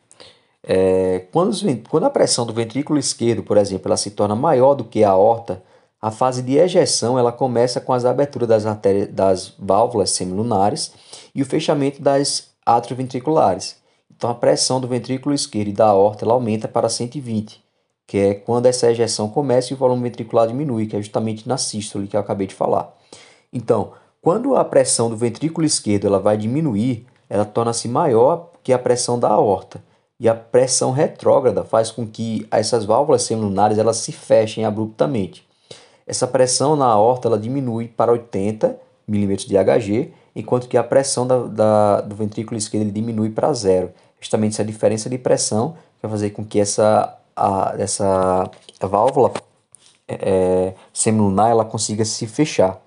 É, 0.62 1.26
quando, 1.32 1.56
quando 1.90 2.04
a 2.04 2.10
pressão 2.10 2.46
do 2.46 2.54
ventrículo 2.54 3.00
esquerdo, 3.00 3.44
por 3.44 3.58
exemplo, 3.58 3.88
ela 3.88 3.98
se 3.98 4.12
torna 4.12 4.36
maior 4.36 4.74
do 4.76 4.84
que 4.84 5.04
a 5.04 5.12
aorta, 5.12 5.64
a 6.02 6.12
fase 6.12 6.42
de 6.42 6.58
ejeção 6.58 7.18
ela 7.18 7.32
começa 7.32 7.80
com 7.80 7.94
as 7.94 8.06
aberturas 8.06 8.48
das, 8.48 8.66
artérias, 8.66 9.10
das 9.10 9.54
válvulas 9.58 10.12
semilunares 10.12 10.94
e 11.34 11.42
o 11.42 11.46
fechamento 11.46 12.02
das 12.02 12.50
atrioventriculares. 12.66 13.78
Então 14.16 14.30
a 14.30 14.36
pressão 14.36 14.82
do 14.82 14.88
ventrículo 14.88 15.34
esquerdo 15.34 15.70
e 15.70 15.74
da 15.74 15.88
aorta 15.88 16.26
ela 16.26 16.34
aumenta 16.34 16.68
para 16.68 16.90
120 16.90 17.68
que 18.10 18.18
é 18.18 18.34
quando 18.34 18.66
essa 18.66 18.89
ejeção 18.89 19.30
começa 19.30 19.72
e 19.72 19.76
o 19.76 19.78
volume 19.78 20.10
ventricular 20.10 20.47
diminui, 20.47 20.88
que 20.88 20.95
é 20.95 20.99
justamente 20.99 21.47
na 21.47 21.60
sístole 21.60 22.07
que 22.07 22.16
eu 22.16 22.20
acabei 22.20 22.47
de 22.47 22.55
falar. 22.55 22.91
Então, 23.53 23.91
quando 24.20 24.55
a 24.55 24.66
pressão 24.66 25.12
do 25.12 25.16
ventrículo 25.16 25.64
esquerdo 25.64 26.07
ela 26.07 26.20
vai 26.20 26.36
diminuir, 26.36 27.05
ela 27.30 27.45
torna-se 27.45 27.88
maior 27.88 28.49
que 28.64 28.74
a 28.74 28.80
pressão 28.80 29.20
da 29.20 29.28
aorta. 29.28 29.84
E 30.20 30.28
a 30.28 30.34
pressão 30.34 30.91
retrógrada 30.91 31.64
faz 31.64 31.91
com 31.91 32.07
que 32.07 32.47
essas 32.49 32.84
válvulas 32.84 33.22
semilunares 33.22 33.78
elas 33.78 33.97
se 33.97 34.12
fechem 34.12 34.66
abruptamente. 34.66 35.47
Essa 36.07 36.26
pressão 36.26 36.76
na 36.76 36.88
aorta 36.88 37.28
ela 37.28 37.38
diminui 37.38 37.88
para 37.88 38.12
80 38.12 38.76
mm 39.07 39.36
de 39.36 39.55
Hg, 39.55 40.12
enquanto 40.36 40.68
que 40.68 40.78
a 40.78 40.84
pressão 40.84 41.28
da, 41.28 41.43
da, 41.43 42.01
do 42.01 42.16
ventrículo 42.16 42.57
esquerdo 42.57 42.91
diminui 42.91 43.30
para 43.30 43.53
zero. 43.53 43.91
Justamente 44.20 44.53
essa 44.53 44.66
diferença 44.66 45.07
de 45.12 45.20
pressão 45.20 45.76
vai 46.01 46.10
fazer 46.10 46.32
com 46.32 46.43
que 46.43 46.60
essa 46.60 47.18
a, 47.40 47.76
essa 47.78 48.50
válvula 48.82 49.32
é, 50.08 50.16
é, 50.16 50.76
semilunar 50.94 51.50
ela 51.50 51.64
consiga 51.64 52.04
se 52.04 52.28
fechar. 52.28 52.82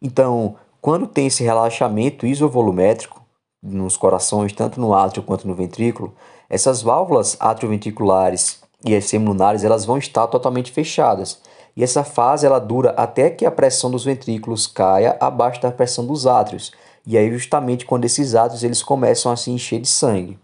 Então, 0.00 0.56
quando 0.80 1.06
tem 1.06 1.26
esse 1.26 1.44
relaxamento 1.44 2.26
isovolumétrico 2.26 3.22
nos 3.62 3.96
corações, 3.96 4.52
tanto 4.52 4.80
no 4.80 4.94
átrio 4.94 5.22
quanto 5.22 5.46
no 5.46 5.54
ventrículo, 5.54 6.14
essas 6.48 6.82
válvulas 6.82 7.36
atrioventriculares 7.38 8.60
e 8.84 8.94
as 8.94 9.04
semilunares 9.04 9.64
elas 9.64 9.84
vão 9.84 9.98
estar 9.98 10.26
totalmente 10.26 10.72
fechadas. 10.72 11.40
E 11.76 11.82
essa 11.82 12.04
fase 12.04 12.44
ela 12.46 12.58
dura 12.58 12.90
até 12.90 13.30
que 13.30 13.46
a 13.46 13.50
pressão 13.50 13.90
dos 13.90 14.04
ventrículos 14.04 14.66
caia 14.66 15.16
abaixo 15.20 15.62
da 15.62 15.70
pressão 15.70 16.04
dos 16.04 16.26
átrios. 16.26 16.72
E 17.06 17.16
aí 17.16 17.30
justamente 17.30 17.86
quando 17.86 18.04
esses 18.04 18.34
átrios 18.34 18.62
eles 18.62 18.82
começam 18.82 19.32
a 19.32 19.36
se 19.36 19.50
encher 19.50 19.80
de 19.80 19.88
sangue. 19.88 20.38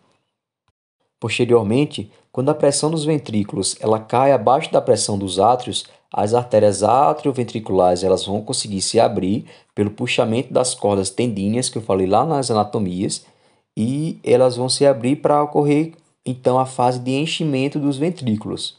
Posteriormente, 1.21 2.13
quando 2.39 2.51
a 2.51 2.55
pressão 2.55 2.89
dos 2.89 3.05
ventrículos 3.05 3.77
ela 3.81 3.99
cai 3.99 4.31
abaixo 4.31 4.71
da 4.71 4.81
pressão 4.81 5.19
dos 5.19 5.41
átrios, 5.41 5.87
as 6.09 6.35
artérias 6.35 6.85
atrioventriculares 6.85 8.05
elas 8.05 8.25
vão 8.25 8.41
conseguir 8.41 8.81
se 8.81 9.01
abrir 9.01 9.47
pelo 9.75 9.91
puxamento 9.91 10.53
das 10.53 10.73
cordas 10.73 11.11
tendíneas 11.11 11.69
que 11.69 11.79
eu 11.79 11.83
falei 11.83 12.07
lá 12.07 12.25
nas 12.25 12.49
anatomias 12.49 13.27
e 13.77 14.21
elas 14.23 14.55
vão 14.55 14.69
se 14.69 14.87
abrir 14.87 15.17
para 15.17 15.43
ocorrer 15.43 15.95
então 16.25 16.61
a 16.61 16.65
fase 16.65 17.01
de 17.01 17.11
enchimento 17.11 17.81
dos 17.81 17.99
ventrículos. 17.99 18.77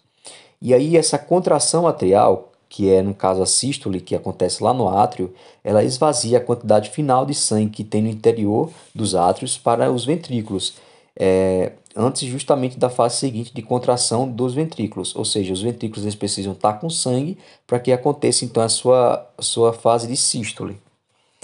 E 0.61 0.73
aí 0.73 0.95
essa 0.95 1.19
contração 1.19 1.85
atrial 1.85 2.53
que 2.69 2.89
é 2.89 3.01
no 3.01 3.13
caso 3.13 3.43
a 3.43 3.45
sístole, 3.45 3.99
que 3.99 4.15
acontece 4.15 4.63
lá 4.63 4.73
no 4.73 4.87
átrio, 4.87 5.33
ela 5.65 5.83
esvazia 5.83 6.37
a 6.37 6.41
quantidade 6.41 6.91
final 6.91 7.25
de 7.25 7.33
sangue 7.33 7.71
que 7.71 7.83
tem 7.83 8.03
no 8.03 8.09
interior 8.09 8.69
dos 8.95 9.15
átrios 9.15 9.57
para 9.57 9.91
os 9.91 10.05
ventrículos, 10.05 10.75
é, 11.13 11.73
antes 11.95 12.27
justamente 12.27 12.77
da 12.77 12.89
fase 12.89 13.17
seguinte 13.17 13.53
de 13.53 13.61
contração 13.61 14.29
dos 14.29 14.53
ventrículos, 14.53 15.15
ou 15.15 15.25
seja, 15.25 15.53
os 15.53 15.61
ventrículos 15.61 16.03
eles 16.03 16.15
precisam 16.15 16.53
estar 16.53 16.73
com 16.73 16.89
sangue 16.89 17.37
para 17.65 17.79
que 17.79 17.91
aconteça 17.91 18.45
então 18.45 18.61
a 18.61 18.69
sua, 18.69 19.27
sua 19.39 19.73
fase 19.73 20.07
de 20.07 20.15
sístole. 20.15 20.79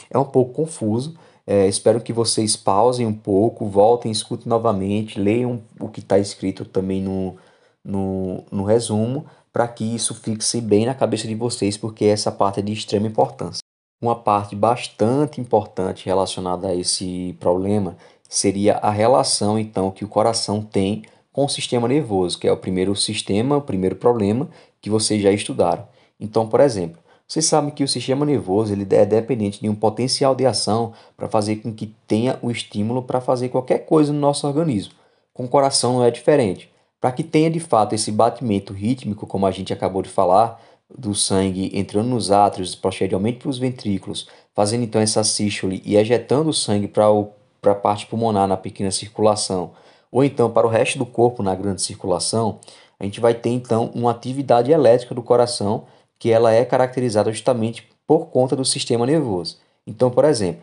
É 0.10 0.18
um 0.18 0.26
pouco 0.26 0.54
confuso, 0.54 1.16
é, 1.48 1.68
espero 1.68 2.02
que 2.02 2.12
vocês 2.12 2.56
pausem 2.56 3.06
um 3.06 3.14
pouco, 3.14 3.68
voltem, 3.68 4.12
escutem 4.12 4.48
novamente, 4.48 5.20
leiam 5.20 5.62
o 5.80 5.88
que 5.88 6.00
está 6.00 6.18
escrito 6.18 6.66
também 6.66 7.02
no, 7.02 7.38
no, 7.84 8.44
no 8.52 8.64
resumo, 8.64 9.26
para 9.54 9.68
que 9.68 9.84
isso 9.84 10.14
fixe 10.16 10.60
bem 10.60 10.86
na 10.86 10.96
cabeça 10.96 11.28
de 11.28 11.36
vocês, 11.36 11.78
porque 11.78 12.06
essa 12.06 12.32
parte 12.32 12.60
é 12.60 12.64
de 12.64 12.74
extrema 12.74 13.08
importância. 13.08 13.62
Uma 14.02 14.16
parte 14.16 14.56
bastante 14.56 15.40
importante 15.40 16.06
relacionada 16.06 16.68
a 16.68 16.76
esse 16.76 17.36
problema 17.40 17.96
seria 18.28 18.76
a 18.78 18.90
relação 18.90 19.58
então 19.58 19.92
que 19.92 20.04
o 20.04 20.08
coração 20.08 20.62
tem 20.62 21.04
com 21.32 21.46
o 21.46 21.50
sistema 21.50 21.88
nervoso, 21.88 22.40
que 22.40 22.48
é 22.48 22.52
o 22.52 22.58
primeiro 22.58 22.96
sistema, 22.96 23.58
o 23.58 23.62
primeiro 23.62 23.96
problema 23.96 24.50
que 24.82 24.90
vocês 24.90 25.22
já 25.22 25.32
estudaram. 25.32 25.88
Então, 26.20 26.48
por 26.48 26.62
exemplo, 26.62 26.98
vocês 27.28 27.46
sabem 27.46 27.72
que 27.72 27.84
o 27.84 27.88
sistema 27.88 28.26
nervoso 28.26 28.72
ele 28.72 28.88
é 28.92 29.06
dependente 29.06 29.60
de 29.60 29.68
um 29.68 29.76
potencial 29.76 30.36
de 30.36 30.46
ação 30.46 30.94
para 31.18 31.28
fazer 31.28 31.58
com 31.58 31.74
que 31.74 31.94
tenha 32.08 32.38
o 32.42 32.52
estímulo 32.52 33.02
para 33.02 33.20
fazer 33.20 33.50
qualquer 33.50 33.80
coisa 33.80 34.14
no 34.14 34.20
nosso 34.20 34.48
organismo. 34.48 34.94
Com 35.34 35.46
o 35.46 35.50
coração 35.50 35.94
não 35.94 36.04
é 36.04 36.12
diferente. 36.12 36.70
Para 37.02 37.12
que 37.12 37.24
tenha 37.24 37.50
de 37.50 37.60
fato 37.60 37.94
esse 37.94 38.12
batimento 38.12 38.74
rítmico, 38.74 39.28
como 39.28 39.46
a 39.46 39.52
gente 39.52 39.74
acabou 39.74 40.02
de 40.02 40.10
falar, 40.10 40.62
do 40.98 41.14
sangue 41.16 41.72
entrando 41.74 42.10
nos 42.10 42.32
átrios, 42.32 42.76
posteriormente 42.76 43.40
para 43.40 43.50
os 43.50 43.58
ventrículos, 43.58 44.28
fazendo 44.54 44.84
então 44.84 45.02
essa 45.02 45.24
sístole 45.24 45.82
e 45.84 45.98
ejetando 45.98 46.50
o 46.50 46.54
sangue 46.54 46.88
para 46.88 47.10
a 47.72 47.76
parte 47.76 48.06
pulmonar 48.08 48.48
na 48.48 48.58
pequena 48.58 48.92
circulação, 48.92 49.72
ou 50.12 50.24
então 50.24 50.50
para 50.50 50.66
o 50.66 50.70
resto 50.70 50.98
do 50.98 51.06
corpo 51.06 51.44
na 51.44 51.54
grande 51.56 51.82
circulação, 51.82 52.60
a 53.00 53.04
gente 53.04 53.20
vai 53.20 53.34
ter 53.34 53.50
então 53.50 53.92
uma 53.94 54.12
atividade 54.12 54.72
elétrica 54.72 55.14
do 55.14 55.22
coração 55.22 55.86
que 56.18 56.32
ela 56.32 56.52
é 56.52 56.64
caracterizada 56.64 57.32
justamente 57.32 57.88
por 58.08 58.28
conta 58.28 58.56
do 58.56 58.64
sistema 58.64 59.06
nervoso. 59.06 59.58
Então, 59.86 60.10
por 60.10 60.26
exemplo, 60.26 60.62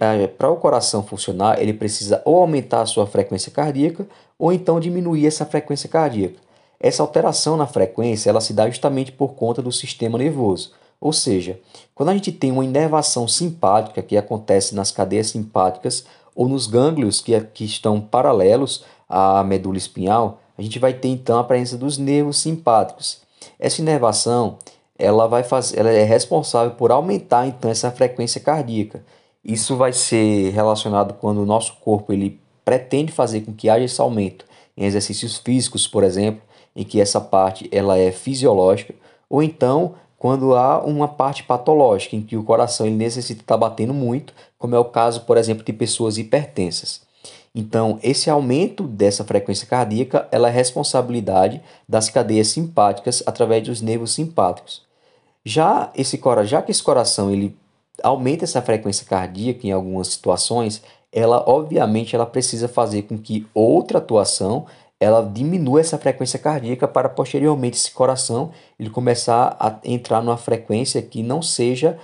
é, 0.00 0.26
para 0.26 0.50
o 0.50 0.56
coração 0.56 1.04
funcionar, 1.04 1.60
ele 1.60 1.72
precisa 1.72 2.20
ou 2.24 2.40
aumentar 2.40 2.80
a 2.80 2.86
sua 2.86 3.06
frequência 3.06 3.52
cardíaca 3.52 4.06
ou 4.38 4.52
então 4.52 4.80
diminuir 4.80 5.26
essa 5.26 5.46
frequência 5.46 5.88
cardíaca. 5.88 6.36
Essa 6.80 7.02
alteração 7.02 7.56
na 7.56 7.66
frequência 7.66 8.28
ela 8.28 8.40
se 8.40 8.52
dá 8.52 8.68
justamente 8.68 9.12
por 9.12 9.34
conta 9.34 9.62
do 9.62 9.72
sistema 9.72 10.18
nervoso. 10.18 10.72
Ou 11.06 11.12
seja, 11.12 11.60
quando 11.94 12.08
a 12.08 12.14
gente 12.14 12.32
tem 12.32 12.50
uma 12.50 12.64
inervação 12.64 13.28
simpática 13.28 14.02
que 14.02 14.16
acontece 14.16 14.74
nas 14.74 14.90
cadeias 14.90 15.28
simpáticas 15.28 16.04
ou 16.34 16.48
nos 16.48 16.66
gânglios 16.66 17.20
que, 17.20 17.40
que 17.54 17.64
estão 17.64 18.00
paralelos 18.00 18.84
à 19.08 19.44
medula 19.44 19.78
espinhal, 19.78 20.40
a 20.58 20.62
gente 20.62 20.80
vai 20.80 20.92
ter 20.92 21.06
então 21.06 21.38
a 21.38 21.44
presença 21.44 21.78
dos 21.78 21.96
nervos 21.96 22.38
simpáticos. 22.38 23.20
Essa 23.56 23.80
inervação 23.80 24.58
ela 24.98 25.28
vai 25.28 25.44
fazer, 25.44 25.78
ela 25.78 25.90
é 25.92 26.02
responsável 26.02 26.72
por 26.72 26.90
aumentar 26.90 27.46
então 27.46 27.70
essa 27.70 27.92
frequência 27.92 28.40
cardíaca. 28.40 29.04
Isso 29.44 29.76
vai 29.76 29.92
ser 29.92 30.50
relacionado 30.50 31.14
quando 31.14 31.38
o 31.38 31.46
nosso 31.46 31.74
corpo 31.76 32.12
ele 32.12 32.40
pretende 32.64 33.12
fazer 33.12 33.42
com 33.42 33.54
que 33.54 33.68
haja 33.68 33.84
esse 33.84 34.00
aumento 34.00 34.44
em 34.76 34.84
exercícios 34.86 35.36
físicos, 35.36 35.86
por 35.86 36.02
exemplo, 36.02 36.42
em 36.74 36.82
que 36.82 37.00
essa 37.00 37.20
parte 37.20 37.68
ela 37.70 37.96
é 37.96 38.10
fisiológica, 38.10 38.92
ou 39.30 39.40
então 39.40 39.94
quando 40.18 40.54
há 40.54 40.82
uma 40.82 41.08
parte 41.08 41.42
patológica 41.42 42.16
em 42.16 42.22
que 42.22 42.36
o 42.36 42.42
coração 42.42 42.86
ele 42.86 42.96
necessita 42.96 43.42
estar 43.42 43.56
batendo 43.56 43.92
muito, 43.92 44.32
como 44.58 44.74
é 44.74 44.78
o 44.78 44.84
caso, 44.84 45.22
por 45.22 45.36
exemplo, 45.36 45.64
de 45.64 45.72
pessoas 45.72 46.18
hipertensas. 46.18 47.02
Então, 47.54 47.98
esse 48.02 48.28
aumento 48.28 48.82
dessa 48.82 49.24
frequência 49.24 49.66
cardíaca 49.66 50.28
ela 50.30 50.48
é 50.48 50.52
responsabilidade 50.52 51.62
das 51.88 52.10
cadeias 52.10 52.48
simpáticas 52.48 53.22
através 53.26 53.62
dos 53.64 53.80
nervos 53.80 54.12
simpáticos. 54.12 54.82
Já 55.42 55.90
esse 55.94 56.20
já 56.44 56.60
que 56.60 56.70
esse 56.70 56.82
coração 56.82 57.30
ele 57.30 57.56
aumenta 58.02 58.44
essa 58.44 58.60
frequência 58.60 59.06
cardíaca 59.06 59.66
em 59.66 59.72
algumas 59.72 60.08
situações, 60.08 60.82
ela 61.10 61.42
obviamente 61.48 62.14
ela 62.14 62.26
precisa 62.26 62.68
fazer 62.68 63.02
com 63.02 63.16
que 63.16 63.46
outra 63.54 63.98
atuação 63.98 64.66
ela 65.00 65.22
diminua 65.22 65.80
essa 65.80 65.98
frequência 65.98 66.38
cardíaca 66.38 66.88
para 66.88 67.08
posteriormente 67.08 67.76
esse 67.76 67.90
coração 67.90 68.52
ele 68.78 68.90
começar 68.90 69.56
a 69.60 69.78
entrar 69.84 70.22
numa 70.22 70.36
frequência 70.36 71.02
que 71.02 71.22
não 71.22 71.42
seja 71.42 71.98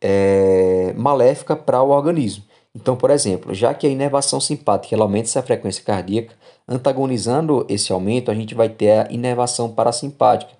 é, 0.00 0.92
maléfica 0.96 1.56
para 1.56 1.82
o 1.82 1.90
organismo. 1.90 2.44
Então, 2.74 2.94
por 2.94 3.10
exemplo, 3.10 3.54
já 3.54 3.72
que 3.72 3.86
a 3.86 3.90
inervação 3.90 4.38
simpática 4.38 4.94
ela 4.94 5.04
aumenta 5.04 5.28
essa 5.28 5.42
frequência 5.42 5.82
cardíaca, 5.82 6.34
antagonizando 6.68 7.64
esse 7.68 7.90
aumento, 7.92 8.30
a 8.30 8.34
gente 8.34 8.54
vai 8.54 8.68
ter 8.68 8.90
a 8.90 9.10
inervação 9.10 9.70
parasimpática, 9.72 10.52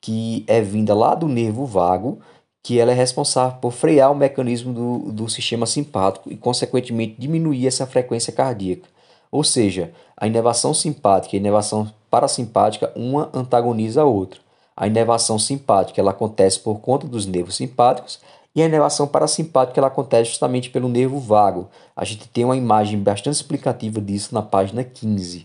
que 0.00 0.44
é 0.48 0.60
vinda 0.60 0.94
lá 0.94 1.14
do 1.14 1.28
nervo 1.28 1.64
vago, 1.64 2.20
que 2.62 2.80
ela 2.80 2.90
é 2.92 2.94
responsável 2.94 3.58
por 3.58 3.72
frear 3.72 4.10
o 4.10 4.14
mecanismo 4.14 4.72
do, 4.72 5.12
do 5.12 5.28
sistema 5.28 5.66
simpático 5.66 6.32
e, 6.32 6.36
consequentemente, 6.36 7.16
diminuir 7.18 7.66
essa 7.66 7.86
frequência 7.86 8.32
cardíaca. 8.32 8.88
Ou 9.30 9.44
seja, 9.44 9.92
a 10.22 10.26
inervação 10.28 10.72
simpática 10.72 11.34
e 11.34 11.36
a 11.36 11.40
inervação 11.40 11.90
parasimpática, 12.08 12.92
uma 12.94 13.28
antagoniza 13.34 14.02
a 14.02 14.04
outra. 14.04 14.38
A 14.76 14.86
inervação 14.86 15.36
simpática 15.36 16.00
ela 16.00 16.12
acontece 16.12 16.60
por 16.60 16.78
conta 16.78 17.08
dos 17.08 17.26
nervos 17.26 17.56
simpáticos 17.56 18.20
e 18.54 18.62
a 18.62 18.66
inervação 18.66 19.08
parasimpática 19.08 19.80
ela 19.80 19.88
acontece 19.88 20.30
justamente 20.30 20.70
pelo 20.70 20.88
nervo 20.88 21.18
vago. 21.18 21.68
A 21.96 22.04
gente 22.04 22.28
tem 22.28 22.44
uma 22.44 22.56
imagem 22.56 23.00
bastante 23.00 23.34
explicativa 23.34 24.00
disso 24.00 24.32
na 24.32 24.42
página 24.42 24.84
15. 24.84 25.44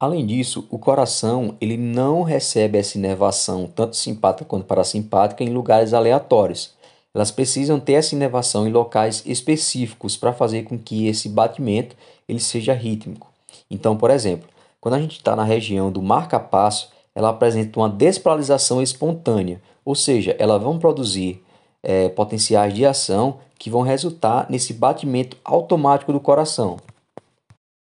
Além 0.00 0.26
disso, 0.26 0.66
o 0.68 0.80
coração 0.80 1.54
ele 1.60 1.76
não 1.76 2.24
recebe 2.24 2.76
essa 2.76 2.98
inervação, 2.98 3.68
tanto 3.72 3.94
simpática 3.94 4.44
quanto 4.44 4.66
parasimpática, 4.66 5.44
em 5.44 5.50
lugares 5.50 5.94
aleatórios. 5.94 6.76
Elas 7.14 7.30
precisam 7.30 7.80
ter 7.80 7.94
essa 7.94 8.14
inervação 8.14 8.66
em 8.66 8.72
locais 8.72 9.22
específicos 9.26 10.16
para 10.16 10.32
fazer 10.32 10.64
com 10.64 10.78
que 10.78 11.06
esse 11.06 11.28
batimento 11.28 11.96
ele 12.28 12.40
seja 12.40 12.72
rítmico. 12.72 13.32
Então, 13.70 13.96
por 13.96 14.10
exemplo, 14.10 14.48
quando 14.80 14.94
a 14.94 15.00
gente 15.00 15.16
está 15.16 15.34
na 15.34 15.44
região 15.44 15.90
do 15.90 16.02
marca-passo, 16.02 16.90
ela 17.14 17.30
apresenta 17.30 17.80
uma 17.80 17.88
despolarização 17.88 18.80
espontânea, 18.80 19.60
ou 19.84 19.94
seja, 19.94 20.36
elas 20.38 20.62
vão 20.62 20.78
produzir 20.78 21.42
é, 21.82 22.08
potenciais 22.08 22.74
de 22.74 22.84
ação 22.84 23.38
que 23.58 23.70
vão 23.70 23.82
resultar 23.82 24.46
nesse 24.48 24.72
batimento 24.72 25.36
automático 25.44 26.12
do 26.12 26.20
coração. 26.20 26.76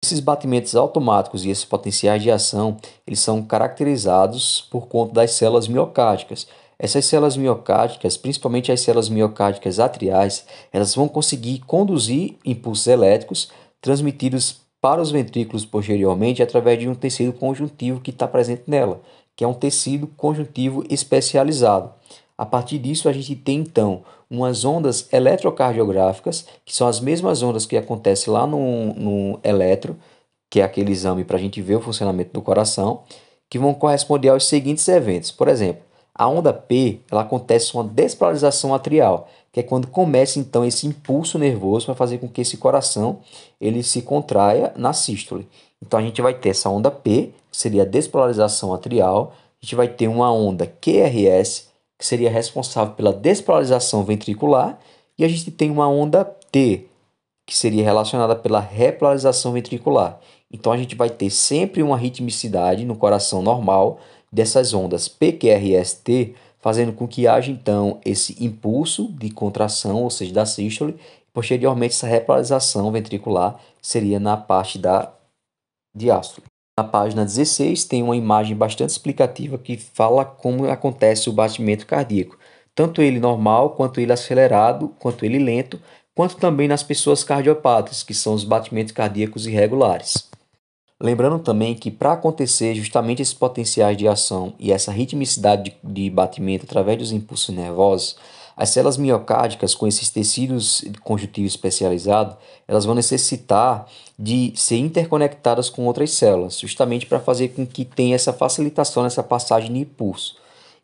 Esses 0.05 0.20
batimentos 0.20 0.77
automáticos 0.77 1.45
e 1.45 1.51
esses 1.51 1.64
potenciais 1.64 2.22
de 2.22 2.31
ação, 2.31 2.77
eles 3.07 3.20
são 3.20 3.43
caracterizados 3.43 4.61
por 4.70 4.87
conta 4.87 5.14
das 5.14 5.33
células 5.33 5.66
miocárdicas. 5.66 6.47
Essas 6.79 7.05
células 7.05 7.37
miocárdicas, 7.37 8.16
principalmente 8.16 8.72
as 8.72 8.81
células 8.81 9.09
miocárdicas 9.09 9.79
atriais, 9.79 10.45
elas 10.72 10.95
vão 10.95 11.09
conseguir 11.09 11.61
conduzir 11.61 12.37
impulsos 12.45 12.87
elétricos 12.87 13.51
transmitidos 13.81 14.61
para 14.81 15.01
os 15.01 15.11
ventrículos 15.11 15.64
posteriormente 15.64 16.43
através 16.43 16.79
de 16.79 16.89
um 16.89 16.95
tecido 16.95 17.33
conjuntivo 17.33 18.01
que 18.01 18.11
está 18.11 18.27
presente 18.29 18.64
nela 18.66 19.01
que 19.37 19.45
é 19.45 19.47
um 19.47 19.55
tecido 19.55 20.07
conjuntivo 20.07 20.85
especializado. 20.89 21.93
A 22.37 22.45
partir 22.45 22.79
disso, 22.79 23.09
a 23.09 23.12
gente 23.12 23.35
tem 23.37 23.61
então 23.61 24.03
umas 24.29 24.64
ondas 24.64 25.09
eletrocardiográficas, 25.12 26.47
que 26.64 26.75
são 26.75 26.89
as 26.89 27.01
mesmas 27.01 27.43
ondas 27.43 27.66
que 27.66 27.77
acontecem 27.77 28.33
lá 28.33 28.47
no, 28.47 28.95
no 28.95 29.41
eletro, 29.43 29.97
que 30.51 30.61
é 30.61 30.64
aquele 30.64 30.93
exame 30.93 31.25
para 31.25 31.37
a 31.37 31.41
gente 31.41 31.61
ver 31.61 31.77
o 31.77 31.81
funcionamento 31.81 32.33
do 32.33 32.43
coração, 32.43 33.03
que 33.49 33.59
vão 33.59 33.75
corresponder 33.75 34.29
aos 34.29 34.47
seguintes 34.47 34.87
eventos. 34.89 35.31
Por 35.31 35.49
exemplo, 35.49 35.83
a 36.15 36.29
onda 36.29 36.53
P 36.53 37.01
ela 37.11 37.23
acontece 37.23 37.75
uma 37.75 37.83
despolarização 37.83 38.73
atrial, 38.73 39.29
que 39.51 39.61
é 39.61 39.62
quando 39.62 39.89
começa 39.89 40.39
então 40.39 40.65
esse 40.65 40.87
impulso 40.87 41.39
nervoso 41.39 41.87
para 41.87 41.95
fazer 41.95 42.19
com 42.19 42.29
que 42.29 42.41
esse 42.41 42.57
coração 42.57 43.19
ele 43.61 43.83
se 43.83 44.03
contraia 44.03 44.73
na 44.77 44.93
sístole. 44.93 45.49
Então 45.83 45.99
a 45.99 46.03
gente 46.03 46.23
vai 46.23 46.35
ter 46.35 46.51
essa 46.51 46.71
onda 46.71 46.91
P, 46.91 47.33
que 47.51 47.57
seria 47.57 47.83
a 47.83 47.87
despolarização 47.87 48.73
atrial, 48.73 49.33
a 49.61 49.65
gente 49.65 49.75
vai 49.75 49.89
ter 49.89 50.09
uma 50.09 50.33
onda 50.33 50.67
QRS, 50.67 51.69
que 51.99 52.07
seria 52.07 52.31
responsável 52.31 52.95
pela 52.95 53.12
despolarização 53.12 54.05
ventricular, 54.05 54.79
e 55.19 55.25
a 55.25 55.29
gente 55.29 55.51
tem 55.51 55.71
uma 55.71 55.89
onda 55.89 56.25
T, 56.25 56.87
que 57.47 57.57
seria 57.57 57.85
relacionada 57.85 58.35
pela 58.35 58.61
repolarização 58.61 59.53
ventricular. 59.53 60.19
Então 60.51 60.73
a 60.73 60.77
gente 60.77 60.95
vai 60.95 61.11
ter 61.11 61.31
sempre 61.31 61.83
uma 61.83 61.97
ritmicidade 61.97 62.85
no 62.85 62.97
coração 62.97 63.43
normal 63.43 63.99
dessas 64.35 64.74
ondas 64.74 65.07
PQRS-T, 65.07 66.35
fazendo 66.59 66.93
com 66.93 67.07
que 67.07 67.26
haja 67.26 67.53
então 67.53 68.01
esse 68.05 68.43
impulso 68.45 69.09
de 69.12 69.30
contração, 69.30 70.03
ou 70.03 70.11
seja, 70.11 70.35
da 70.35 70.45
sístole, 70.45 70.97
e 70.99 71.32
posteriormente 71.32 71.95
essa 71.95 72.07
repolarização 72.07 72.91
ventricular 72.91 73.61
seria 73.80 74.18
na 74.18 74.37
parte 74.37 74.78
da 74.78 75.12
diástole. 75.95 76.47
Na 76.76 76.82
página 76.82 77.24
16 77.24 77.85
tem 77.85 78.03
uma 78.03 78.16
imagem 78.16 78.57
bastante 78.57 78.91
explicativa 78.91 79.57
que 79.57 79.76
fala 79.76 80.24
como 80.24 80.68
acontece 80.68 81.30
o 81.30 81.32
batimento 81.32 81.87
cardíaco, 81.87 82.37
tanto 82.74 83.01
ele 83.01 83.20
normal, 83.20 83.70
quanto 83.70 84.01
ele 84.01 84.12
acelerado, 84.12 84.89
quanto 84.99 85.24
ele 85.24 85.39
lento, 85.39 85.80
quanto 86.12 86.37
também 86.37 86.66
nas 86.66 86.82
pessoas 86.82 87.22
cardiopatas, 87.22 88.03
que 88.03 88.12
são 88.12 88.35
os 88.35 88.43
batimentos 88.43 88.93
cardíacos 88.93 89.47
irregulares. 89.47 90.28
Lembrando 91.05 91.39
também 91.39 91.75
que 91.75 91.91
para 91.91 92.15
acontecer 92.15 92.75
justamente 92.75 93.21
esses 93.21 93.35
potenciais 93.35 93.95
de 93.95 94.09
ação 94.09 94.55
e 94.59 94.73
essa 94.73 94.91
ritmicidade 94.91 95.77
de 95.85 96.09
batimento 96.09 96.65
através 96.65 96.97
dos 96.97 97.13
impulsos 97.13 97.55
nervosos, 97.55 98.17
as 98.57 98.71
células 98.71 98.97
miocárdicas 98.97 99.75
com 99.75 99.87
esses 99.87 100.09
tecidos 100.09 100.83
conjuntivos 101.03 101.53
especializados, 101.53 102.37
elas 102.67 102.87
vão 102.87 102.95
necessitar 102.95 103.87
de 104.19 104.55
ser 104.57 104.79
interconectadas 104.79 105.69
com 105.69 105.85
outras 105.85 106.11
células, 106.11 106.59
justamente 106.59 107.05
para 107.05 107.21
fazer 107.21 107.49
com 107.49 107.67
que 107.67 107.85
tenha 107.85 108.15
essa 108.15 108.33
facilitação 108.33 109.03
nessa 109.03 109.23
passagem 109.23 109.75
de 109.75 109.81
impulso. 109.81 110.37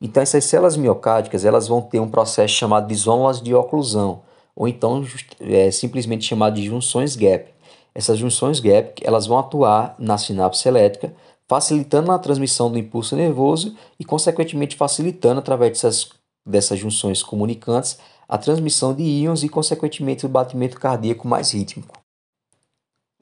Então 0.03 0.23
essas 0.23 0.45
células 0.45 0.77
miocárdicas, 0.77 1.47
elas 1.47 1.67
vão 1.67 1.81
ter 1.81 1.99
um 1.99 2.11
processo 2.11 2.53
chamado 2.53 2.87
de 2.87 2.95
zonas 2.95 3.41
de 3.41 3.55
oclusão, 3.55 4.21
ou 4.55 4.69
então 4.69 5.03
é, 5.41 5.71
simplesmente 5.71 6.27
chamado 6.27 6.57
de 6.57 6.67
junções 6.67 7.17
gap. 7.17 7.59
Essas 7.95 8.19
junções 8.19 8.61
gap, 8.61 9.01
elas 9.05 9.27
vão 9.27 9.39
atuar 9.39 9.95
na 9.99 10.17
sinapse 10.17 10.69
elétrica, 10.69 11.15
facilitando 11.49 12.13
a 12.13 12.19
transmissão 12.19 12.71
do 12.71 12.79
impulso 12.79 13.17
nervoso 13.17 13.75
e 13.99 14.05
consequentemente 14.05 14.77
facilitando 14.77 15.41
através 15.41 15.73
dessas 15.73 16.11
dessas 16.47 16.79
junções 16.79 17.23
comunicantes 17.23 17.99
a 18.29 18.39
transmissão 18.39 18.95
de 18.95 19.03
íons 19.03 19.43
e, 19.43 19.49
consequentemente, 19.49 20.25
o 20.25 20.29
batimento 20.29 20.79
cardíaco 20.79 21.27
mais 21.27 21.53
rítmico. 21.53 21.99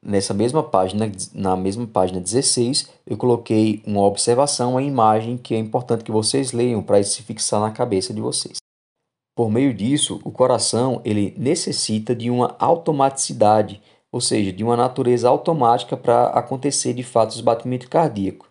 Nessa 0.03 0.33
mesma 0.33 0.63
página, 0.63 1.11
na 1.35 1.57
mesma 1.57 1.87
página 1.87 2.21
16, 2.21 2.89
eu 3.07 3.17
coloquei 3.17 3.83
uma 3.87 4.03
observação, 4.05 4.73
uma 4.73 4.83
imagem 4.83 5.37
que 5.37 5.55
é 5.55 5.59
importante 5.59 6.05
que 6.05 6.13
vocês 6.13 6.53
leiam 6.53 6.83
para 6.83 7.03
se 7.03 7.23
fixar 7.23 7.61
na 7.61 7.71
cabeça 7.71 8.15
de 8.15 8.21
vocês. 8.21 8.59
Por 9.35 9.51
meio 9.51 9.73
disso, 9.73 10.21
o 10.25 10.31
coração 10.31 11.01
ele 11.05 11.35
necessita 11.37 12.15
de 12.15 12.31
uma 12.31 12.55
automaticidade, 12.59 13.83
ou 14.11 14.21
seja, 14.21 14.53
de 14.53 14.65
uma 14.65 14.77
natureza 14.77 15.29
automática 15.29 15.97
para 15.97 16.29
acontecer 16.29 16.95
de 16.95 17.03
fato 17.03 17.31
os 17.31 17.41
batimentos 17.41 17.89
cardíacos. 17.89 18.49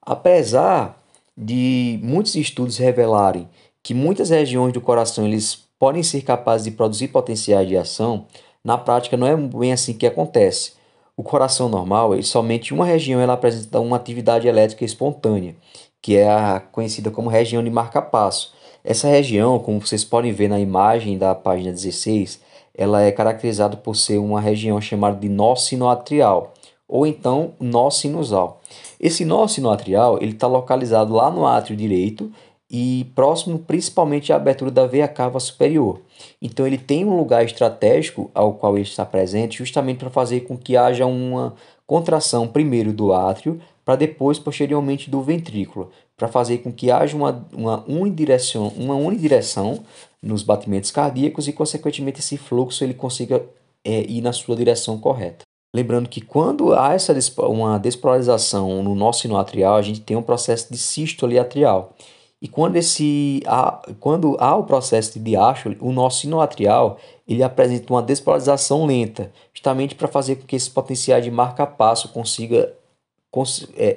Apesar 0.00 1.02
de 1.36 1.98
muitos 2.02 2.34
estudos 2.34 2.78
revelarem 2.78 3.48
que 3.82 3.92
muitas 3.92 4.30
regiões 4.30 4.72
do 4.72 4.80
coração 4.80 5.26
eles 5.26 5.64
podem 5.78 6.02
ser 6.02 6.22
capazes 6.22 6.64
de 6.64 6.70
produzir 6.70 7.08
potenciais 7.08 7.68
de 7.68 7.76
ação, 7.76 8.26
na 8.64 8.78
prática 8.78 9.16
não 9.16 9.26
é 9.26 9.36
bem 9.36 9.72
assim 9.72 9.92
que 9.92 10.06
acontece. 10.06 10.72
O 11.16 11.22
coração 11.22 11.68
normal, 11.68 12.14
ele, 12.14 12.22
somente 12.22 12.72
uma 12.72 12.86
região 12.86 13.20
ela 13.20 13.34
apresenta 13.34 13.78
uma 13.78 13.96
atividade 13.96 14.48
elétrica 14.48 14.84
espontânea, 14.84 15.54
que 16.00 16.16
é 16.16 16.28
a 16.28 16.60
conhecida 16.60 17.10
como 17.10 17.28
região 17.28 17.62
de 17.62 17.70
marca-passo. 17.70 18.52
Essa 18.82 19.08
região, 19.08 19.58
como 19.58 19.80
vocês 19.80 20.04
podem 20.04 20.32
ver 20.32 20.48
na 20.48 20.58
imagem 20.58 21.16
da 21.16 21.34
página 21.34 21.70
16, 21.70 22.40
ela 22.76 23.02
é 23.02 23.12
caracterizada 23.12 23.76
por 23.76 23.94
ser 23.94 24.18
uma 24.18 24.40
região 24.40 24.80
chamada 24.80 25.16
de 25.16 25.28
nó 25.28 25.54
sinoatrial, 25.54 26.52
ou 26.88 27.06
então 27.06 27.52
nó 27.60 27.90
sinusal. 27.90 28.60
Esse 29.00 29.24
nó 29.24 29.46
sinoatrial 29.46 30.18
ele 30.20 30.32
está 30.32 30.46
localizado 30.46 31.14
lá 31.14 31.30
no 31.30 31.46
átrio 31.46 31.76
direito 31.76 32.30
e 32.70 33.06
próximo 33.14 33.58
principalmente 33.58 34.32
à 34.32 34.36
abertura 34.36 34.70
da 34.70 34.86
veia 34.86 35.06
cava 35.06 35.38
superior. 35.38 36.00
Então 36.40 36.66
ele 36.66 36.78
tem 36.78 37.04
um 37.04 37.16
lugar 37.16 37.44
estratégico 37.44 38.30
ao 38.34 38.54
qual 38.54 38.74
ele 38.74 38.82
está 38.82 39.04
presente 39.04 39.58
justamente 39.58 39.98
para 39.98 40.10
fazer 40.10 40.40
com 40.40 40.56
que 40.56 40.76
haja 40.76 41.06
uma 41.06 41.54
contração 41.86 42.48
primeiro 42.48 42.92
do 42.92 43.12
átrio 43.12 43.60
para 43.84 43.96
depois 43.96 44.38
posteriormente 44.38 45.10
do 45.10 45.20
ventrículo, 45.20 45.90
para 46.16 46.26
fazer 46.26 46.58
com 46.58 46.72
que 46.72 46.90
haja 46.90 47.16
uma, 47.16 47.46
uma, 47.52 47.84
unidireção, 47.86 48.68
uma 48.76 48.94
unidireção 48.94 49.84
nos 50.24 50.42
batimentos 50.42 50.90
cardíacos 50.90 51.46
e 51.46 51.52
consequentemente 51.52 52.20
esse 52.20 52.36
fluxo 52.36 52.82
ele 52.82 52.94
consiga 52.94 53.44
é, 53.84 54.00
ir 54.02 54.22
na 54.22 54.32
sua 54.32 54.56
direção 54.56 54.98
correta. 54.98 55.44
Lembrando 55.74 56.08
que 56.08 56.20
quando 56.20 56.72
há 56.72 56.94
essa 56.94 57.12
uma 57.48 57.78
despolarização 57.78 58.82
no 58.82 58.94
nosso 58.94 59.22
sino 59.22 59.36
atrial, 59.36 59.74
a 59.74 59.82
gente 59.82 60.00
tem 60.00 60.16
um 60.16 60.22
processo 60.22 60.72
de 60.72 60.78
sístole 60.78 61.38
atrial. 61.38 61.94
E 62.40 62.46
quando, 62.46 62.76
esse, 62.76 63.42
há, 63.46 63.82
quando 63.98 64.36
há 64.38 64.54
o 64.54 64.64
processo 64.64 65.14
de 65.14 65.24
diástole, 65.24 65.76
o 65.80 65.90
nosso 65.90 66.20
sino 66.20 66.40
atrial 66.40 66.98
ele 67.26 67.42
apresenta 67.42 67.92
uma 67.92 68.02
despolarização 68.02 68.86
lenta, 68.86 69.32
justamente 69.52 69.94
para 69.94 70.06
fazer 70.06 70.36
com 70.36 70.46
que 70.46 70.54
esse 70.54 70.70
potencial 70.70 71.20
de 71.20 71.30
marca-passo 71.30 72.10
consiga 72.10 72.66
cons 72.66 72.83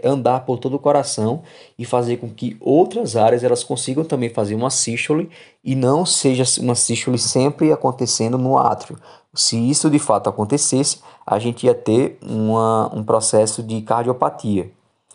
andar 0.04 0.46
por 0.46 0.58
todo 0.58 0.76
o 0.76 0.80
coração 0.80 1.42
e 1.78 1.86
fazer 1.86 2.18
com 2.18 2.30
que 2.30 2.58
outras 2.60 3.16
áreas 3.16 3.44
elas 3.44 3.64
consigam 3.64 4.04
também 4.04 4.30
fazer 4.30 4.56
uma 4.56 4.70
sístole 4.70 5.30
e 5.64 5.76
não 5.76 6.06
seja 6.06 6.44
uma 6.62 6.76
sístole 6.76 7.18
sempre 7.18 7.72
acontecendo 7.72 8.38
no 8.38 8.58
átrio. 8.58 8.98
Se 9.34 9.58
isso 9.70 9.90
de 9.90 10.00
fato 10.00 10.30
acontecesse, 10.30 11.00
a 11.26 11.38
gente 11.38 11.66
ia 11.66 11.76
ter 11.76 12.18
uma, 12.22 12.90
um 12.94 13.04
processo 13.04 13.62
de 13.62 13.82
cardiopatia 13.82 14.72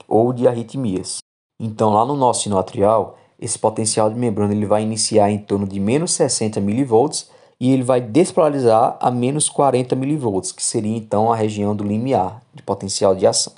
ou 0.07 0.33
de 0.33 0.47
arritmias. 0.47 1.19
Então, 1.59 1.93
lá 1.93 2.05
no 2.05 2.17
nosso 2.17 2.43
sino 2.43 2.59
atrial, 2.59 3.19
esse 3.41 3.59
potencial 3.59 4.09
de 4.09 4.17
membrana 4.17 4.53
ele 4.53 4.67
vai 4.67 4.83
iniciar 4.83 5.31
em 5.31 5.39
torno 5.39 5.67
de 5.67 5.81
menos 5.81 6.13
60 6.13 6.61
mV 6.61 7.25
e 7.59 7.73
ele 7.73 7.83
vai 7.83 8.01
despolarizar 8.01 8.97
a 9.01 9.11
menos 9.11 9.49
40 9.49 9.95
mV, 9.97 10.53
que 10.55 10.63
seria 10.63 10.97
então 10.97 11.33
a 11.33 11.37
região 11.37 11.75
do 11.75 11.85
limiar 11.85 12.43
de 12.53 12.63
potencial 12.63 13.15
de 13.15 13.27
ação. 13.27 13.53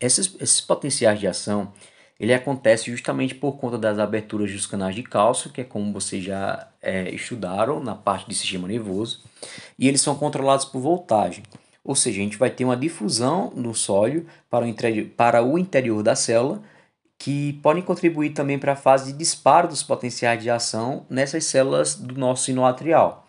Esses, 0.00 0.34
esses 0.40 0.60
potenciais 0.60 1.20
de 1.20 1.26
ação 1.26 1.72
ele 2.20 2.34
acontece 2.34 2.90
justamente 2.90 3.34
por 3.34 3.56
conta 3.56 3.78
das 3.78 3.98
aberturas 3.98 4.52
dos 4.52 4.66
canais 4.66 4.94
de 4.94 5.02
cálcio, 5.02 5.50
que 5.50 5.62
é 5.62 5.64
como 5.64 5.90
vocês 5.90 6.22
já 6.22 6.68
é, 6.82 7.08
estudaram 7.14 7.82
na 7.82 7.94
parte 7.94 8.28
do 8.28 8.34
sistema 8.34 8.68
nervoso, 8.68 9.22
e 9.78 9.88
eles 9.88 10.02
são 10.02 10.14
controlados 10.14 10.66
por 10.66 10.80
voltagem. 10.80 11.42
Ou 11.82 11.94
seja, 11.94 12.20
a 12.20 12.22
gente 12.22 12.36
vai 12.36 12.50
ter 12.50 12.66
uma 12.66 12.76
difusão 12.76 13.50
no 13.56 13.74
sólido 13.74 14.26
para 14.50 14.66
o, 14.66 14.74
para 15.16 15.42
o 15.42 15.58
interior 15.58 16.02
da 16.02 16.14
célula 16.14 16.60
que 17.18 17.54
podem 17.62 17.82
contribuir 17.82 18.30
também 18.30 18.58
para 18.58 18.72
a 18.72 18.76
fase 18.76 19.12
de 19.12 19.18
disparo 19.18 19.68
dos 19.68 19.82
potenciais 19.82 20.42
de 20.42 20.50
ação 20.50 21.06
nessas 21.08 21.44
células 21.44 21.94
do 21.94 22.18
nosso 22.18 22.44
sino 22.44 22.66
atrial. 22.66 23.26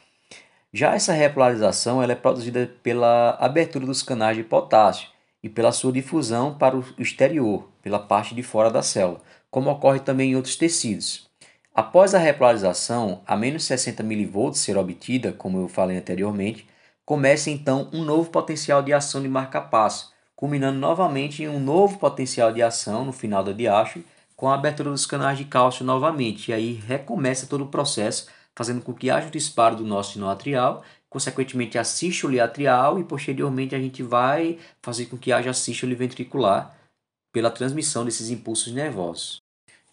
Já 0.73 0.95
essa 0.95 1.13
repolarização 1.13 2.03
ela 2.03 2.11
é 2.11 2.15
produzida 2.15 2.69
pela 2.83 3.37
abertura 3.39 3.85
dos 3.85 4.03
canais 4.03 4.35
de 4.35 4.43
potássio 4.43 5.07
e 5.43 5.49
pela 5.49 5.71
sua 5.71 5.91
difusão 5.91 6.53
para 6.53 6.77
o 6.77 6.83
exterior, 6.99 7.67
pela 7.81 7.99
parte 7.99 8.35
de 8.35 8.43
fora 8.43 8.69
da 8.69 8.81
célula, 8.81 9.21
como 9.49 9.69
ocorre 9.69 9.99
também 9.99 10.31
em 10.31 10.35
outros 10.35 10.55
tecidos. 10.55 11.29
Após 11.73 12.13
a 12.13 12.19
repolarização, 12.19 13.21
a 13.25 13.35
menos 13.35 13.63
60 13.63 14.03
mV 14.03 14.53
ser 14.53 14.77
obtida, 14.77 15.31
como 15.31 15.59
eu 15.59 15.67
falei 15.67 15.97
anteriormente, 15.97 16.67
começa 17.05 17.49
então 17.49 17.89
um 17.93 18.03
novo 18.03 18.29
potencial 18.29 18.83
de 18.83 18.93
ação 18.93 19.21
de 19.21 19.27
marca-passo, 19.27 20.13
culminando 20.35 20.79
novamente 20.79 21.43
em 21.43 21.47
um 21.47 21.59
novo 21.59 21.97
potencial 21.97 22.51
de 22.51 22.61
ação 22.61 23.05
no 23.05 23.13
final 23.13 23.43
da 23.43 23.51
diástole, 23.51 24.05
com 24.35 24.49
a 24.49 24.55
abertura 24.55 24.89
dos 24.89 25.05
canais 25.05 25.37
de 25.37 25.45
cálcio 25.45 25.85
novamente. 25.85 26.49
E 26.49 26.53
aí 26.53 26.73
recomeça 26.87 27.47
todo 27.47 27.63
o 27.63 27.67
processo, 27.67 28.27
fazendo 28.55 28.81
com 28.81 28.93
que 28.93 29.09
haja 29.09 29.27
o 29.27 29.31
disparo 29.31 29.75
do 29.75 29.85
nosso 29.85 30.13
sino 30.13 30.29
atrial, 30.29 30.83
consequentemente 31.11 31.77
a 31.77 31.83
sístole 31.83 32.39
atrial 32.39 32.97
e 32.97 33.03
posteriormente 33.03 33.75
a 33.75 33.79
gente 33.79 34.01
vai 34.01 34.57
fazer 34.81 35.07
com 35.07 35.17
que 35.17 35.33
haja 35.33 35.53
sístole 35.53 35.93
ventricular 35.93 36.73
pela 37.33 37.51
transmissão 37.51 38.05
desses 38.05 38.29
impulsos 38.29 38.71
nervosos. 38.71 39.41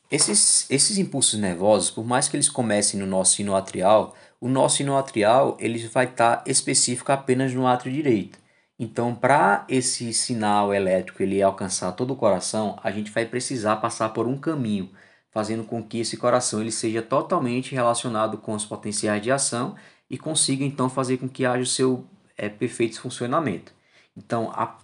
Esses, 0.08 0.70
esses 0.70 0.96
impulsos 0.96 1.38
nervosos, 1.38 1.90
por 1.90 2.06
mais 2.06 2.28
que 2.28 2.36
eles 2.36 2.48
comecem 2.48 3.00
no 3.00 3.04
nosso 3.04 3.34
sino 3.34 3.56
atrial, 3.56 4.14
o 4.40 4.48
nosso 4.48 4.76
sino 4.76 4.96
atrial 4.96 5.56
ele 5.58 5.84
vai 5.88 6.06
estar 6.06 6.44
específico 6.46 7.10
apenas 7.10 7.52
no 7.52 7.66
átrio 7.66 7.92
direito. 7.92 8.38
Então, 8.78 9.12
para 9.12 9.66
esse 9.68 10.14
sinal 10.14 10.72
elétrico 10.72 11.20
ele 11.20 11.42
alcançar 11.42 11.90
todo 11.92 12.12
o 12.12 12.16
coração, 12.16 12.78
a 12.80 12.92
gente 12.92 13.10
vai 13.10 13.26
precisar 13.26 13.76
passar 13.76 14.10
por 14.10 14.28
um 14.28 14.38
caminho, 14.38 14.88
fazendo 15.32 15.64
com 15.64 15.82
que 15.82 15.98
esse 15.98 16.16
coração 16.16 16.60
ele 16.60 16.70
seja 16.70 17.02
totalmente 17.02 17.74
relacionado 17.74 18.38
com 18.38 18.54
os 18.54 18.64
potenciais 18.64 19.20
de 19.20 19.32
ação 19.32 19.74
e 20.10 20.16
consiga 20.16 20.64
então 20.64 20.88
fazer 20.88 21.18
com 21.18 21.28
que 21.28 21.44
haja 21.44 21.62
o 21.62 21.66
seu 21.66 22.06
é, 22.36 22.48
perfeito 22.48 23.00
funcionamento. 23.00 23.72
Então, 24.16 24.50
a, 24.52 24.76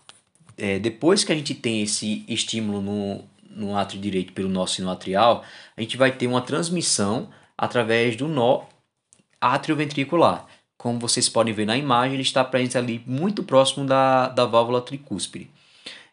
é, 0.57 0.79
depois 0.79 1.25
que 1.25 1.33
a 1.33 1.35
gente 1.35 1.55
tem 1.55 1.83
esse 1.83 2.25
estímulo 2.29 2.81
no, 2.81 3.25
no 3.51 3.77
átrio 3.77 4.01
direito 4.01 4.33
pelo 4.33 4.49
nosso 4.49 4.75
sino 4.77 4.91
atrial, 4.91 5.45
a 5.77 5.81
gente 5.81 5.97
vai 5.97 6.13
ter 6.13 6.27
uma 6.27 6.43
transmissão 6.43 7.31
através 7.57 8.17
do 8.17 8.29
nó 8.29 8.65
atrioventricular. 9.41 10.47
Como 10.77 10.99
vocês 10.99 11.29
podem 11.29 11.55
ver 11.55 11.67
na 11.67 11.77
imagem, 11.77 12.15
ele 12.15 12.23
está 12.23 12.45
presente 12.45 12.77
ali 12.77 13.03
muito 13.07 13.43
próximo 13.43 13.87
da, 13.87 14.29
da 14.29 14.45
válvula 14.45 14.83
tricúspide. 14.83 15.51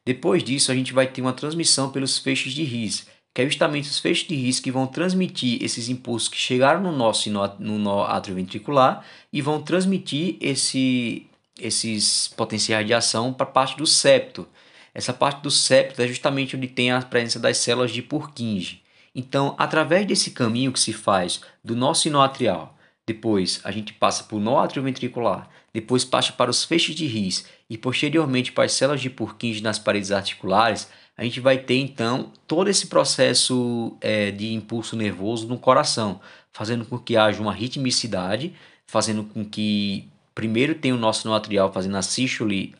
Depois 0.05 0.43
disso, 0.43 0.71
a 0.71 0.75
gente 0.75 0.93
vai 0.93 1.07
ter 1.07 1.21
uma 1.21 1.33
transmissão 1.33 1.91
pelos 1.91 2.17
feixes 2.17 2.53
de 2.53 2.63
His, 2.63 3.07
que 3.33 3.41
é 3.41 3.45
justamente 3.45 3.89
os 3.89 3.99
feixes 3.99 4.27
de 4.27 4.35
His 4.35 4.59
que 4.59 4.71
vão 4.71 4.85
transmitir 4.85 5.63
esses 5.63 5.87
impulsos 5.89 6.27
que 6.27 6.37
chegaram 6.37 6.81
no 6.81 6.91
nosso 6.91 7.29
no 7.59 7.77
nó 7.77 8.03
atrioventricular 8.03 9.05
e 9.31 9.41
vão 9.41 9.61
transmitir 9.61 10.37
esse, 10.41 11.27
esses 11.59 12.27
potenciais 12.29 12.85
de 12.85 12.93
ação 12.93 13.31
para 13.33 13.45
parte 13.45 13.77
do 13.77 13.85
septo. 13.85 14.47
Essa 14.93 15.13
parte 15.13 15.41
do 15.41 15.49
septo 15.49 16.01
é 16.01 16.07
justamente 16.07 16.57
onde 16.57 16.67
tem 16.67 16.91
a 16.91 17.01
presença 17.01 17.39
das 17.39 17.57
células 17.57 17.91
de 17.91 18.01
Purkinje. 18.01 18.81
Então, 19.15 19.55
através 19.57 20.05
desse 20.05 20.31
caminho 20.31 20.71
que 20.71 20.79
se 20.79 20.91
faz 20.91 21.41
do 21.63 21.75
nosso 21.75 22.03
sino 22.03 22.21
atrial, 22.21 22.77
depois 23.05 23.59
a 23.63 23.71
gente 23.71 23.93
passa 23.93 24.23
por 24.23 24.39
nó 24.39 24.65
ventricular, 24.65 25.49
depois 25.73 26.05
passa 26.05 26.33
para 26.33 26.51
os 26.51 26.63
feixes 26.63 26.95
de 26.95 27.05
His 27.05 27.45
e 27.69 27.77
posteriormente 27.77 28.51
para 28.51 28.65
as 28.65 28.73
células 28.73 29.01
de 29.01 29.09
Purkinje 29.09 29.63
nas 29.63 29.79
paredes 29.79 30.11
articulares, 30.11 30.89
a 31.17 31.23
gente 31.23 31.39
vai 31.39 31.57
ter 31.57 31.77
então 31.77 32.31
todo 32.47 32.69
esse 32.69 32.87
processo 32.87 33.95
é, 34.01 34.31
de 34.31 34.53
impulso 34.53 34.95
nervoso 34.95 35.47
no 35.47 35.57
coração, 35.57 36.19
fazendo 36.51 36.85
com 36.85 36.97
que 36.97 37.15
haja 37.15 37.41
uma 37.41 37.53
ritmicidade, 37.53 38.53
fazendo 38.87 39.23
com 39.23 39.45
que 39.45 40.09
primeiro 40.33 40.75
tenha 40.75 40.95
o 40.95 40.99
nosso 40.99 41.27
nó 41.27 41.35
atrial 41.35 41.71
fazendo 41.71 41.97
a 41.97 42.01
sístole 42.01 42.75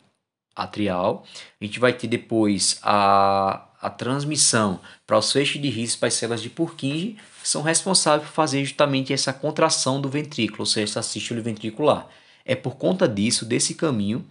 atrial, 0.54 1.24
a 1.60 1.64
gente 1.64 1.78
vai 1.78 1.92
ter 1.92 2.06
depois 2.06 2.78
a, 2.82 3.66
a 3.80 3.90
transmissão 3.90 4.80
para 5.06 5.18
os 5.18 5.32
feixes 5.32 5.60
de 5.60 5.68
His 5.68 5.96
para 5.96 6.08
as 6.08 6.14
células 6.14 6.42
de 6.42 6.50
Purkinje, 6.50 7.16
que 7.42 7.48
são 7.48 7.62
responsáveis 7.62 8.28
por 8.28 8.34
fazer 8.34 8.64
justamente 8.64 9.12
essa 9.12 9.32
contração 9.32 10.00
do 10.00 10.08
ventrículo, 10.08 10.60
ou 10.60 10.66
seja, 10.66 10.84
essa 10.84 11.02
sístole 11.02 11.40
ventricular. 11.40 12.06
É 12.44 12.54
por 12.54 12.76
conta 12.76 13.08
disso, 13.08 13.44
desse 13.44 13.74
caminho, 13.74 14.24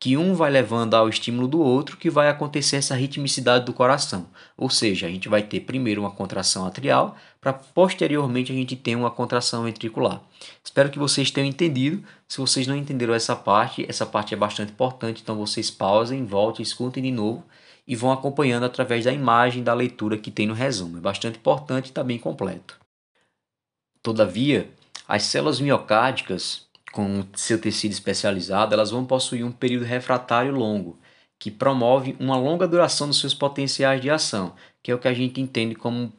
que 0.00 0.16
um 0.16 0.34
vai 0.34 0.50
levando 0.50 0.94
ao 0.94 1.08
estímulo 1.08 1.48
do 1.48 1.60
outro 1.60 1.96
que 1.96 2.08
vai 2.08 2.28
acontecer 2.28 2.76
essa 2.76 2.94
ritmicidade 2.94 3.64
do 3.64 3.72
coração. 3.72 4.28
Ou 4.56 4.70
seja, 4.70 5.06
a 5.06 5.10
gente 5.10 5.28
vai 5.28 5.42
ter 5.42 5.60
primeiro 5.60 6.02
uma 6.02 6.10
contração 6.10 6.64
atrial, 6.64 7.16
para 7.40 7.52
posteriormente 7.52 8.52
a 8.52 8.54
gente 8.54 8.76
ter 8.76 8.94
uma 8.94 9.10
contração 9.10 9.64
ventricular. 9.64 10.22
Espero 10.62 10.90
que 10.90 10.98
vocês 10.98 11.30
tenham 11.30 11.48
entendido. 11.48 12.04
Se 12.28 12.38
vocês 12.38 12.66
não 12.66 12.76
entenderam 12.76 13.12
essa 13.12 13.34
parte, 13.34 13.84
essa 13.88 14.06
parte 14.06 14.34
é 14.34 14.36
bastante 14.36 14.70
importante, 14.72 15.20
então 15.22 15.36
vocês 15.36 15.70
pausem, 15.70 16.24
voltem, 16.24 16.62
escutem 16.62 17.02
de 17.02 17.10
novo 17.10 17.44
e 17.86 17.96
vão 17.96 18.12
acompanhando 18.12 18.64
através 18.64 19.04
da 19.04 19.12
imagem 19.12 19.64
da 19.64 19.74
leitura 19.74 20.18
que 20.18 20.30
tem 20.30 20.46
no 20.46 20.54
resumo. 20.54 20.98
É 20.98 21.00
bastante 21.00 21.38
importante 21.38 21.86
e 21.86 21.88
está 21.88 22.04
bem 22.04 22.18
completo. 22.18 22.78
Todavia, 24.00 24.70
as 25.08 25.24
células 25.24 25.60
miocárdicas 25.60 26.67
com 26.92 27.24
seu 27.34 27.60
tecido 27.60 27.92
especializado, 27.92 28.74
elas 28.74 28.90
vão 28.90 29.04
possuir 29.04 29.44
um 29.44 29.52
período 29.52 29.84
refratário 29.84 30.52
longo, 30.52 30.98
que 31.38 31.50
promove 31.50 32.16
uma 32.18 32.36
longa 32.36 32.66
duração 32.66 33.08
dos 33.08 33.20
seus 33.20 33.34
potenciais 33.34 34.00
de 34.00 34.10
ação, 34.10 34.54
que 34.82 34.90
é 34.90 34.94
o 34.94 34.98
que 34.98 35.08
a 35.08 35.14
gente 35.14 35.40
entende 35.40 35.74
como 35.74 36.12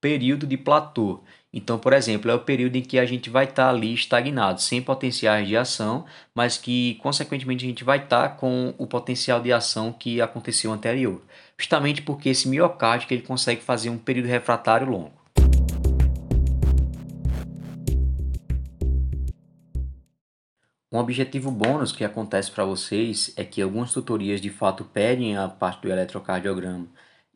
período 0.00 0.46
de 0.46 0.56
platô. 0.56 1.20
Então, 1.52 1.78
por 1.78 1.92
exemplo, 1.92 2.30
é 2.30 2.34
o 2.34 2.40
período 2.40 2.76
em 2.76 2.82
que 2.82 2.98
a 2.98 3.06
gente 3.06 3.30
vai 3.30 3.44
estar 3.44 3.64
tá 3.64 3.70
ali 3.70 3.94
estagnado, 3.94 4.60
sem 4.60 4.82
potenciais 4.82 5.48
de 5.48 5.56
ação, 5.56 6.04
mas 6.34 6.58
que, 6.58 6.96
consequentemente, 6.96 7.64
a 7.64 7.68
gente 7.68 7.84
vai 7.84 7.98
estar 7.98 8.28
tá 8.28 8.34
com 8.34 8.74
o 8.78 8.86
potencial 8.86 9.40
de 9.40 9.52
ação 9.52 9.92
que 9.92 10.20
aconteceu 10.20 10.72
anterior. 10.72 11.22
Justamente 11.58 12.02
porque 12.02 12.28
esse 12.28 12.48
miocárdio 12.48 13.08
ele 13.10 13.22
consegue 13.22 13.62
fazer 13.62 13.90
um 13.90 13.98
período 13.98 14.26
refratário 14.26 14.88
longo. 14.88 15.17
Um 20.90 20.96
objetivo 20.96 21.50
bônus 21.50 21.92
que 21.92 22.02
acontece 22.02 22.50
para 22.50 22.64
vocês 22.64 23.30
é 23.36 23.44
que 23.44 23.60
algumas 23.60 23.92
tutorias 23.92 24.40
de 24.40 24.48
fato 24.48 24.86
pedem 24.86 25.36
a 25.36 25.46
parte 25.46 25.82
do 25.82 25.92
eletrocardiograma 25.92 26.86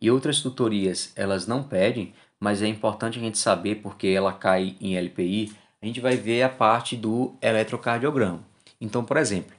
e 0.01 0.11
outras 0.11 0.41
tutorias 0.41 1.13
elas 1.15 1.47
não 1.47 1.63
pedem, 1.63 2.15
mas 2.41 2.63
é 2.63 2.67
importante 2.67 3.19
a 3.19 3.23
gente 3.23 3.37
saber 3.37 3.77
porque 3.77 4.09
ela 4.09 4.33
cai 4.33 4.75
em 4.81 4.97
LPI, 4.97 5.53
a 5.83 5.87
gente 5.87 6.01
vai 6.01 6.17
ver 6.17 6.43
a 6.43 6.49
parte 6.49 6.97
do 6.97 7.35
eletrocardiograma. 7.43 8.41
Então, 8.81 9.05
por 9.05 9.19
exemplo, 9.19 9.55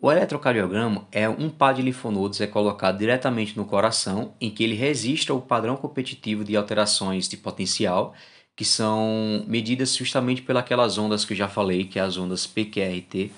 o 0.00 0.12
eletrocardiograma 0.12 1.08
é 1.10 1.28
um 1.28 1.50
par 1.50 1.74
de 1.74 1.82
linfonodos 1.82 2.40
é 2.40 2.46
colocado 2.46 2.98
diretamente 2.98 3.56
no 3.56 3.64
coração, 3.64 4.34
em 4.40 4.50
que 4.50 4.62
ele 4.62 4.76
registra 4.76 5.34
o 5.34 5.42
padrão 5.42 5.76
competitivo 5.76 6.44
de 6.44 6.56
alterações 6.56 7.28
de 7.28 7.36
potencial 7.36 8.14
que 8.56 8.64
são 8.64 9.44
medidas 9.46 9.94
justamente 9.94 10.40
pelas 10.40 10.96
ondas 10.96 11.26
que 11.26 11.34
eu 11.34 11.36
já 11.36 11.46
falei, 11.46 11.84
que 11.84 11.98
é 11.98 12.02
as 12.02 12.16
ondas 12.16 12.46
PQRT. 12.46 13.30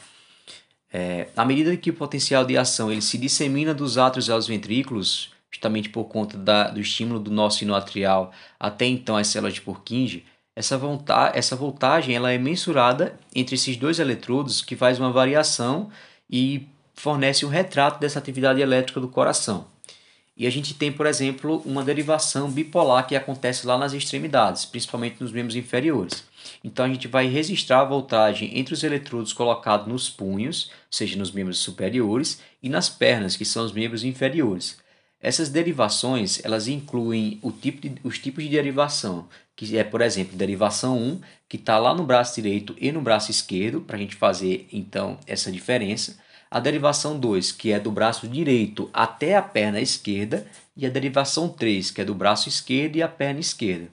É, 0.92 1.28
à 1.36 1.44
medida 1.44 1.76
que 1.76 1.90
o 1.90 1.94
potencial 1.94 2.44
de 2.44 2.56
ação 2.56 2.90
ele 2.90 3.02
se 3.02 3.18
dissemina 3.18 3.74
dos 3.74 3.98
átrios 3.98 4.30
aos 4.30 4.46
ventrículos, 4.46 5.30
justamente 5.50 5.88
por 5.88 6.04
conta 6.04 6.38
da, 6.38 6.68
do 6.68 6.80
estímulo 6.80 7.18
do 7.18 7.30
nosso 7.30 7.58
sino 7.58 7.74
atrial 7.74 8.32
até 8.60 8.86
então 8.86 9.16
as 9.16 9.26
células 9.26 9.54
de 9.54 9.60
Purkinje, 9.60 10.24
essa, 10.54 10.80
essa 11.34 11.56
voltagem 11.56 12.14
ela 12.14 12.32
é 12.32 12.38
mensurada 12.38 13.18
entre 13.34 13.56
esses 13.56 13.76
dois 13.76 13.98
eletrodos, 13.98 14.62
que 14.62 14.76
faz 14.76 14.98
uma 14.98 15.10
variação 15.10 15.90
e 16.30 16.66
fornece 16.94 17.44
um 17.44 17.48
retrato 17.48 18.00
dessa 18.00 18.18
atividade 18.18 18.60
elétrica 18.60 19.00
do 19.00 19.08
coração. 19.08 19.66
E 20.38 20.46
a 20.46 20.50
gente 20.50 20.72
tem, 20.72 20.92
por 20.92 21.04
exemplo, 21.04 21.60
uma 21.66 21.82
derivação 21.82 22.48
bipolar 22.48 23.08
que 23.08 23.16
acontece 23.16 23.66
lá 23.66 23.76
nas 23.76 23.92
extremidades, 23.92 24.64
principalmente 24.64 25.20
nos 25.20 25.32
membros 25.32 25.56
inferiores. 25.56 26.22
Então 26.62 26.84
a 26.84 26.88
gente 26.88 27.08
vai 27.08 27.26
registrar 27.26 27.80
a 27.80 27.84
voltagem 27.84 28.56
entre 28.56 28.72
os 28.72 28.84
eletrodos 28.84 29.32
colocados 29.32 29.88
nos 29.88 30.08
punhos, 30.08 30.70
seja 30.88 31.18
nos 31.18 31.32
membros 31.32 31.58
superiores, 31.58 32.40
e 32.62 32.68
nas 32.68 32.88
pernas, 32.88 33.34
que 33.34 33.44
são 33.44 33.64
os 33.64 33.72
membros 33.72 34.04
inferiores. 34.04 34.78
Essas 35.20 35.48
derivações 35.48 36.40
elas 36.44 36.68
incluem 36.68 37.40
tipo 37.60 37.80
de, 37.80 37.94
os 38.04 38.20
tipos 38.20 38.44
de 38.44 38.50
derivação, 38.50 39.28
que 39.56 39.76
é, 39.76 39.82
por 39.82 40.00
exemplo, 40.00 40.36
derivação 40.36 40.96
1, 40.96 41.20
que 41.48 41.56
está 41.56 41.78
lá 41.78 41.92
no 41.92 42.04
braço 42.04 42.40
direito 42.40 42.76
e 42.78 42.92
no 42.92 43.00
braço 43.00 43.32
esquerdo, 43.32 43.80
para 43.80 43.96
a 43.96 43.98
gente 43.98 44.14
fazer 44.14 44.68
então 44.72 45.18
essa 45.26 45.50
diferença 45.50 46.16
a 46.50 46.60
derivação 46.60 47.18
2, 47.18 47.52
que 47.52 47.72
é 47.72 47.78
do 47.78 47.90
braço 47.90 48.26
direito 48.26 48.88
até 48.92 49.36
a 49.36 49.42
perna 49.42 49.80
esquerda, 49.80 50.46
e 50.76 50.86
a 50.86 50.90
derivação 50.90 51.48
3, 51.48 51.90
que 51.90 52.00
é 52.00 52.04
do 52.04 52.14
braço 52.14 52.48
esquerdo 52.48 52.96
e 52.96 53.02
a 53.02 53.08
perna 53.08 53.40
esquerda. 53.40 53.88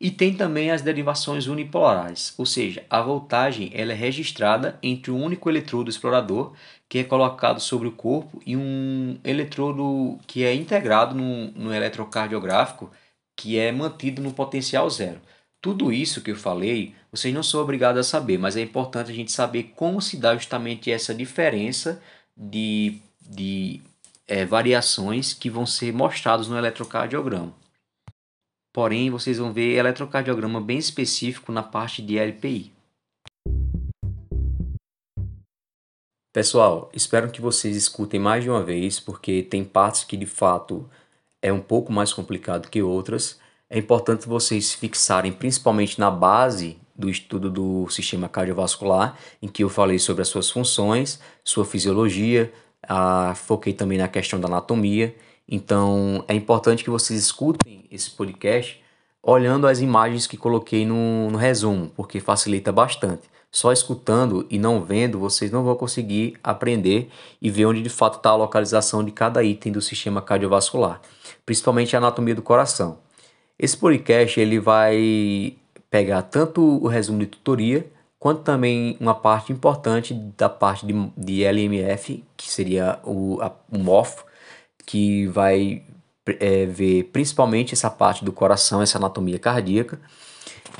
E 0.00 0.10
tem 0.10 0.34
também 0.34 0.70
as 0.70 0.82
derivações 0.82 1.46
unipolares, 1.46 2.34
ou 2.36 2.44
seja, 2.44 2.84
a 2.90 3.00
voltagem 3.00 3.70
ela 3.72 3.92
é 3.92 3.94
registrada 3.94 4.78
entre 4.82 5.10
um 5.10 5.22
único 5.22 5.48
eletrodo 5.48 5.88
explorador 5.88 6.52
que 6.88 6.98
é 6.98 7.04
colocado 7.04 7.60
sobre 7.60 7.88
o 7.88 7.92
corpo 7.92 8.40
e 8.44 8.56
um 8.56 9.18
eletrodo 9.24 10.18
que 10.26 10.44
é 10.44 10.54
integrado 10.54 11.14
no, 11.14 11.50
no 11.52 11.74
eletrocardiográfico 11.74 12.90
que 13.34 13.58
é 13.58 13.72
mantido 13.72 14.22
no 14.22 14.32
potencial 14.32 14.88
zero. 14.88 15.20
Tudo 15.60 15.92
isso 15.92 16.22
que 16.22 16.30
eu 16.30 16.36
falei, 16.36 16.94
vocês 17.10 17.34
não 17.34 17.42
são 17.42 17.60
obrigados 17.60 18.00
a 18.00 18.08
saber, 18.08 18.38
mas 18.38 18.56
é 18.56 18.60
importante 18.60 19.10
a 19.10 19.14
gente 19.14 19.32
saber 19.32 19.72
como 19.74 20.00
se 20.00 20.16
dá 20.16 20.34
justamente 20.34 20.90
essa 20.90 21.14
diferença 21.14 22.00
de, 22.36 23.00
de 23.20 23.80
é, 24.26 24.44
variações 24.44 25.32
que 25.32 25.50
vão 25.50 25.66
ser 25.66 25.92
mostradas 25.92 26.48
no 26.48 26.56
eletrocardiograma. 26.56 27.54
Porém, 28.72 29.10
vocês 29.10 29.38
vão 29.38 29.52
ver 29.52 29.76
eletrocardiograma 29.76 30.60
bem 30.60 30.78
específico 30.78 31.50
na 31.50 31.62
parte 31.62 32.02
de 32.02 32.18
LPI. 32.18 32.76
Pessoal, 36.36 36.90
espero 36.92 37.30
que 37.30 37.40
vocês 37.40 37.74
escutem 37.74 38.20
mais 38.20 38.44
de 38.44 38.50
uma 38.50 38.62
vez, 38.62 39.00
porque 39.00 39.42
tem 39.42 39.64
partes 39.64 40.04
que 40.04 40.18
de 40.18 40.26
fato 40.26 40.86
é 41.40 41.50
um 41.50 41.62
pouco 41.62 41.90
mais 41.90 42.12
complicado 42.12 42.68
que 42.68 42.82
outras 42.82 43.40
é 43.68 43.78
importante 43.78 44.28
vocês 44.28 44.72
fixarem 44.72 45.32
principalmente 45.32 45.98
na 45.98 46.10
base 46.10 46.78
do 46.94 47.10
estudo 47.10 47.50
do 47.50 47.88
sistema 47.90 48.28
cardiovascular, 48.28 49.16
em 49.42 49.48
que 49.48 49.62
eu 49.62 49.68
falei 49.68 49.98
sobre 49.98 50.22
as 50.22 50.28
suas 50.28 50.50
funções, 50.50 51.20
sua 51.44 51.64
fisiologia, 51.64 52.52
ah, 52.88 53.34
foquei 53.34 53.72
também 53.72 53.98
na 53.98 54.08
questão 54.08 54.40
da 54.40 54.48
anatomia. 54.48 55.14
Então 55.48 56.24
é 56.26 56.34
importante 56.34 56.84
que 56.84 56.90
vocês 56.90 57.20
escutem 57.20 57.86
esse 57.90 58.10
podcast 58.10 58.82
olhando 59.22 59.66
as 59.66 59.80
imagens 59.80 60.26
que 60.26 60.36
coloquei 60.36 60.86
no, 60.86 61.30
no 61.30 61.36
resumo, 61.36 61.90
porque 61.96 62.20
facilita 62.20 62.70
bastante. 62.70 63.28
Só 63.50 63.72
escutando 63.72 64.46
e 64.50 64.58
não 64.58 64.82
vendo, 64.82 65.18
vocês 65.18 65.50
não 65.50 65.64
vão 65.64 65.74
conseguir 65.74 66.36
aprender 66.44 67.10
e 67.40 67.50
ver 67.50 67.66
onde 67.66 67.82
de 67.82 67.88
fato 67.88 68.18
está 68.18 68.30
a 68.30 68.36
localização 68.36 69.04
de 69.04 69.10
cada 69.10 69.42
item 69.42 69.72
do 69.72 69.80
sistema 69.80 70.22
cardiovascular, 70.22 71.00
principalmente 71.44 71.96
a 71.96 71.98
anatomia 71.98 72.34
do 72.34 72.42
coração. 72.42 72.98
Esse 73.58 73.76
podcast 73.76 74.38
ele 74.38 74.60
vai 74.60 75.56
pegar 75.90 76.22
tanto 76.22 76.60
o 76.62 76.86
resumo 76.86 77.20
de 77.20 77.26
tutoria 77.26 77.86
quanto 78.18 78.42
também 78.42 78.96
uma 79.00 79.14
parte 79.14 79.52
importante 79.52 80.12
da 80.12 80.48
parte 80.48 80.84
de, 80.84 80.92
de 81.16 81.44
LMF, 81.44 82.22
que 82.36 82.50
seria 82.50 82.98
o, 83.04 83.40
a, 83.40 83.52
o 83.70 83.78
MOF, 83.78 84.24
que 84.84 85.26
vai 85.28 85.82
é, 86.26 86.66
ver 86.66 87.04
principalmente 87.04 87.72
essa 87.72 87.88
parte 87.88 88.24
do 88.24 88.32
coração, 88.32 88.82
essa 88.82 88.98
anatomia 88.98 89.38
cardíaca, 89.38 89.98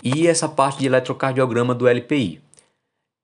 e 0.02 0.26
essa 0.26 0.48
parte 0.48 0.80
de 0.80 0.86
eletrocardiograma 0.86 1.74
do 1.74 1.88
LPI. 1.88 2.40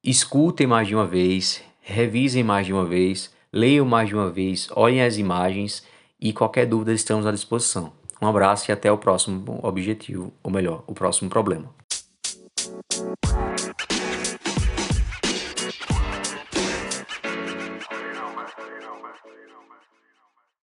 Escutem 0.04 0.66
mais 0.66 0.88
de 0.88 0.94
uma 0.94 1.06
vez, 1.06 1.62
revisem 1.80 2.42
mais 2.42 2.66
de 2.66 2.72
uma 2.72 2.84
vez, 2.84 3.30
leiam 3.52 3.84
mais 3.84 4.08
de 4.08 4.14
uma 4.14 4.30
vez, 4.30 4.68
olhem 4.74 5.02
as 5.02 5.16
imagens 5.18 5.84
e 6.20 6.32
qualquer 6.32 6.66
dúvida 6.66 6.92
estamos 6.92 7.26
à 7.26 7.32
disposição. 7.32 7.92
Um 8.22 8.28
abraço 8.28 8.70
e 8.70 8.72
até 8.72 8.90
o 8.92 8.96
próximo 8.96 9.58
objetivo, 9.64 10.32
ou 10.44 10.50
melhor, 10.52 10.84
o 10.86 10.94
próximo 10.94 11.28
problema. 11.28 11.74